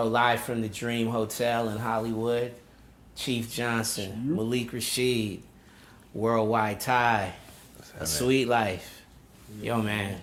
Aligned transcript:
Yo, 0.00 0.06
live 0.06 0.40
from 0.40 0.62
the 0.62 0.68
Dream 0.68 1.08
Hotel 1.08 1.68
in 1.68 1.76
Hollywood, 1.76 2.54
Chief 3.16 3.52
Johnson, 3.52 4.34
Malik 4.34 4.72
Rashid, 4.72 5.42
Worldwide 6.14 6.80
Ty, 6.80 7.34
A 7.98 8.06
Suite 8.06 8.48
Life. 8.48 9.02
Yo, 9.60 9.82
man, 9.82 10.18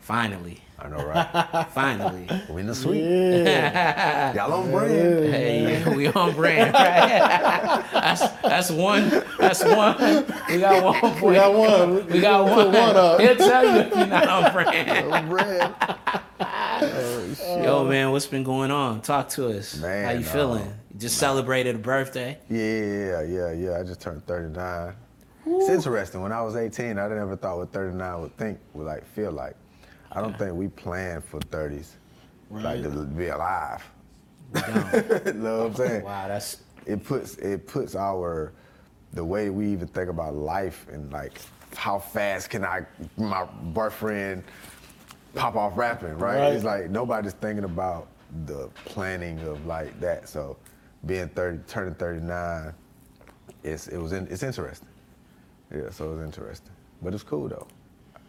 finally, 0.00 0.60
I 0.78 0.88
know, 0.88 1.04
right? 1.06 1.66
finally. 1.74 2.28
we 2.50 2.60
in 2.60 2.66
the 2.66 2.74
suite. 2.74 3.02
Yeah. 3.02 4.34
Y'all 4.34 4.52
on 4.52 4.70
brand. 4.70 5.32
Hey, 5.32 5.94
we 5.94 6.08
on 6.08 6.34
brand, 6.34 6.74
right? 6.74 7.84
that's, 7.92 8.28
that's 8.42 8.70
one. 8.70 9.08
That's 9.38 9.64
one. 9.64 9.96
We 10.48 10.58
got 10.58 10.82
one 10.84 11.00
point. 11.00 11.22
We 11.24 11.34
got 11.34 11.54
one. 11.54 12.06
We 12.06 12.20
got 12.20 12.44
one. 12.44 12.66
one 12.66 12.96
up. 12.96 13.20
He'll 13.20 13.36
tell 13.36 13.64
you 13.64 13.80
if 13.82 13.96
you're 13.96 14.06
not 14.06 14.28
on 14.28 14.52
brand. 14.52 15.12
On 15.12 15.28
brand. 15.28 15.74
Yo, 17.64 17.84
man, 17.84 18.10
what's 18.10 18.26
been 18.26 18.44
going 18.44 18.70
on? 18.70 19.00
Talk 19.00 19.28
to 19.30 19.56
us. 19.56 19.76
Man, 19.78 20.04
How 20.04 20.10
you 20.12 20.24
feeling? 20.24 20.66
You 20.92 20.98
just 20.98 21.18
celebrated 21.18 21.76
a 21.76 21.78
birthday. 21.78 22.38
Yeah, 22.50 23.22
yeah, 23.22 23.52
yeah. 23.52 23.78
I 23.78 23.84
just 23.84 24.00
turned 24.00 24.26
39. 24.26 24.94
It's 25.46 25.68
interesting. 25.68 26.22
When 26.22 26.32
I 26.32 26.42
was 26.42 26.56
18, 26.56 26.98
I 26.98 27.08
never 27.08 27.36
thought 27.36 27.58
what 27.58 27.72
39 27.72 28.20
would 28.22 28.36
think 28.36 28.58
would 28.72 28.86
like 28.86 29.06
feel 29.06 29.30
like. 29.30 29.56
I 30.14 30.20
don't 30.20 30.38
think 30.38 30.54
we 30.54 30.68
plan 30.68 31.20
for 31.20 31.40
30s, 31.40 31.90
like 32.50 32.82
to 32.82 32.88
be 32.88 33.28
alive. 33.28 33.84
you 34.54 35.32
know 35.32 35.58
what 35.58 35.66
I'm 35.66 35.74
saying? 35.74 36.04
Wow, 36.04 36.28
that's 36.28 36.58
it 36.86 37.04
puts 37.04 37.36
it 37.38 37.66
puts 37.66 37.96
our 37.96 38.52
the 39.12 39.24
way 39.24 39.50
we 39.50 39.66
even 39.68 39.88
think 39.88 40.08
about 40.08 40.34
life 40.34 40.86
and 40.92 41.12
like 41.12 41.40
how 41.76 41.98
fast 41.98 42.50
can 42.50 42.64
I 42.64 42.86
my 43.16 43.44
boyfriend 43.44 44.44
pop 45.34 45.56
off 45.56 45.76
rapping, 45.76 46.16
right? 46.18 46.38
Right. 46.38 46.52
It's 46.52 46.64
like 46.64 46.90
nobody's 46.90 47.32
thinking 47.32 47.64
about 47.64 48.08
the 48.46 48.68
planning 48.84 49.40
of 49.40 49.66
like 49.66 49.98
that. 50.00 50.28
So 50.28 50.56
being 51.06 51.28
30, 51.28 51.58
turning 51.66 51.94
39, 51.94 52.72
it's 53.64 53.88
it 53.88 53.98
was 53.98 54.12
in, 54.12 54.26
it's 54.28 54.42
interesting. 54.42 54.88
Yeah, 55.74 55.90
so 55.90 56.12
it 56.12 56.16
was 56.16 56.24
interesting, 56.24 56.72
but 57.02 57.14
it's 57.14 57.24
cool 57.24 57.48
though. 57.48 57.66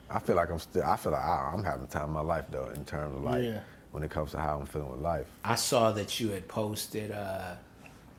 I 0.10 0.20
feel 0.20 0.36
like 0.36 0.50
I'm 0.52 0.60
still. 0.60 0.84
I 0.84 0.96
feel 0.98 1.12
like 1.12 1.24
I, 1.24 1.52
I'm 1.54 1.64
having 1.64 1.82
the 1.82 1.92
time 1.92 2.04
of 2.04 2.10
my 2.10 2.22
life 2.22 2.46
though, 2.50 2.70
in 2.76 2.86
terms 2.86 3.16
of 3.16 3.24
like 3.24 3.44
Yeah. 3.44 3.60
when 3.92 4.04
it 4.04 4.12
comes 4.12 4.32
to 4.32 4.40
how 4.40 4.60
I'm 4.60 4.66
feeling 4.66 4.92
with 4.92 5.02
life. 5.02 5.26
I 5.44 5.56
saw 5.56 5.92
that 5.94 6.20
you 6.20 6.30
had 6.30 6.48
posted. 6.48 7.12
Uh, 7.12 7.56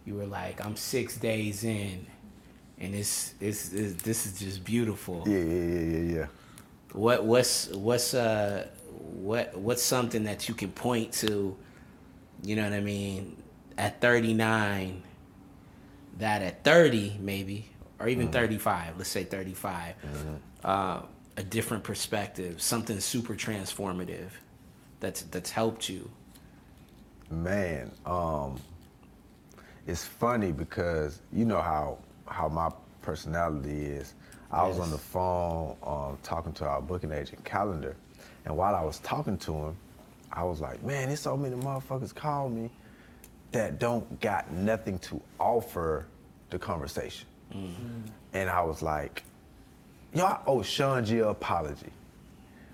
you 0.04 0.14
were 0.14 0.26
like, 0.26 0.64
"I'm 0.64 0.76
six 0.76 1.16
days 1.16 1.64
in, 1.64 2.06
and 2.78 2.94
it's, 2.94 3.34
it's, 3.40 3.72
it's 3.72 4.02
this 4.02 4.26
is 4.26 4.38
just 4.38 4.64
beautiful." 4.64 5.24
Yeah, 5.26 5.38
yeah, 5.38 5.64
yeah, 5.64 5.80
yeah, 5.80 6.14
yeah. 6.18 6.26
What 6.92 7.24
what's 7.24 7.68
what's 7.68 8.14
uh 8.14 8.66
what 9.00 9.56
what's 9.56 9.82
something 9.82 10.24
that 10.24 10.48
you 10.48 10.54
can 10.54 10.70
point 10.72 11.12
to? 11.14 11.56
You 12.42 12.56
know 12.56 12.64
what 12.64 12.72
I 12.72 12.80
mean? 12.80 13.36
At 13.78 14.00
39, 14.00 15.02
that 16.18 16.42
at 16.42 16.64
30 16.64 17.16
maybe, 17.20 17.66
or 17.98 18.08
even 18.08 18.28
35. 18.28 18.96
Let's 18.98 19.10
say 19.10 19.24
35. 19.24 19.94
Uh, 20.64 21.00
a 21.36 21.42
different 21.42 21.84
perspective, 21.84 22.60
something 22.60 22.98
super 23.00 23.34
transformative, 23.34 24.30
that's 25.00 25.22
that's 25.22 25.50
helped 25.50 25.88
you. 25.88 26.10
Man, 27.30 27.90
um, 28.06 28.58
it's 29.86 30.04
funny 30.04 30.52
because 30.52 31.20
you 31.32 31.44
know 31.44 31.60
how 31.60 31.98
how 32.26 32.48
my 32.48 32.70
personality 33.02 33.82
is. 33.84 34.14
I 34.50 34.66
was 34.66 34.78
on 34.78 34.90
the 34.90 34.98
phone 34.98 35.76
um, 35.82 36.16
talking 36.22 36.52
to 36.54 36.64
our 36.64 36.80
booking 36.80 37.10
agent 37.12 37.44
calendar, 37.44 37.96
and 38.44 38.56
while 38.56 38.74
I 38.74 38.82
was 38.82 39.00
talking 39.00 39.36
to 39.38 39.52
him, 39.52 39.76
I 40.32 40.44
was 40.44 40.60
like, 40.60 40.82
"Man, 40.82 41.08
there's 41.08 41.20
so 41.20 41.36
many 41.36 41.56
motherfuckers 41.56 42.14
call 42.14 42.48
me 42.48 42.70
that 43.52 43.78
don't 43.78 44.20
got 44.20 44.50
nothing 44.52 44.98
to 45.00 45.20
offer 45.38 46.06
the 46.50 46.58
conversation." 46.58 47.26
And 48.32 48.48
I 48.50 48.62
was 48.62 48.82
like, 48.82 49.22
"Yo, 50.16 50.24
I 50.24 50.40
owe 50.46 50.62
Sean 50.62 51.04
G 51.04 51.20
an 51.20 51.28
apology," 51.28 51.92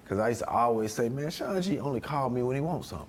because 0.04 0.18
I 0.18 0.28
used 0.28 0.40
to 0.40 0.48
always 0.48 0.92
say, 0.92 1.08
"Man, 1.08 1.30
Sean 1.30 1.60
G 1.60 1.78
only 1.80 2.00
call 2.00 2.30
me 2.30 2.42
when 2.42 2.54
he 2.54 2.60
wants 2.60 2.88
something." 2.88 3.08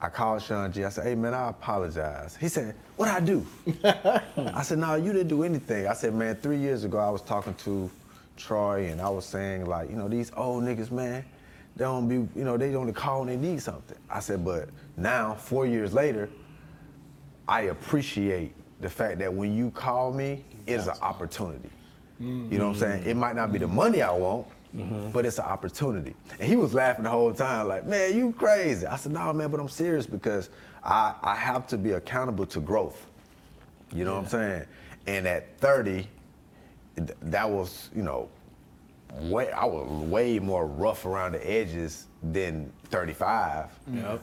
I 0.00 0.08
called 0.08 0.42
Sean 0.42 0.70
G. 0.72 0.84
I 0.84 0.90
said, 0.90 1.04
hey 1.04 1.14
man, 1.14 1.32
I 1.32 1.48
apologize. 1.48 2.36
He 2.36 2.48
said, 2.48 2.74
what 2.96 3.08
I 3.08 3.20
do? 3.20 3.46
I 3.84 4.62
said, 4.62 4.78
no, 4.78 4.94
you 4.94 5.12
didn't 5.12 5.28
do 5.28 5.42
anything. 5.42 5.86
I 5.86 5.94
said, 5.94 6.14
man, 6.14 6.36
three 6.36 6.58
years 6.58 6.84
ago 6.84 6.98
I 6.98 7.08
was 7.08 7.22
talking 7.22 7.54
to 7.54 7.90
Troy 8.36 8.88
and 8.90 9.00
I 9.00 9.08
was 9.08 9.24
saying 9.24 9.64
like, 9.64 9.88
you 9.88 9.96
know, 9.96 10.08
these 10.08 10.30
old 10.36 10.64
niggas, 10.64 10.90
man, 10.90 11.24
they 11.76 11.84
don't 11.84 12.08
be, 12.08 12.14
you 12.38 12.44
know, 12.44 12.56
they 12.56 12.74
only 12.74 12.92
call 12.92 13.20
when 13.20 13.28
they 13.28 13.36
need 13.36 13.62
something. 13.62 13.96
I 14.10 14.20
said, 14.20 14.44
but 14.44 14.68
now, 14.96 15.34
four 15.34 15.66
years 15.66 15.94
later, 15.94 16.28
I 17.48 17.62
appreciate 17.62 18.54
the 18.80 18.90
fact 18.90 19.18
that 19.20 19.32
when 19.32 19.56
you 19.56 19.70
call 19.70 20.12
me, 20.12 20.44
it's 20.66 20.86
an 20.86 20.96
opportunity. 21.00 21.70
You 22.18 22.58
know 22.58 22.68
what 22.68 22.74
I'm 22.74 22.80
saying? 22.80 23.02
It 23.06 23.16
might 23.16 23.36
not 23.36 23.52
be 23.52 23.58
the 23.58 23.68
money 23.68 24.00
I 24.02 24.10
want, 24.12 24.46
but 25.12 25.24
it's 25.26 25.38
an 25.38 25.44
opportunity. 25.44 26.14
And 26.38 26.48
he 26.48 26.56
was 26.56 26.72
laughing 26.74 27.04
the 27.04 27.10
whole 27.10 27.32
time, 27.32 27.68
like, 27.68 27.86
man, 27.86 28.16
you 28.16 28.32
crazy. 28.32 28.86
I 28.86 28.96
said, 28.96 29.12
no, 29.12 29.32
man, 29.32 29.50
but 29.50 29.60
I'm 29.60 29.68
serious 29.68 30.06
because 30.06 30.48
I, 30.84 31.14
I 31.22 31.34
have 31.34 31.66
to 31.68 31.78
be 31.78 31.92
accountable 31.92 32.46
to 32.46 32.60
growth. 32.60 33.06
You 33.92 34.04
know 34.04 34.14
what 34.14 34.24
I'm 34.24 34.28
saying? 34.28 34.64
And 35.06 35.26
at 35.28 35.58
30, 35.60 36.08
th- 36.96 37.10
that 37.22 37.48
was, 37.48 37.90
you 37.94 38.02
know, 38.02 38.28
way 39.20 39.50
I 39.52 39.64
was 39.64 39.88
way 40.08 40.38
more 40.38 40.66
rough 40.66 41.06
around 41.06 41.32
the 41.32 41.50
edges 41.50 42.06
than 42.22 42.70
35. 42.90 43.66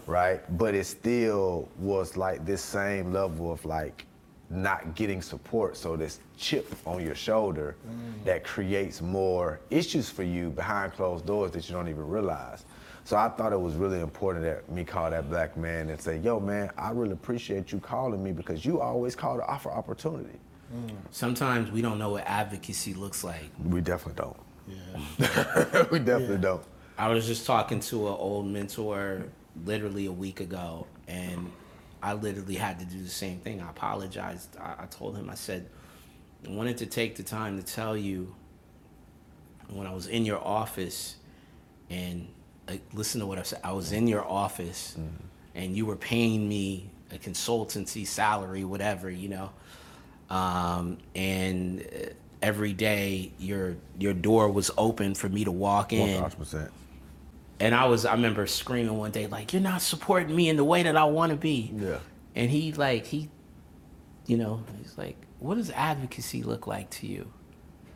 Right? 0.07 0.57
But 0.57 0.75
it 0.75 0.85
still 0.85 1.69
was 1.79 2.17
like 2.17 2.45
this 2.45 2.61
same 2.61 3.13
level 3.13 3.51
of 3.51 3.63
like 3.65 4.05
not 4.53 4.95
getting 4.95 5.21
support. 5.21 5.75
So 5.75 5.95
this 5.95 6.19
chip 6.37 6.73
on 6.85 7.03
your 7.03 7.15
shoulder 7.15 7.75
mm. 7.87 8.23
that 8.25 8.43
creates 8.43 9.01
more 9.01 9.59
issues 9.69 10.09
for 10.09 10.23
you 10.23 10.49
behind 10.49 10.93
closed 10.93 11.25
doors 11.25 11.51
that 11.51 11.67
you 11.67 11.75
don't 11.75 11.89
even 11.89 12.07
realize. 12.07 12.65
So 13.05 13.17
I 13.17 13.27
thought 13.29 13.51
it 13.51 13.59
was 13.59 13.75
really 13.75 13.99
important 13.99 14.45
that 14.45 14.69
me 14.71 14.85
call 14.85 15.09
that 15.09 15.29
black 15.29 15.57
man 15.57 15.89
and 15.89 15.99
say, 15.99 16.19
yo 16.19 16.39
man, 16.39 16.69
I 16.77 16.91
really 16.91 17.11
appreciate 17.11 17.71
you 17.71 17.79
calling 17.79 18.23
me 18.23 18.31
because 18.31 18.63
you 18.63 18.79
always 18.79 19.15
call 19.15 19.37
to 19.37 19.45
offer 19.45 19.69
opportunity. 19.69 20.39
Mm. 20.73 20.95
Sometimes 21.11 21.71
we 21.71 21.81
don't 21.81 21.99
know 21.99 22.11
what 22.11 22.23
advocacy 22.25 22.93
looks 22.93 23.23
like. 23.23 23.49
We 23.63 23.81
definitely 23.81 24.23
don't. 24.23 24.37
Yeah. 24.67 25.85
we 25.91 25.99
definitely 25.99 26.37
don't. 26.37 26.63
I 26.97 27.09
was 27.09 27.27
just 27.27 27.45
talking 27.45 27.79
to 27.81 28.07
an 28.07 28.13
old 28.13 28.47
mentor 28.47 29.23
literally 29.65 30.05
a 30.05 30.11
week 30.11 30.39
ago, 30.39 30.87
and 31.07 31.51
I 32.03 32.13
literally 32.13 32.55
had 32.55 32.79
to 32.79 32.85
do 32.85 33.01
the 33.01 33.09
same 33.09 33.39
thing. 33.39 33.61
I 33.61 33.69
apologized. 33.69 34.57
I, 34.59 34.83
I 34.83 34.85
told 34.87 35.15
him, 35.15 35.29
I 35.29 35.35
said, 35.35 35.69
I 36.45 36.51
wanted 36.51 36.77
to 36.79 36.85
take 36.85 37.15
the 37.15 37.23
time 37.23 37.57
to 37.57 37.63
tell 37.63 37.95
you 37.95 38.35
when 39.69 39.87
I 39.87 39.93
was 39.93 40.07
in 40.07 40.25
your 40.25 40.39
office 40.45 41.15
and 41.89 42.27
like, 42.67 42.81
listen 42.93 43.21
to 43.21 43.25
what 43.25 43.39
I 43.39 43.43
said. 43.43 43.61
I 43.63 43.71
was 43.71 43.93
in 43.93 44.07
your 44.07 44.25
office, 44.27 44.97
and 45.55 45.77
you 45.77 45.85
were 45.85 45.95
paying 45.95 46.47
me 46.47 46.89
a 47.11 47.17
consultancy 47.17 48.05
salary, 48.05 48.65
whatever, 48.65 49.09
you 49.09 49.29
know. 49.29 49.51
Um, 50.29 50.97
and 51.15 51.81
uh, 51.81 52.09
every 52.41 52.73
day 52.73 53.31
your 53.39 53.77
your 53.97 54.13
door 54.13 54.49
was 54.49 54.71
open 54.77 55.15
for 55.15 55.29
me 55.29 55.45
to 55.45 55.51
walk 55.51 55.93
in. 55.93 56.21
100%. 56.21 56.69
And 57.63 57.73
I 57.73 57.85
was, 57.85 58.05
I 58.05 58.11
remember 58.11 58.45
screaming 58.45 58.97
one 58.97 59.11
day, 59.11 59.27
like, 59.27 59.53
"You're 59.53 59.61
not 59.61 59.81
supporting 59.81 60.35
me 60.35 60.49
in 60.49 60.57
the 60.57 60.65
way 60.65 60.83
that 60.83 60.97
I 60.97 61.05
want 61.05 61.29
to 61.29 61.37
be." 61.37 61.71
Yeah. 61.73 61.99
And 62.35 62.51
he, 62.51 62.73
like, 62.73 63.05
he, 63.05 63.29
you 64.25 64.35
know, 64.35 64.65
he's 64.77 64.97
like, 64.97 65.15
"What 65.39 65.55
does 65.55 65.71
advocacy 65.71 66.43
look 66.43 66.67
like 66.67 66.89
to 66.89 67.07
you?" 67.07 67.31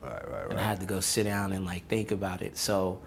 Right, 0.01 0.25
right, 0.31 0.43
And 0.43 0.53
I 0.53 0.55
right. 0.55 0.65
had 0.65 0.79
to 0.79 0.85
go 0.85 1.01
sit 1.01 1.25
down 1.25 1.51
and 1.51 1.65
like 1.65 1.85
think 1.89 2.11
about 2.11 2.41
it. 2.41 2.57
So, 2.57 3.01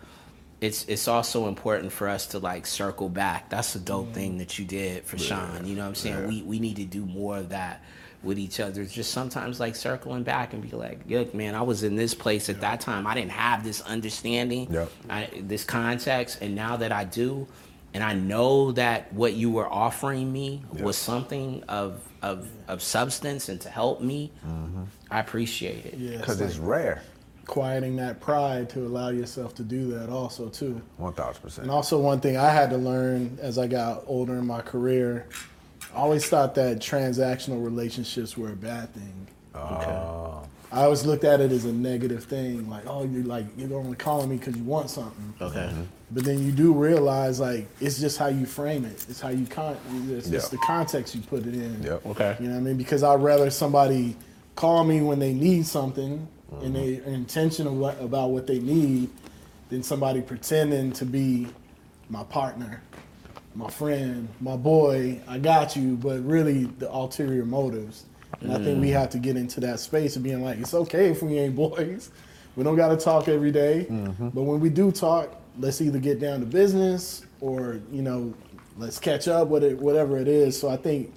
it's 0.60 0.84
it's 0.84 1.08
also 1.08 1.48
important 1.48 1.92
for 1.92 2.10
us 2.10 2.26
to 2.28 2.38
like 2.38 2.66
circle 2.66 3.08
back. 3.08 3.48
That's 3.48 3.74
a 3.74 3.80
dope 3.80 4.08
mm. 4.08 4.12
thing 4.12 4.36
that 4.36 4.58
you 4.58 4.66
did 4.66 5.06
for 5.06 5.16
Sean. 5.16 5.66
You 5.66 5.76
know 5.76 5.82
what 5.84 5.88
I'm 5.88 5.94
saying? 5.94 6.18
yeah. 6.18 6.26
We 6.26 6.42
we 6.42 6.58
need 6.58 6.76
to 6.76 6.84
do 6.84 7.06
more 7.06 7.38
of 7.38 7.48
that 7.48 7.82
with 8.22 8.38
each 8.38 8.60
other. 8.60 8.84
Just 8.84 9.12
sometimes 9.12 9.60
like 9.60 9.74
circling 9.74 10.22
back 10.22 10.52
and 10.52 10.62
be 10.62 10.76
like, 10.76 11.00
"Look, 11.08 11.34
man, 11.34 11.54
I 11.54 11.62
was 11.62 11.82
in 11.82 11.96
this 11.96 12.14
place 12.14 12.48
at 12.48 12.60
that 12.60 12.80
time. 12.80 13.06
I 13.06 13.14
didn't 13.14 13.32
have 13.32 13.64
this 13.64 13.80
understanding, 13.82 14.70
Yep. 14.72 14.90
I, 15.08 15.28
this 15.40 15.64
context, 15.64 16.38
and 16.42 16.54
now 16.54 16.76
that 16.76 16.92
I 16.92 17.04
do, 17.04 17.46
and 17.94 18.04
I 18.04 18.12
know 18.14 18.72
that 18.72 19.12
what 19.12 19.32
you 19.34 19.50
were 19.50 19.68
offering 19.72 20.32
me 20.32 20.62
Yep. 20.74 20.82
was 20.82 20.96
something 20.96 21.62
of 21.68 22.00
of 22.22 22.46
of 22.68 22.82
substance 22.82 23.48
and 23.48 23.58
to 23.62 23.70
help 23.70 24.02
me. 24.02 24.30
Mm-hmm. 24.46 24.82
I 25.10 25.20
appreciate 25.20 25.86
it. 25.86 25.98
Because 26.20 26.40
it's 26.40 26.50
it's 26.52 26.58
like 26.60 26.68
rare. 26.68 27.02
quieting 27.46 27.96
that 27.96 28.20
pride 28.20 28.68
to 28.70 28.80
allow 28.86 29.08
yourself 29.08 29.54
to 29.56 29.62
do 29.62 29.90
that 29.92 30.10
also 30.10 30.48
too. 30.50 30.80
1000%. 31.00 31.58
And 31.58 31.70
also 31.70 31.98
one 31.98 32.20
thing 32.20 32.36
I 32.36 32.50
had 32.50 32.68
to 32.70 32.76
learn 32.76 33.38
as 33.40 33.58
I 33.58 33.66
got 33.66 34.04
older 34.06 34.34
in 34.34 34.46
my 34.46 34.60
career, 34.60 35.26
I 35.92 35.96
always 35.98 36.26
thought 36.26 36.54
that 36.54 36.78
transactional 36.78 37.64
relationships 37.64 38.36
were 38.36 38.50
a 38.52 38.56
bad 38.56 38.92
thing. 38.94 39.26
Oh, 39.54 40.42
I 40.72 40.84
always 40.84 41.04
looked 41.04 41.24
at 41.24 41.40
it 41.40 41.50
as 41.50 41.64
a 41.64 41.72
negative 41.72 42.22
thing, 42.24 42.70
like, 42.70 42.84
oh, 42.86 43.04
you're 43.04 43.24
like 43.24 43.44
you're 43.56 43.74
only 43.76 43.96
calling 43.96 44.28
me 44.30 44.36
because 44.36 44.56
you 44.56 44.62
want 44.62 44.88
something. 44.88 45.34
Okay. 45.40 45.58
Mm-hmm. 45.58 45.82
But 46.12 46.24
then 46.24 46.44
you 46.44 46.52
do 46.52 46.72
realize, 46.72 47.40
like, 47.40 47.66
it's 47.80 47.98
just 48.00 48.18
how 48.18 48.28
you 48.28 48.46
frame 48.46 48.84
it. 48.84 49.04
It's 49.08 49.20
how 49.20 49.28
you 49.30 49.46
con. 49.46 49.76
It's, 50.10 50.28
it's 50.28 50.44
Yeah. 50.44 50.48
the 50.50 50.58
context 50.58 51.14
you 51.14 51.22
put 51.22 51.44
it 51.46 51.54
in. 51.54 51.82
Yep. 51.82 52.06
Okay. 52.06 52.36
You 52.40 52.46
know 52.48 52.54
what 52.54 52.60
I 52.60 52.62
mean? 52.62 52.76
Because 52.76 53.02
I'd 53.02 53.20
rather 53.20 53.50
somebody 53.50 54.16
call 54.54 54.84
me 54.84 55.00
when 55.02 55.18
they 55.18 55.32
need 55.32 55.66
something 55.66 56.26
and 56.62 56.74
they 56.74 56.98
are 57.00 57.02
intentional 57.04 57.74
what- 57.76 58.00
about 58.00 58.30
what 58.30 58.46
they 58.46 58.58
need 58.60 59.08
than 59.70 59.82
somebody 59.84 60.20
pretending 60.20 60.92
to 60.92 61.04
be 61.04 61.46
my 62.08 62.24
partner, 62.24 62.82
my 63.54 63.68
friend, 63.70 64.28
my 64.40 64.56
boy. 64.56 65.20
I 65.26 65.38
got 65.38 65.76
you, 65.76 65.96
but 65.96 66.24
really 66.24 66.64
the 66.64 66.92
ulterior 66.92 67.44
motives. 67.44 68.04
And 68.40 68.52
I 68.52 68.58
think 68.58 68.80
we 68.80 68.90
have 68.90 69.10
to 69.10 69.18
get 69.18 69.36
into 69.36 69.60
that 69.60 69.80
space 69.80 70.16
of 70.16 70.22
being 70.22 70.42
like, 70.42 70.58
it's 70.58 70.72
okay 70.72 71.08
if 71.10 71.22
we 71.22 71.38
ain't 71.38 71.56
boys. 71.56 72.10
We 72.56 72.64
don't 72.64 72.74
got 72.76 72.88
to 72.88 72.96
talk 72.96 73.28
every 73.28 73.52
day. 73.52 73.86
But 74.34 74.42
when 74.42 74.58
we 74.58 74.70
do 74.70 74.90
talk, 74.90 75.40
let's 75.58 75.80
either 75.80 76.00
get 76.00 76.18
down 76.18 76.40
to 76.40 76.46
business 76.46 77.24
or, 77.40 77.80
you 77.92 78.02
know, 78.02 78.34
let's 78.76 78.98
catch 78.98 79.28
up 79.28 79.48
with 79.48 79.62
it, 79.62 79.78
whatever 79.78 80.18
it 80.18 80.26
is. 80.26 80.58
So 80.58 80.68
I 80.68 80.76
think 80.76 81.12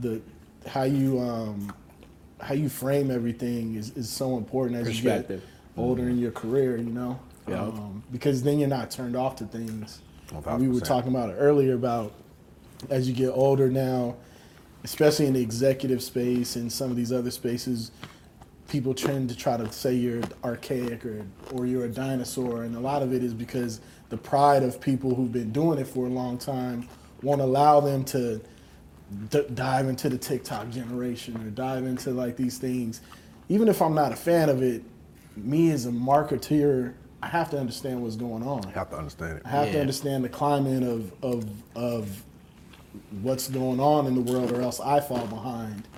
the 0.00 0.20
how 0.66 0.82
you 0.82 1.20
um, 1.20 1.72
how 2.40 2.54
you 2.54 2.68
frame 2.68 3.10
everything 3.12 3.76
is, 3.76 3.90
is 3.96 4.10
so 4.10 4.36
important 4.36 4.86
as 4.86 4.96
you 4.98 5.10
get 5.10 5.40
older 5.76 6.08
in 6.08 6.18
your 6.18 6.32
career, 6.32 6.76
you 6.76 6.90
know? 6.90 7.20
Yeah. 7.48 7.62
Um, 7.62 8.02
because 8.10 8.42
then 8.42 8.58
you're 8.58 8.68
not 8.68 8.90
turned 8.90 9.16
off 9.16 9.36
to 9.36 9.44
things. 9.44 10.00
We 10.58 10.68
were 10.68 10.80
talking 10.80 11.10
about 11.10 11.30
it 11.30 11.34
earlier 11.38 11.74
about 11.74 12.12
as 12.90 13.08
you 13.08 13.14
get 13.14 13.30
older 13.30 13.70
now, 13.70 14.16
especially 14.82 15.26
in 15.26 15.34
the 15.34 15.40
executive 15.40 16.02
space 16.02 16.56
and 16.56 16.70
some 16.70 16.90
of 16.90 16.96
these 16.96 17.12
other 17.12 17.30
spaces, 17.30 17.90
people 18.68 18.94
tend 18.94 19.28
to 19.28 19.36
try 19.36 19.56
to 19.56 19.70
say 19.72 19.94
you're 19.94 20.22
archaic 20.42 21.04
or 21.04 21.24
or 21.52 21.66
you're 21.66 21.84
a 21.84 21.88
dinosaur, 21.88 22.64
and 22.64 22.76
a 22.76 22.80
lot 22.80 23.02
of 23.02 23.12
it 23.12 23.22
is 23.22 23.34
because 23.34 23.80
the 24.08 24.16
pride 24.16 24.62
of 24.62 24.80
people 24.80 25.14
who've 25.14 25.32
been 25.32 25.52
doing 25.52 25.78
it 25.78 25.86
for 25.86 26.06
a 26.06 26.10
long 26.10 26.38
time 26.38 26.88
won't 27.22 27.40
allow 27.40 27.80
them 27.80 28.04
to 28.04 28.40
d- 29.30 29.46
dive 29.54 29.88
into 29.88 30.08
the 30.08 30.18
TikTok 30.18 30.70
generation 30.70 31.36
or 31.36 31.50
dive 31.50 31.84
into 31.84 32.10
like 32.10 32.36
these 32.36 32.58
things. 32.58 33.00
Even 33.48 33.68
if 33.68 33.80
I'm 33.82 33.94
not 33.94 34.12
a 34.12 34.16
fan 34.16 34.48
of 34.48 34.62
it, 34.62 34.82
me 35.36 35.70
as 35.70 35.86
a 35.86 35.90
marketeer, 35.90 36.94
I 37.24 37.28
have 37.28 37.50
to 37.50 37.58
understand 37.58 38.02
what's 38.02 38.16
going 38.16 38.42
on. 38.42 38.64
you 38.64 38.74
have 38.74 38.90
to 38.90 38.98
understand 38.98 39.38
it. 39.38 39.42
I 39.46 39.48
have 39.48 39.72
to 39.72 39.80
understand 39.80 40.24
the 40.24 40.28
climate 40.28 40.82
of, 40.82 41.10
of 41.22 41.48
of 41.74 42.22
what's 43.22 43.48
going 43.48 43.80
on 43.80 44.06
in 44.06 44.14
the 44.14 44.20
world, 44.20 44.52
or 44.52 44.60
else 44.60 44.78
I 44.78 45.00
fall 45.00 45.26
behind. 45.26 45.88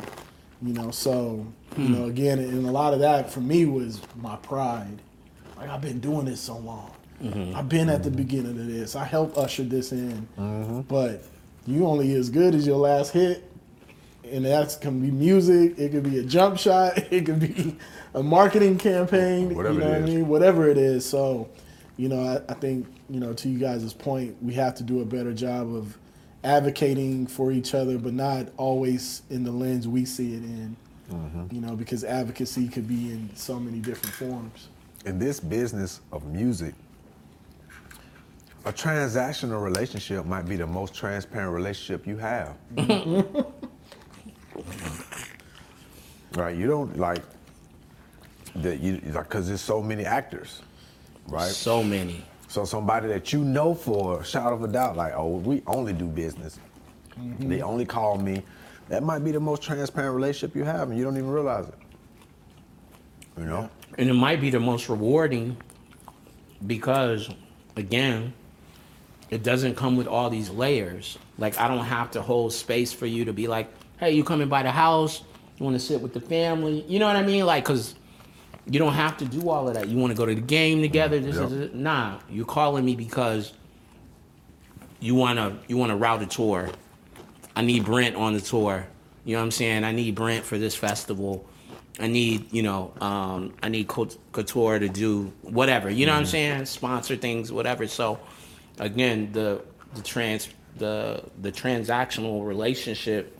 You 0.62 0.72
know, 0.72 0.92
so 0.92 1.44
you 1.76 1.86
hmm. 1.86 1.92
know, 1.92 2.04
again, 2.04 2.38
and 2.38 2.64
a 2.64 2.70
lot 2.70 2.94
of 2.94 3.00
that 3.00 3.30
for 3.30 3.40
me 3.40 3.66
was 3.66 4.00
my 4.14 4.36
pride. 4.36 5.02
Like 5.56 5.68
I've 5.68 5.80
been 5.80 5.98
doing 5.98 6.26
this 6.26 6.40
so 6.40 6.58
long. 6.58 6.92
Mm-hmm. 7.20 7.56
I've 7.56 7.68
been 7.68 7.88
at 7.88 8.04
the 8.04 8.08
mm-hmm. 8.08 8.18
beginning 8.18 8.60
of 8.60 8.66
this. 8.66 8.94
I 8.94 9.04
helped 9.04 9.36
usher 9.36 9.64
this 9.64 9.90
in, 9.90 10.28
mm-hmm. 10.38 10.82
but 10.82 11.24
you 11.66 11.86
only 11.86 12.14
as 12.14 12.30
good 12.30 12.54
as 12.54 12.66
your 12.66 12.76
last 12.76 13.12
hit, 13.12 13.50
and 14.30 14.44
that 14.44 14.78
can 14.80 15.00
be 15.00 15.10
music. 15.10 15.78
It 15.78 15.90
could 15.92 16.02
be 16.02 16.18
a 16.18 16.24
jump 16.24 16.58
shot. 16.58 16.98
It 17.12 17.26
could 17.26 17.40
be 17.40 17.76
a 18.14 18.22
marketing 18.22 18.78
campaign. 18.78 19.54
Whatever 19.54 19.74
you 19.74 19.80
know 19.80 19.86
it 19.86 20.00
what 20.00 20.02
I 20.02 20.04
mean? 20.14 20.28
Whatever 20.28 20.68
it 20.68 20.78
is. 20.78 21.04
So, 21.08 21.48
you 21.96 22.08
know, 22.08 22.20
I, 22.20 22.52
I 22.52 22.54
think 22.54 22.86
you 23.08 23.20
know 23.20 23.32
to 23.34 23.48
you 23.48 23.58
guys' 23.58 23.92
point, 23.92 24.36
we 24.42 24.54
have 24.54 24.74
to 24.76 24.82
do 24.82 25.00
a 25.00 25.04
better 25.04 25.32
job 25.32 25.74
of 25.74 25.96
advocating 26.44 27.26
for 27.26 27.52
each 27.52 27.74
other, 27.74 27.98
but 27.98 28.12
not 28.12 28.48
always 28.56 29.22
in 29.30 29.44
the 29.44 29.50
lens 29.52 29.88
we 29.88 30.04
see 30.04 30.34
it 30.34 30.42
in. 30.42 30.76
Mm-hmm. 31.10 31.54
You 31.54 31.60
know, 31.60 31.76
because 31.76 32.02
advocacy 32.04 32.68
could 32.68 32.88
be 32.88 33.12
in 33.12 33.30
so 33.34 33.60
many 33.60 33.78
different 33.78 34.14
forms. 34.14 34.68
in 35.04 35.18
this 35.20 35.38
business 35.38 36.00
of 36.12 36.24
music, 36.26 36.74
a 38.64 38.72
transactional 38.72 39.62
relationship 39.62 40.26
might 40.26 40.46
be 40.48 40.56
the 40.56 40.66
most 40.66 40.92
transparent 40.94 41.54
relationship 41.54 42.06
you 42.06 42.16
have. 42.16 42.56
right? 46.34 46.56
You 46.56 46.66
don't 46.66 46.98
like 46.98 47.22
that 48.56 48.80
you 48.80 49.00
like 49.06 49.28
because 49.28 49.48
there's 49.48 49.60
so 49.60 49.82
many 49.82 50.04
actors, 50.04 50.62
right? 51.28 51.50
So 51.50 51.82
many. 51.82 52.24
So 52.48 52.64
somebody 52.64 53.08
that 53.08 53.32
you 53.32 53.44
know 53.44 53.74
for 53.74 54.20
a 54.20 54.24
shout 54.24 54.52
of 54.52 54.62
a 54.62 54.68
doubt, 54.68 54.96
like, 54.96 55.12
oh, 55.14 55.36
we 55.38 55.62
only 55.66 55.92
do 55.92 56.06
business. 56.06 56.60
Mm-hmm. 57.18 57.48
They 57.48 57.60
only 57.60 57.84
call 57.84 58.18
me. 58.18 58.42
That 58.88 59.02
might 59.02 59.24
be 59.24 59.32
the 59.32 59.40
most 59.40 59.62
transparent 59.62 60.14
relationship 60.14 60.54
you 60.54 60.64
have, 60.64 60.90
and 60.90 60.98
you 60.98 61.04
don't 61.04 61.16
even 61.16 61.28
realize 61.28 61.68
it. 61.68 61.74
You 63.36 63.44
know? 63.44 63.68
and 63.98 64.10
it 64.10 64.14
might 64.14 64.40
be 64.40 64.50
the 64.50 64.60
most 64.60 64.88
rewarding 64.88 65.56
because 66.66 67.28
again 67.76 68.32
it 69.30 69.42
doesn't 69.42 69.74
come 69.74 69.96
with 69.96 70.06
all 70.06 70.30
these 70.30 70.50
layers 70.50 71.18
like 71.38 71.58
i 71.58 71.68
don't 71.68 71.84
have 71.84 72.10
to 72.10 72.22
hold 72.22 72.52
space 72.52 72.92
for 72.92 73.06
you 73.06 73.24
to 73.24 73.32
be 73.32 73.46
like 73.46 73.70
hey 73.98 74.12
you 74.12 74.24
coming 74.24 74.48
by 74.48 74.62
the 74.62 74.70
house 74.70 75.22
you 75.58 75.64
want 75.64 75.74
to 75.74 75.80
sit 75.84 76.00
with 76.00 76.12
the 76.12 76.20
family 76.20 76.84
you 76.88 76.98
know 76.98 77.06
what 77.06 77.16
i 77.16 77.22
mean 77.22 77.46
like 77.46 77.64
because 77.64 77.94
you 78.70 78.78
don't 78.78 78.94
have 78.94 79.16
to 79.16 79.24
do 79.24 79.48
all 79.48 79.68
of 79.68 79.74
that 79.74 79.88
you 79.88 79.96
want 79.96 80.10
to 80.10 80.16
go 80.16 80.26
to 80.26 80.34
the 80.34 80.40
game 80.40 80.80
together 80.82 81.20
this 81.20 81.36
Yep. 81.36 81.50
is 81.50 81.74
nah 81.74 82.18
you're 82.30 82.44
calling 82.46 82.84
me 82.84 82.96
because 82.96 83.52
you 85.00 85.14
want 85.14 85.38
to 85.38 85.56
you 85.68 85.76
want 85.76 85.90
to 85.90 85.96
route 85.96 86.22
a 86.22 86.26
tour 86.26 86.70
I 87.56 87.62
need 87.62 87.86
Brent 87.86 88.16
on 88.16 88.34
the 88.34 88.40
tour. 88.40 88.86
You 89.24 89.34
know 89.34 89.40
what 89.40 89.46
I'm 89.46 89.50
saying? 89.50 89.82
I 89.82 89.92
need 89.92 90.14
Brent 90.14 90.44
for 90.44 90.58
this 90.58 90.76
festival. 90.76 91.48
I 91.98 92.06
need, 92.06 92.52
you 92.52 92.62
know, 92.62 92.92
um, 93.00 93.54
I 93.62 93.70
need 93.70 93.88
Colture 93.88 94.78
to 94.78 94.88
do 94.88 95.32
whatever. 95.40 95.88
You 95.88 96.04
know 96.04 96.12
what 96.12 96.18
I'm 96.18 96.26
saying? 96.26 96.66
Sponsor 96.66 97.16
things, 97.16 97.50
whatever. 97.50 97.86
So, 97.86 98.20
again, 98.78 99.32
the 99.32 99.62
the 99.94 100.02
trans 100.02 100.50
the 100.76 101.24
the 101.40 101.50
transactional 101.50 102.46
relationship 102.46 103.35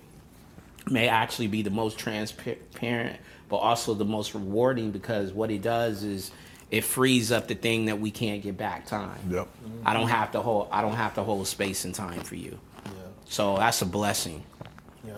may 0.90 1.08
actually 1.08 1.48
be 1.48 1.62
the 1.62 1.70
most 1.70 1.98
transparent, 1.98 3.16
but 3.48 3.56
also 3.56 3.94
the 3.94 4.04
most 4.04 4.34
rewarding 4.34 4.90
because 4.90 5.32
what 5.32 5.50
it 5.50 5.62
does 5.62 6.02
is 6.02 6.30
it 6.70 6.82
frees 6.84 7.32
up 7.32 7.48
the 7.48 7.54
thing 7.54 7.86
that 7.86 8.00
we 8.00 8.10
can't 8.10 8.42
get 8.42 8.56
back 8.56 8.86
time. 8.86 9.18
Yep. 9.30 9.48
I 9.84 9.94
don't 9.94 10.08
have 10.08 10.32
to 10.32 10.40
hold 10.40 10.68
I 10.70 10.82
don't 10.82 10.96
have 10.96 11.14
to 11.14 11.22
hold 11.22 11.46
space 11.46 11.84
and 11.84 11.94
time 11.94 12.20
for 12.20 12.36
you. 12.36 12.58
Yeah. 12.84 12.90
So 13.26 13.56
that's 13.56 13.82
a 13.82 13.86
blessing. 13.86 14.44
Yeah. 15.06 15.14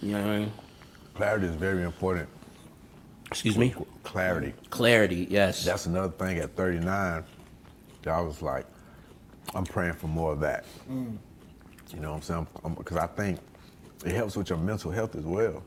You 0.00 0.12
know 0.12 0.22
what 0.22 0.30
I 0.30 0.38
mean? 0.38 0.52
Clarity 1.14 1.46
is 1.46 1.54
very 1.54 1.82
important. 1.82 2.28
Excuse 3.26 3.58
me? 3.58 3.74
Clarity. 4.04 4.52
Clarity, 4.70 5.26
yes. 5.28 5.64
That's 5.64 5.86
another 5.86 6.12
thing 6.12 6.38
at 6.38 6.54
39 6.54 7.24
that 8.02 8.14
I 8.14 8.20
was 8.20 8.40
like, 8.40 8.66
I'm 9.54 9.64
praying 9.64 9.94
for 9.94 10.06
more 10.06 10.32
of 10.32 10.40
that. 10.40 10.64
Mm. 10.88 11.16
You 11.92 12.00
know 12.00 12.10
what 12.10 12.16
I'm 12.16 12.22
saying? 12.22 12.46
Because 12.76 12.98
I 12.98 13.06
think 13.06 13.40
it 14.06 14.14
helps 14.14 14.36
with 14.36 14.48
your 14.48 14.58
mental 14.58 14.90
health 14.90 15.16
as 15.16 15.24
well. 15.24 15.62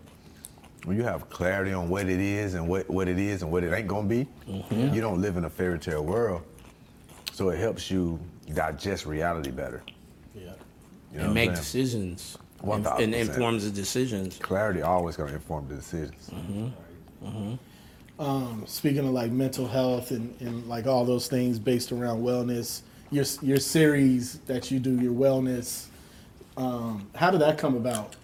When 0.86 0.96
you 0.96 1.04
have 1.04 1.30
clarity 1.30 1.74
on 1.74 1.90
what 1.90 2.08
it 2.08 2.22
is 2.22 2.54
and 2.54 2.68
what, 2.68 2.90
what 2.90 3.10
it 3.10 3.20
is 3.20 3.42
and 3.44 3.52
what 3.52 3.66
it 3.66 3.74
ain't 3.74 3.88
gonna 3.88 4.08
be, 4.08 4.26
you 4.48 5.02
don't 5.02 5.22
live 5.22 5.36
in 5.36 5.44
a 5.44 5.50
fairy 5.50 5.78
tale 5.78 6.04
world. 6.06 6.42
So 7.34 7.50
it 7.50 7.60
helps 7.60 7.92
you 7.92 8.18
digest 8.54 9.06
reality 9.06 9.52
better. 9.52 9.84
Yeah. 10.34 10.54
You 11.12 11.20
know 11.20 11.26
and 11.26 11.34
make 11.34 11.50
saying? 11.50 11.58
decisions. 11.58 12.38
One 12.62 12.78
And, 12.78 12.86
thousand 12.86 13.04
and 13.14 13.16
informs 13.16 13.66
the 13.66 13.72
decisions. 13.72 14.38
Clarity 14.42 14.82
always 14.82 15.18
gonna 15.18 15.34
inform 15.34 15.68
the 15.68 15.76
decisions. 15.76 16.30
Mhm. 17.24 17.60
Um, 18.20 18.64
speaking 18.68 19.00
of 19.08 19.12
like 19.14 19.32
mental 19.32 19.68
health 19.68 20.12
and, 20.12 20.34
and 20.42 20.66
like 20.68 20.88
all 20.88 21.06
those 21.06 21.28
things 21.28 21.58
based 21.60 21.92
around 21.92 22.22
wellness, 22.22 22.82
your 23.12 23.26
your 23.42 23.58
series 23.58 24.40
that 24.48 24.72
you 24.72 24.80
do, 24.80 25.00
your 25.00 25.14
wellness, 25.14 25.86
um, 26.58 27.08
how 27.16 27.32
did 27.32 27.42
that 27.42 27.58
come 27.58 27.76
about? 27.76 28.16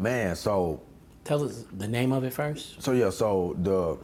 Man, 0.00 0.34
so 0.34 0.80
Tell 1.24 1.44
us 1.44 1.66
the 1.76 1.86
name 1.86 2.10
of 2.12 2.24
it 2.24 2.32
first. 2.32 2.82
so 2.82 2.92
yeah, 2.92 3.10
so 3.10 3.54
the 3.58 3.98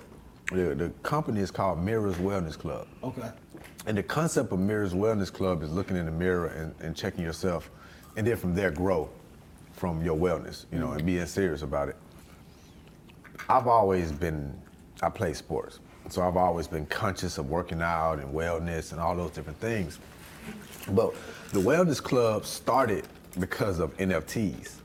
the, 0.55 0.75
the 0.75 0.89
company 1.03 1.41
is 1.41 1.51
called 1.51 1.83
Mirrors 1.83 2.17
Wellness 2.17 2.57
Club. 2.57 2.87
Okay. 3.03 3.31
And 3.87 3.97
the 3.99 4.03
concept 4.03 4.53
of 4.53 4.61
Mirrors 4.61 4.93
Wellness 4.95 5.33
Club 5.33 5.63
is 5.63 5.71
looking 5.73 5.97
in 5.97 6.07
the 6.07 6.13
mirror 6.13 6.49
and, 6.49 6.75
and 6.81 6.95
checking 6.95 7.25
yourself, 7.25 7.71
and 8.17 8.27
then 8.27 8.37
from 8.37 8.55
there 8.55 8.71
grow 8.71 9.09
from 9.73 10.03
your 10.05 10.17
wellness, 10.17 10.67
you 10.71 10.79
know, 10.79 10.93
and 10.93 11.05
being 11.05 11.27
serious 11.27 11.63
about 11.63 11.89
it. 11.89 11.97
I've 13.49 13.67
always 13.67 14.13
been, 14.13 14.55
I 15.03 15.09
play 15.09 15.33
sports, 15.35 15.81
so 16.09 16.23
I've 16.23 16.37
always 16.37 16.69
been 16.69 16.87
conscious 16.87 17.39
of 17.39 17.49
working 17.49 17.83
out 17.83 18.19
and 18.19 18.33
wellness 18.33 18.93
and 18.93 19.01
all 19.01 19.17
those 19.17 19.31
different 19.33 19.59
things. 19.61 19.99
But 20.91 21.15
the 21.53 21.61
Wellness 21.61 22.03
Club 22.03 22.45
started 22.45 23.07
because 23.41 23.79
of 23.81 23.97
NFTs, 23.97 24.77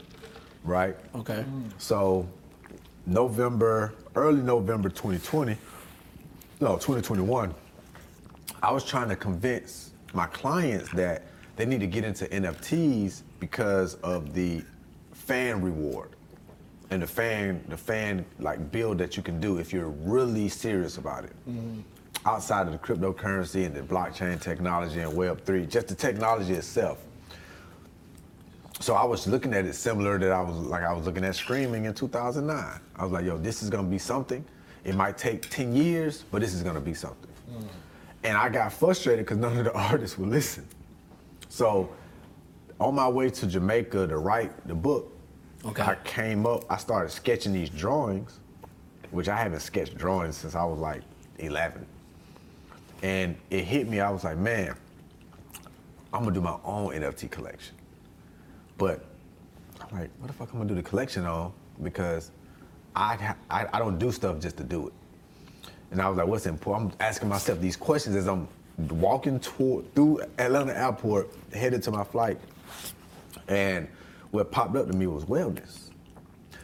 right? 0.64 0.96
Okay. 1.16 1.44
So, 1.78 2.28
November, 3.06 3.94
early 4.16 4.42
November 4.42 4.90
2020, 4.90 5.58
no, 6.60 6.76
2021, 6.76 7.54
I 8.62 8.72
was 8.72 8.86
trying 8.86 9.10
to 9.10 9.16
convince 9.16 9.92
my 10.14 10.28
clients 10.28 10.92
that 10.92 11.24
they 11.56 11.66
need 11.66 11.80
to 11.80 11.88
get 11.88 12.04
into 12.04 12.26
NFTs 12.26 13.24
because 13.40 13.96
of 13.96 14.34
the 14.34 14.64
fan 15.14 15.62
reward 15.62 16.10
and 16.92 17.02
the 17.02 17.08
fan, 17.08 17.64
the 17.70 17.78
fan 17.78 18.26
like 18.40 18.72
build 18.72 18.98
that 19.00 19.18
you 19.18 19.24
can 19.24 19.40
do 19.40 19.58
if 19.58 19.74
you're 19.74 19.90
really 19.90 20.50
serious 20.50 20.98
about 20.98 21.24
it. 21.24 21.34
Mm-hmm. 21.50 21.80
Outside 22.26 22.68
of 22.68 22.74
the 22.74 22.78
cryptocurrency 22.78 23.66
and 23.66 23.74
the 23.74 23.82
blockchain 23.82 24.40
technology 24.40 25.00
and 25.00 25.12
Web3, 25.12 25.68
just 25.68 25.88
the 25.88 25.96
technology 25.96 26.54
itself. 26.54 27.00
So 28.82 28.96
I 28.96 29.06
was 29.06 29.28
looking 29.28 29.54
at 29.54 29.66
it 29.66 29.76
similar 29.76 30.18
that 30.18 30.32
I 30.32 30.42
was 30.42 30.58
like 30.58 30.84
I 30.84 30.92
was 30.92 31.06
looking 31.06 31.24
at 31.24 31.36
streaming 31.36 31.86
in 31.86 31.94
2009. 31.94 32.80
I 32.96 33.04
was 33.04 33.12
like, 33.12 33.26
yo, 33.26 33.38
this 33.38 33.62
is 33.62 33.70
gonna 33.70 33.88
be 33.88 34.00
something. 34.00 34.44
It 34.84 34.96
might 34.96 35.18
take 35.18 35.48
10 35.50 35.76
years, 35.76 36.24
but 36.32 36.42
this 36.42 36.54
is 36.54 36.64
gonna 36.64 36.82
be 36.82 36.96
something. 36.96 37.30
Mm. 37.52 37.68
And 38.24 38.38
I 38.38 38.50
got 38.50 38.74
frustrated 38.74 39.26
because 39.26 39.38
none 39.38 39.58
of 39.58 39.66
the 39.66 39.74
artists 39.78 40.18
would 40.18 40.30
listen. 40.30 40.68
So 41.50 41.90
on 42.80 42.96
my 42.96 43.08
way 43.08 43.30
to 43.30 43.46
Jamaica 43.46 44.08
to 44.08 44.18
write 44.18 44.68
the 44.68 44.74
book, 44.74 45.12
Okay. 45.64 45.84
I 45.84 45.96
came 46.04 46.48
up, 46.48 46.64
I 46.72 46.78
started 46.78 47.12
sketching 47.12 47.54
these 47.54 47.70
drawings, 47.70 48.40
which 49.12 49.30
I 49.30 49.38
haven't 49.38 49.60
sketched 49.60 49.96
drawings 49.96 50.38
since 50.38 50.56
I 50.56 50.64
was 50.64 50.80
like 50.80 51.04
11. 51.38 51.86
And 53.04 53.36
it 53.52 53.64
hit 53.64 53.88
me, 53.88 54.00
I 54.00 54.10
was 54.10 54.24
like, 54.24 54.38
man, 54.38 54.76
I'm 56.12 56.24
gonna 56.24 56.34
do 56.34 56.42
my 56.42 56.58
own 56.64 56.94
NFT 56.94 57.30
collection. 57.30 57.76
But 58.82 59.06
I'm 59.80 60.00
like, 60.00 60.10
what 60.18 60.26
the 60.26 60.34
fuck 60.34 60.50
am 60.50 60.56
I'm 60.56 60.62
gonna 60.62 60.70
do 60.70 60.74
the 60.74 60.82
collection 60.82 61.24
on? 61.28 61.54
Because 61.84 62.32
I, 62.96 63.36
I 63.52 63.68
I 63.72 63.78
don't 63.78 64.00
do 64.00 64.12
stuff 64.12 64.40
just 64.40 64.58
to 64.58 64.64
do 64.64 64.88
it. 64.88 64.94
And 65.92 66.02
I 66.02 66.10
was 66.10 66.18
like, 66.18 66.26
what's 66.26 66.48
important? 66.48 66.94
I'm 66.94 67.06
asking 67.08 67.30
myself 67.30 67.62
these 67.62 67.78
questions 67.78 68.16
as 68.16 68.28
I'm 68.28 68.48
walking 68.90 69.40
toward 69.40 69.94
through 69.94 70.22
Atlanta 70.40 70.76
Airport, 70.76 71.30
headed 71.54 71.84
to 71.84 71.92
my 71.92 72.04
flight. 72.04 72.40
And 73.48 73.88
what 74.32 74.50
popped 74.50 74.76
up 74.76 74.88
to 74.90 74.98
me 74.98 75.06
was 75.06 75.26
wellness. 75.26 75.92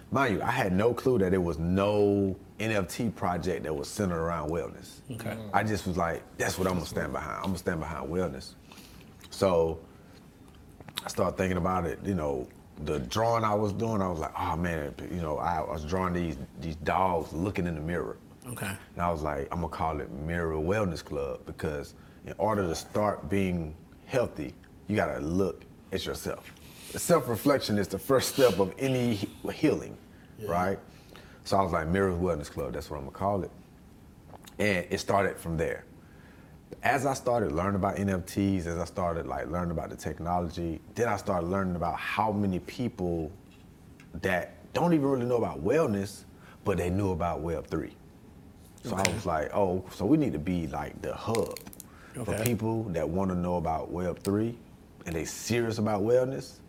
Mind 0.09 0.37
you, 0.37 0.41
I 0.41 0.49
had 0.49 0.73
no 0.73 0.95
clue 0.95 1.19
that 1.19 1.29
there 1.29 1.41
was 1.41 1.59
no 1.59 2.35
NFT 2.59 3.13
project 3.13 3.61
that 3.65 3.75
was 3.75 3.87
centered 3.87 4.17
around 4.19 4.49
wellness. 4.49 5.01
Okay. 5.11 5.37
I 5.53 5.61
just 5.61 5.85
was 5.85 5.97
like, 5.97 6.23
that's 6.39 6.57
what 6.57 6.67
I'm 6.67 6.75
gonna 6.75 6.87
stand 6.87 7.13
behind. 7.13 7.37
I'm 7.37 7.49
gonna 7.49 7.57
stand 7.59 7.79
behind 7.79 8.09
wellness. 8.09 8.55
So 9.29 9.77
I 11.05 11.09
started 11.09 11.37
thinking 11.37 11.57
about 11.57 11.85
it, 11.85 11.99
you 12.03 12.15
know, 12.15 12.47
the 12.83 12.99
drawing 12.99 13.43
I 13.43 13.53
was 13.53 13.73
doing, 13.73 14.01
I 14.01 14.07
was 14.07 14.19
like, 14.19 14.33
oh 14.37 14.55
man, 14.55 14.93
you 15.11 15.21
know, 15.21 15.37
I 15.37 15.61
was 15.61 15.83
drawing 15.83 16.13
these 16.13 16.37
these 16.59 16.75
dogs 16.77 17.33
looking 17.33 17.65
in 17.65 17.75
the 17.75 17.81
mirror. 17.81 18.17
Okay. 18.47 18.67
And 18.67 19.01
I 19.01 19.11
was 19.11 19.21
like, 19.23 19.47
I'm 19.51 19.61
gonna 19.61 19.69
call 19.69 19.99
it 19.99 20.11
Mirror 20.11 20.55
Wellness 20.55 21.03
Club 21.03 21.41
because 21.45 21.95
in 22.25 22.33
order 22.37 22.67
to 22.67 22.75
start 22.75 23.29
being 23.29 23.75
healthy, 24.05 24.53
you 24.87 24.95
gotta 24.95 25.19
look 25.19 25.63
at 25.91 26.05
yourself. 26.05 26.51
Self-reflection 26.95 27.77
is 27.77 27.87
the 27.87 27.99
first 27.99 28.33
step 28.33 28.59
of 28.59 28.73
any 28.79 29.15
he- 29.15 29.29
healing, 29.53 29.97
right? 30.47 30.79
So 31.43 31.57
I 31.57 31.61
was 31.63 31.73
like, 31.73 31.87
Mirror 31.87 32.13
Wellness 32.13 32.49
Club, 32.51 32.73
that's 32.73 32.89
what 32.89 32.97
I'm 32.97 33.03
gonna 33.05 33.17
call 33.17 33.43
it. 33.43 33.51
And 34.59 34.85
it 34.89 34.99
started 34.99 35.37
from 35.37 35.57
there. 35.57 35.83
As 36.83 37.05
I 37.05 37.13
started 37.13 37.51
learning 37.51 37.75
about 37.75 37.95
NFTs, 37.95 38.65
as 38.65 38.77
I 38.77 38.85
started 38.85 39.25
like 39.25 39.47
learning 39.47 39.71
about 39.71 39.89
the 39.89 39.95
technology, 39.95 40.79
then 40.95 41.07
I 41.07 41.17
started 41.17 41.47
learning 41.47 41.75
about 41.75 41.97
how 41.97 42.31
many 42.31 42.59
people 42.59 43.31
that 44.21 44.53
don't 44.73 44.93
even 44.93 45.07
really 45.07 45.25
know 45.25 45.37
about 45.37 45.63
wellness, 45.63 46.23
but 46.63 46.77
they 46.77 46.89
knew 46.89 47.11
about 47.11 47.43
Web3. 47.43 47.91
So 48.83 48.95
I 48.95 49.09
was 49.09 49.25
like, 49.25 49.53
oh, 49.53 49.83
so 49.93 50.05
we 50.05 50.17
need 50.17 50.33
to 50.33 50.39
be 50.39 50.67
like 50.67 51.01
the 51.01 51.13
hub 51.13 51.57
for 52.23 52.43
people 52.43 52.83
that 52.83 53.07
want 53.07 53.29
to 53.31 53.35
know 53.35 53.57
about 53.57 53.91
Web3 53.91 54.55
and 55.05 55.15
they 55.15 55.25
serious 55.25 55.77
about 55.77 56.01
wellness. 56.01 56.59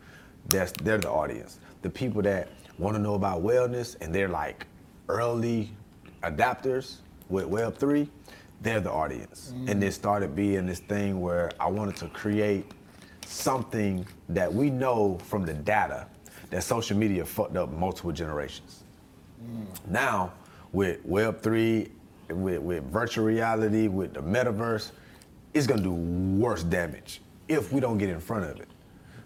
That's 0.49 0.73
they're 0.73 0.99
the 0.99 1.11
audience. 1.11 1.59
The 1.83 1.90
people 1.90 2.23
that 2.23 2.49
want 2.78 2.97
to 2.97 3.02
know 3.02 3.14
about 3.14 3.43
wellness 3.43 3.97
and 4.00 4.14
they're 4.14 4.28
like 4.28 4.67
early 5.09 5.73
adapters 6.23 6.97
with 7.28 7.47
Web3, 7.47 8.09
they're 8.61 8.81
the 8.81 8.91
audience. 8.91 9.53
And 9.67 9.83
mm. 9.83 9.87
it 9.87 9.93
started 9.93 10.35
being 10.35 10.67
this 10.67 10.81
thing 10.81 11.21
where 11.21 11.50
I 11.61 11.69
wanted 11.69 11.97
to 11.97 12.09
create 12.09 12.67
something 13.27 14.07
that 14.29 14.53
we 14.53 14.71
know 14.71 15.19
from 15.25 15.45
the 15.45 15.55
data 15.55 16.07
that 16.50 16.62
social 16.62 16.97
media 16.97 17.25
fucked 17.25 17.57
up 17.57 17.71
multiple 17.73 18.12
generations. 18.12 18.85
Mm. 19.43 19.67
Now, 19.91 20.33
with 20.73 21.07
Web3, 21.07 21.91
with, 22.31 22.61
with 22.61 22.85
virtual 22.85 23.25
reality, 23.25 23.88
with 23.88 24.15
the 24.15 24.23
metaverse, 24.23 24.91
it's 25.55 25.67
gonna 25.67 25.83
do 25.83 25.93
worse 25.93 26.62
damage 26.62 27.21
if 27.49 27.73
we 27.73 27.81
don't 27.81 27.99
get 27.99 28.11
in 28.11 28.21
front 28.21 28.45
of 28.45 28.61
it. 28.61 28.69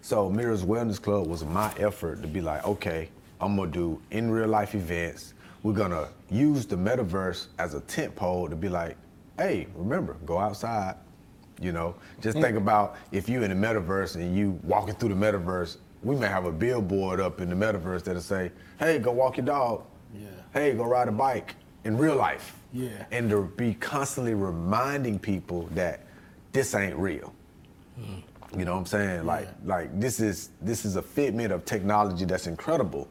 So 0.01 0.29
Mirrors 0.29 0.63
Wellness 0.63 1.01
Club 1.01 1.27
was 1.27 1.43
my 1.43 1.73
effort 1.77 2.21
to 2.21 2.27
be 2.27 2.41
like, 2.41 2.65
okay, 2.65 3.09
I'm 3.39 3.55
gonna 3.55 3.71
do 3.71 4.01
in 4.11 4.31
real 4.31 4.47
life 4.47 4.75
events. 4.75 5.33
We're 5.63 5.73
gonna 5.73 6.09
use 6.29 6.65
the 6.65 6.75
metaverse 6.75 7.47
as 7.59 7.73
a 7.73 7.81
tent 7.81 8.15
pole 8.15 8.49
to 8.49 8.55
be 8.55 8.69
like, 8.69 8.97
hey, 9.37 9.67
remember, 9.75 10.17
go 10.25 10.37
outside. 10.37 10.95
You 11.61 11.71
know, 11.71 11.95
just 12.19 12.37
hmm. 12.37 12.43
think 12.43 12.57
about 12.57 12.95
if 13.11 13.29
you're 13.29 13.43
in 13.43 13.49
the 13.49 13.67
metaverse 13.67 14.15
and 14.15 14.35
you 14.35 14.59
walking 14.63 14.95
through 14.95 15.09
the 15.09 15.15
metaverse, 15.15 15.77
we 16.01 16.15
may 16.15 16.27
have 16.27 16.45
a 16.45 16.51
billboard 16.51 17.19
up 17.19 17.39
in 17.39 17.49
the 17.49 17.55
metaverse 17.55 18.03
that'll 18.03 18.21
say, 18.21 18.51
hey, 18.79 18.99
go 18.99 19.11
walk 19.11 19.37
your 19.37 19.45
dog. 19.45 19.83
Yeah. 20.13 20.27
Hey, 20.53 20.73
go 20.73 20.83
ride 20.83 21.07
a 21.07 21.11
bike 21.11 21.55
in 21.85 21.97
real 21.97 22.15
life. 22.15 22.57
Yeah. 22.73 23.05
And 23.11 23.29
to 23.29 23.43
be 23.55 23.75
constantly 23.75 24.33
reminding 24.33 25.19
people 25.19 25.69
that 25.73 26.01
this 26.51 26.75
ain't 26.75 26.97
real. 26.97 27.33
Hmm. 27.95 28.19
You 28.57 28.65
know 28.65 28.73
what 28.73 28.79
I'm 28.79 28.85
saying? 28.85 29.25
Like, 29.25 29.47
like 29.65 29.99
this 29.99 30.19
is 30.19 30.51
this 30.61 30.85
is 30.85 30.95
a 30.95 31.01
figment 31.01 31.51
of 31.51 31.65
technology 31.65 32.25
that's 32.25 32.45
incredible, 32.45 33.07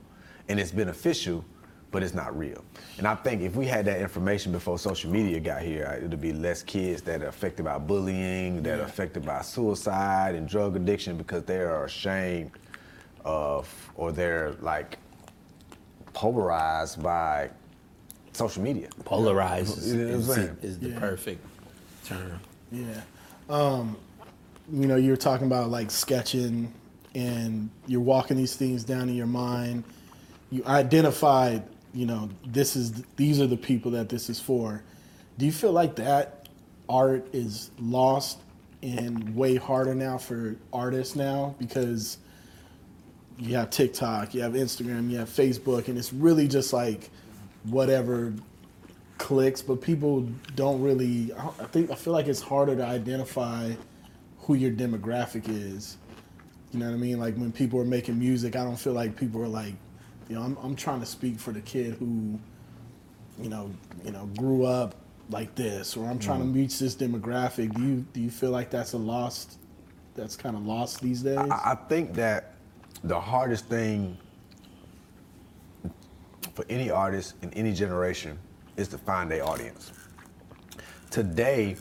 and 0.48 0.60
it's 0.60 0.70
beneficial, 0.70 1.44
but 1.92 2.02
it's 2.02 2.14
not 2.14 2.36
real. 2.36 2.64
And 2.98 3.06
I 3.06 3.14
think 3.14 3.42
if 3.42 3.54
we 3.54 3.66
had 3.66 3.84
that 3.84 4.00
information 4.00 4.50
before 4.50 4.78
social 4.78 5.10
media 5.10 5.38
got 5.38 5.62
here, 5.62 5.94
it'd 5.98 6.20
be 6.20 6.32
less 6.32 6.62
kids 6.62 7.02
that 7.02 7.22
are 7.22 7.28
affected 7.28 7.64
by 7.66 7.78
bullying, 7.78 8.62
that 8.64 8.80
are 8.80 8.84
affected 8.84 9.24
by 9.24 9.42
suicide 9.42 10.34
and 10.34 10.48
drug 10.48 10.74
addiction 10.74 11.16
because 11.16 11.44
they 11.44 11.58
are 11.58 11.84
ashamed 11.84 12.50
of, 13.24 13.68
or 13.94 14.10
they're 14.10 14.54
like 14.60 14.98
polarized 16.14 17.02
by 17.02 17.50
social 18.32 18.62
media. 18.62 18.88
Polarized 19.04 19.78
is, 19.78 19.92
You 19.94 20.04
know 20.04 20.18
what 20.20 20.38
is, 20.38 20.64
is 20.64 20.78
the 20.78 20.88
Yeah. 20.88 20.98
perfect 20.98 21.44
term. 22.06 22.40
Yeah. 22.72 23.00
Um, 23.50 23.96
you 24.72 24.86
know, 24.86 24.96
you 24.96 25.10
were 25.10 25.16
talking 25.16 25.46
about 25.46 25.68
like 25.70 25.90
sketching 25.90 26.72
and 27.14 27.68
you're 27.86 28.00
walking 28.00 28.38
these 28.38 28.56
things 28.56 28.82
down 28.84 29.10
in 29.10 29.14
your 29.14 29.26
mind. 29.26 29.84
You 30.50 30.62
identified, 30.66 31.62
you 31.94 32.06
know, 32.06 32.30
this 32.46 32.76
is 32.76 33.02
these 33.16 33.40
are 33.40 33.46
the 33.46 33.56
people 33.56 33.92
that 33.92 34.08
this 34.08 34.30
is 34.30 34.40
for. 34.40 34.82
Do 35.38 35.46
you 35.46 35.52
feel 35.52 35.72
like 35.72 35.96
that 35.96 36.48
art 36.88 37.26
is 37.32 37.70
lost 37.78 38.38
and 38.82 39.34
way 39.34 39.56
harder 39.56 39.94
now 39.94 40.18
for 40.18 40.56
artists 40.72 41.16
now 41.16 41.54
because 41.58 42.18
you 43.38 43.56
have 43.56 43.70
TikTok, 43.70 44.34
you 44.34 44.42
have 44.42 44.52
Instagram, 44.52 45.10
you 45.10 45.18
have 45.18 45.28
Facebook, 45.28 45.88
and 45.88 45.98
it's 45.98 46.12
really 46.12 46.48
just 46.48 46.72
like 46.72 47.10
whatever 47.64 48.32
clicks, 49.18 49.62
but 49.62 49.80
people 49.80 50.28
don't 50.54 50.82
really. 50.82 51.32
I 51.34 51.64
think 51.66 51.90
I 51.90 51.94
feel 51.94 52.12
like 52.12 52.26
it's 52.26 52.42
harder 52.42 52.76
to 52.76 52.84
identify 52.84 53.72
who 54.40 54.54
your 54.54 54.72
demographic 54.72 55.48
is. 55.48 55.96
You 56.72 56.80
know 56.80 56.86
what 56.86 56.94
I 56.94 56.98
mean? 56.98 57.18
Like 57.18 57.36
when 57.36 57.52
people 57.52 57.80
are 57.80 57.84
making 57.84 58.18
music, 58.18 58.56
I 58.56 58.64
don't 58.64 58.76
feel 58.78 58.94
like 58.94 59.16
people 59.16 59.42
are 59.42 59.48
like, 59.48 59.74
you 60.28 60.36
know, 60.36 60.42
I'm 60.42 60.56
I'm 60.62 60.76
trying 60.76 61.00
to 61.00 61.06
speak 61.06 61.38
for 61.38 61.52
the 61.52 61.60
kid 61.60 61.94
who, 61.94 62.38
you 63.40 63.48
know, 63.48 63.70
you 64.04 64.12
know, 64.12 64.26
grew 64.36 64.64
up 64.64 64.94
like 65.30 65.54
this, 65.54 65.96
or 65.96 66.08
I'm 66.08 66.18
trying 66.18 66.40
to 66.40 66.44
mm-hmm. 66.46 66.54
reach 66.54 66.78
this 66.78 66.94
demographic. 66.94 67.74
Do 67.74 67.82
you 67.82 68.06
do 68.12 68.20
you 68.20 68.30
feel 68.30 68.50
like 68.50 68.70
that's 68.70 68.92
a 68.92 68.98
lost? 68.98 69.58
That's 70.14 70.36
kind 70.36 70.56
of 70.56 70.66
lost 70.66 71.00
these 71.00 71.22
days. 71.22 71.38
I, 71.38 71.72
I 71.72 71.74
think 71.88 72.14
that 72.14 72.54
the 73.04 73.18
hardest 73.18 73.66
thing 73.66 74.18
for 76.54 76.64
any 76.68 76.90
artist 76.90 77.34
in 77.42 77.52
any 77.54 77.72
generation 77.72 78.38
is 78.76 78.88
to 78.88 78.98
find 78.98 79.30
their 79.30 79.44
audience. 79.46 79.92
Today, 81.10 81.76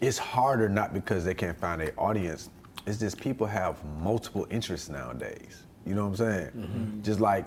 it's 0.00 0.18
harder 0.18 0.68
not 0.68 0.92
because 0.92 1.24
they 1.24 1.34
can't 1.34 1.58
find 1.58 1.80
their 1.80 1.92
audience. 1.98 2.50
It's 2.86 2.98
just 2.98 3.20
people 3.20 3.46
have 3.46 3.82
multiple 4.02 4.46
interests 4.50 4.88
nowadays. 4.88 5.62
You 5.86 5.94
know 5.94 6.08
what 6.08 6.20
I'm 6.20 6.26
saying? 6.26 6.50
Mm-hmm. 6.56 7.02
Just 7.02 7.20
like 7.20 7.44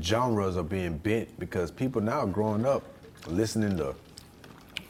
genres 0.00 0.56
are 0.56 0.62
being 0.62 0.98
bent 0.98 1.38
because 1.38 1.70
people 1.70 2.00
now 2.00 2.20
are 2.20 2.26
growing 2.26 2.64
up 2.64 2.82
listening 3.26 3.76
to 3.76 3.94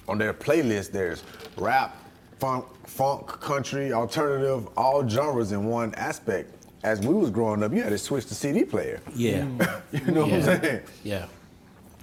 on 0.09 0.19
their 0.19 0.33
playlist 0.33 0.91
there's 0.91 1.23
rap, 1.57 1.97
funk, 2.39 2.65
funk, 2.87 3.27
country, 3.27 3.93
alternative, 3.93 4.69
all 4.77 5.09
genres 5.09 5.53
in 5.53 5.65
one 5.65 5.95
aspect. 5.95 6.67
As 6.83 6.99
we 7.01 7.15
was 7.15 7.31
growing 7.31 7.63
up, 7.63 7.73
you 7.73 7.81
had 7.81 7.91
to 7.91 7.99
switch 7.99 8.27
the 8.27 8.35
CD 8.35 8.65
player. 8.65 9.01
Yeah. 9.15 9.47
You 9.93 10.11
know 10.11 10.23
what 10.23 10.33
I'm 10.33 10.43
saying? 10.43 10.81
Yeah. 11.05 11.27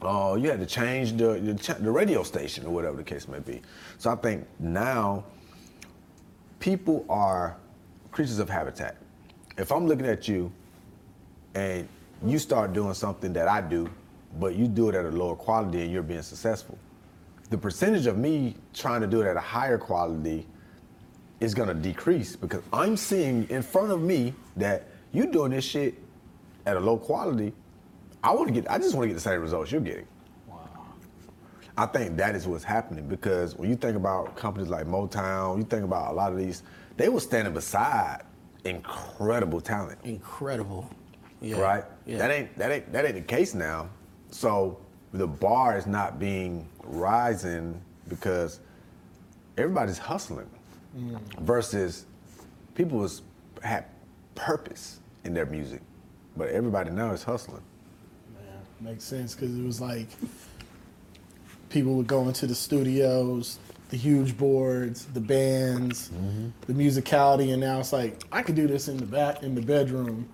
Oh, 0.02 0.36
you 0.36 0.50
had 0.50 0.60
to 0.60 0.66
change 0.66 1.14
the, 1.14 1.40
the 1.40 1.76
the 1.82 1.92
radio 1.92 2.24
station 2.24 2.66
or 2.66 2.70
whatever 2.70 2.96
the 2.96 3.04
case 3.04 3.28
may 3.28 3.40
be. 3.40 3.62
So 3.98 4.10
I 4.12 4.16
think 4.16 4.48
now 4.60 5.26
people 6.60 7.06
are 7.10 7.58
creatures 8.12 8.40
of 8.40 8.50
habitat. 8.50 8.96
If 9.60 9.74
I'm 9.74 9.88
looking 9.88 10.06
at 10.06 10.25
you 10.25 10.50
and 11.54 11.86
you 12.25 12.39
start 12.39 12.72
doing 12.72 12.94
something 12.94 13.34
that 13.34 13.50
I 13.50 13.60
do, 13.60 13.89
but 14.39 14.56
you 14.56 14.70
do 14.70 14.88
it 14.88 14.96
at 14.96 15.04
a 15.04 15.10
lower 15.10 15.36
quality 15.36 15.82
and 15.82 15.92
you're 15.92 16.01
being 16.01 16.22
successful, 16.22 16.78
the 17.50 17.58
percentage 17.58 18.06
of 18.06 18.18
me 18.18 18.56
trying 18.74 19.01
to 19.01 19.08
do 19.08 19.22
it 19.22 19.28
at 19.28 19.36
a 19.36 19.42
higher 19.42 19.78
quality 19.78 20.48
is 21.42 21.54
gonna 21.54 21.74
decrease 21.74 22.38
because 22.38 22.62
I'm 22.72 22.96
seeing 22.96 23.50
in 23.50 23.62
front 23.62 23.92
of 23.92 24.01
me 24.01 24.34
that 24.56 24.88
you 25.12 25.30
doing 25.30 25.51
this 25.51 25.66
shit 25.66 25.96
at 26.66 26.78
a 26.78 26.80
low 26.80 26.96
quality. 26.96 27.51
I 28.24 28.32
want 28.34 28.48
to 28.48 28.54
get. 28.54 28.72
I 28.72 28.78
just 28.78 28.96
want 28.96 29.04
to 29.04 29.08
get 29.10 29.16
the 29.16 29.20
same 29.20 29.42
results 29.42 29.74
you're 29.74 29.82
getting. 29.82 30.08
I 31.78 31.86
think 31.86 32.16
that 32.18 32.36
is 32.36 32.48
what's 32.48 32.63
happening 32.63 33.08
because 33.08 33.56
when 33.56 33.70
you 33.70 33.75
think 33.75 33.98
about 33.98 34.36
companies 34.38 34.70
like 34.70 34.86
Motown, 34.86 35.58
you 35.58 35.63
think 35.63 35.84
about 35.84 36.12
a 36.12 36.13
lot 36.13 36.32
of 36.32 36.38
these, 36.38 36.63
they 36.98 37.08
were 37.08 37.22
standing 37.22 37.54
beside 37.54 38.22
incredible 38.66 39.62
talent, 39.62 40.00
Incredible. 40.04 40.89
Yeah. 41.42 41.60
right? 41.60 41.84
Yeah. 42.06 42.18
That 42.18 42.32
ain't 42.32 42.58
that 42.58 42.72
ain't 42.72 42.92
that 42.92 43.06
ain't 43.06 43.16
the 43.16 43.22
case 43.22 43.54
now. 43.54 43.89
So 44.32 44.80
the 45.13 45.28
bar 45.28 45.78
is 45.78 45.88
not 45.88 46.20
being 46.20 46.68
rising 46.84 47.82
because 48.08 48.60
everybody's 49.58 49.98
hustling 49.98 50.50
mm. 50.98 51.20
versus 51.39 52.06
people 52.75 53.00
was 53.00 53.22
had 53.63 53.86
purpose 54.36 55.00
in 55.24 55.34
their 55.34 55.46
music, 55.46 55.82
but 56.38 56.50
everybody 56.50 56.92
now 56.92 57.12
is 57.12 57.24
hustling. 57.24 57.62
Yeah, 58.36 58.51
makes 58.82 59.04
sense 59.04 59.36
because 59.36 59.58
it 59.58 59.63
was 59.63 59.82
like 59.82 60.08
people 61.70 61.96
would 61.96 62.08
go 62.08 62.28
into 62.28 62.48
the 62.48 62.56
studios, 62.56 63.60
the 63.89 63.98
huge 63.98 64.38
boards, 64.38 65.05
the 65.05 65.19
bands, 65.19 66.12
the 66.67 66.74
musicality, 66.74 67.51
and 67.51 67.60
now 67.62 67.79
it's 67.79 67.91
like 67.93 68.22
I 68.31 68.41
could 68.43 68.55
do 68.55 68.67
this 68.67 68.88
in 68.88 68.98
the 68.98 69.05
back 69.05 69.43
in 69.43 69.55
the 69.55 69.62
bedroom 69.62 70.30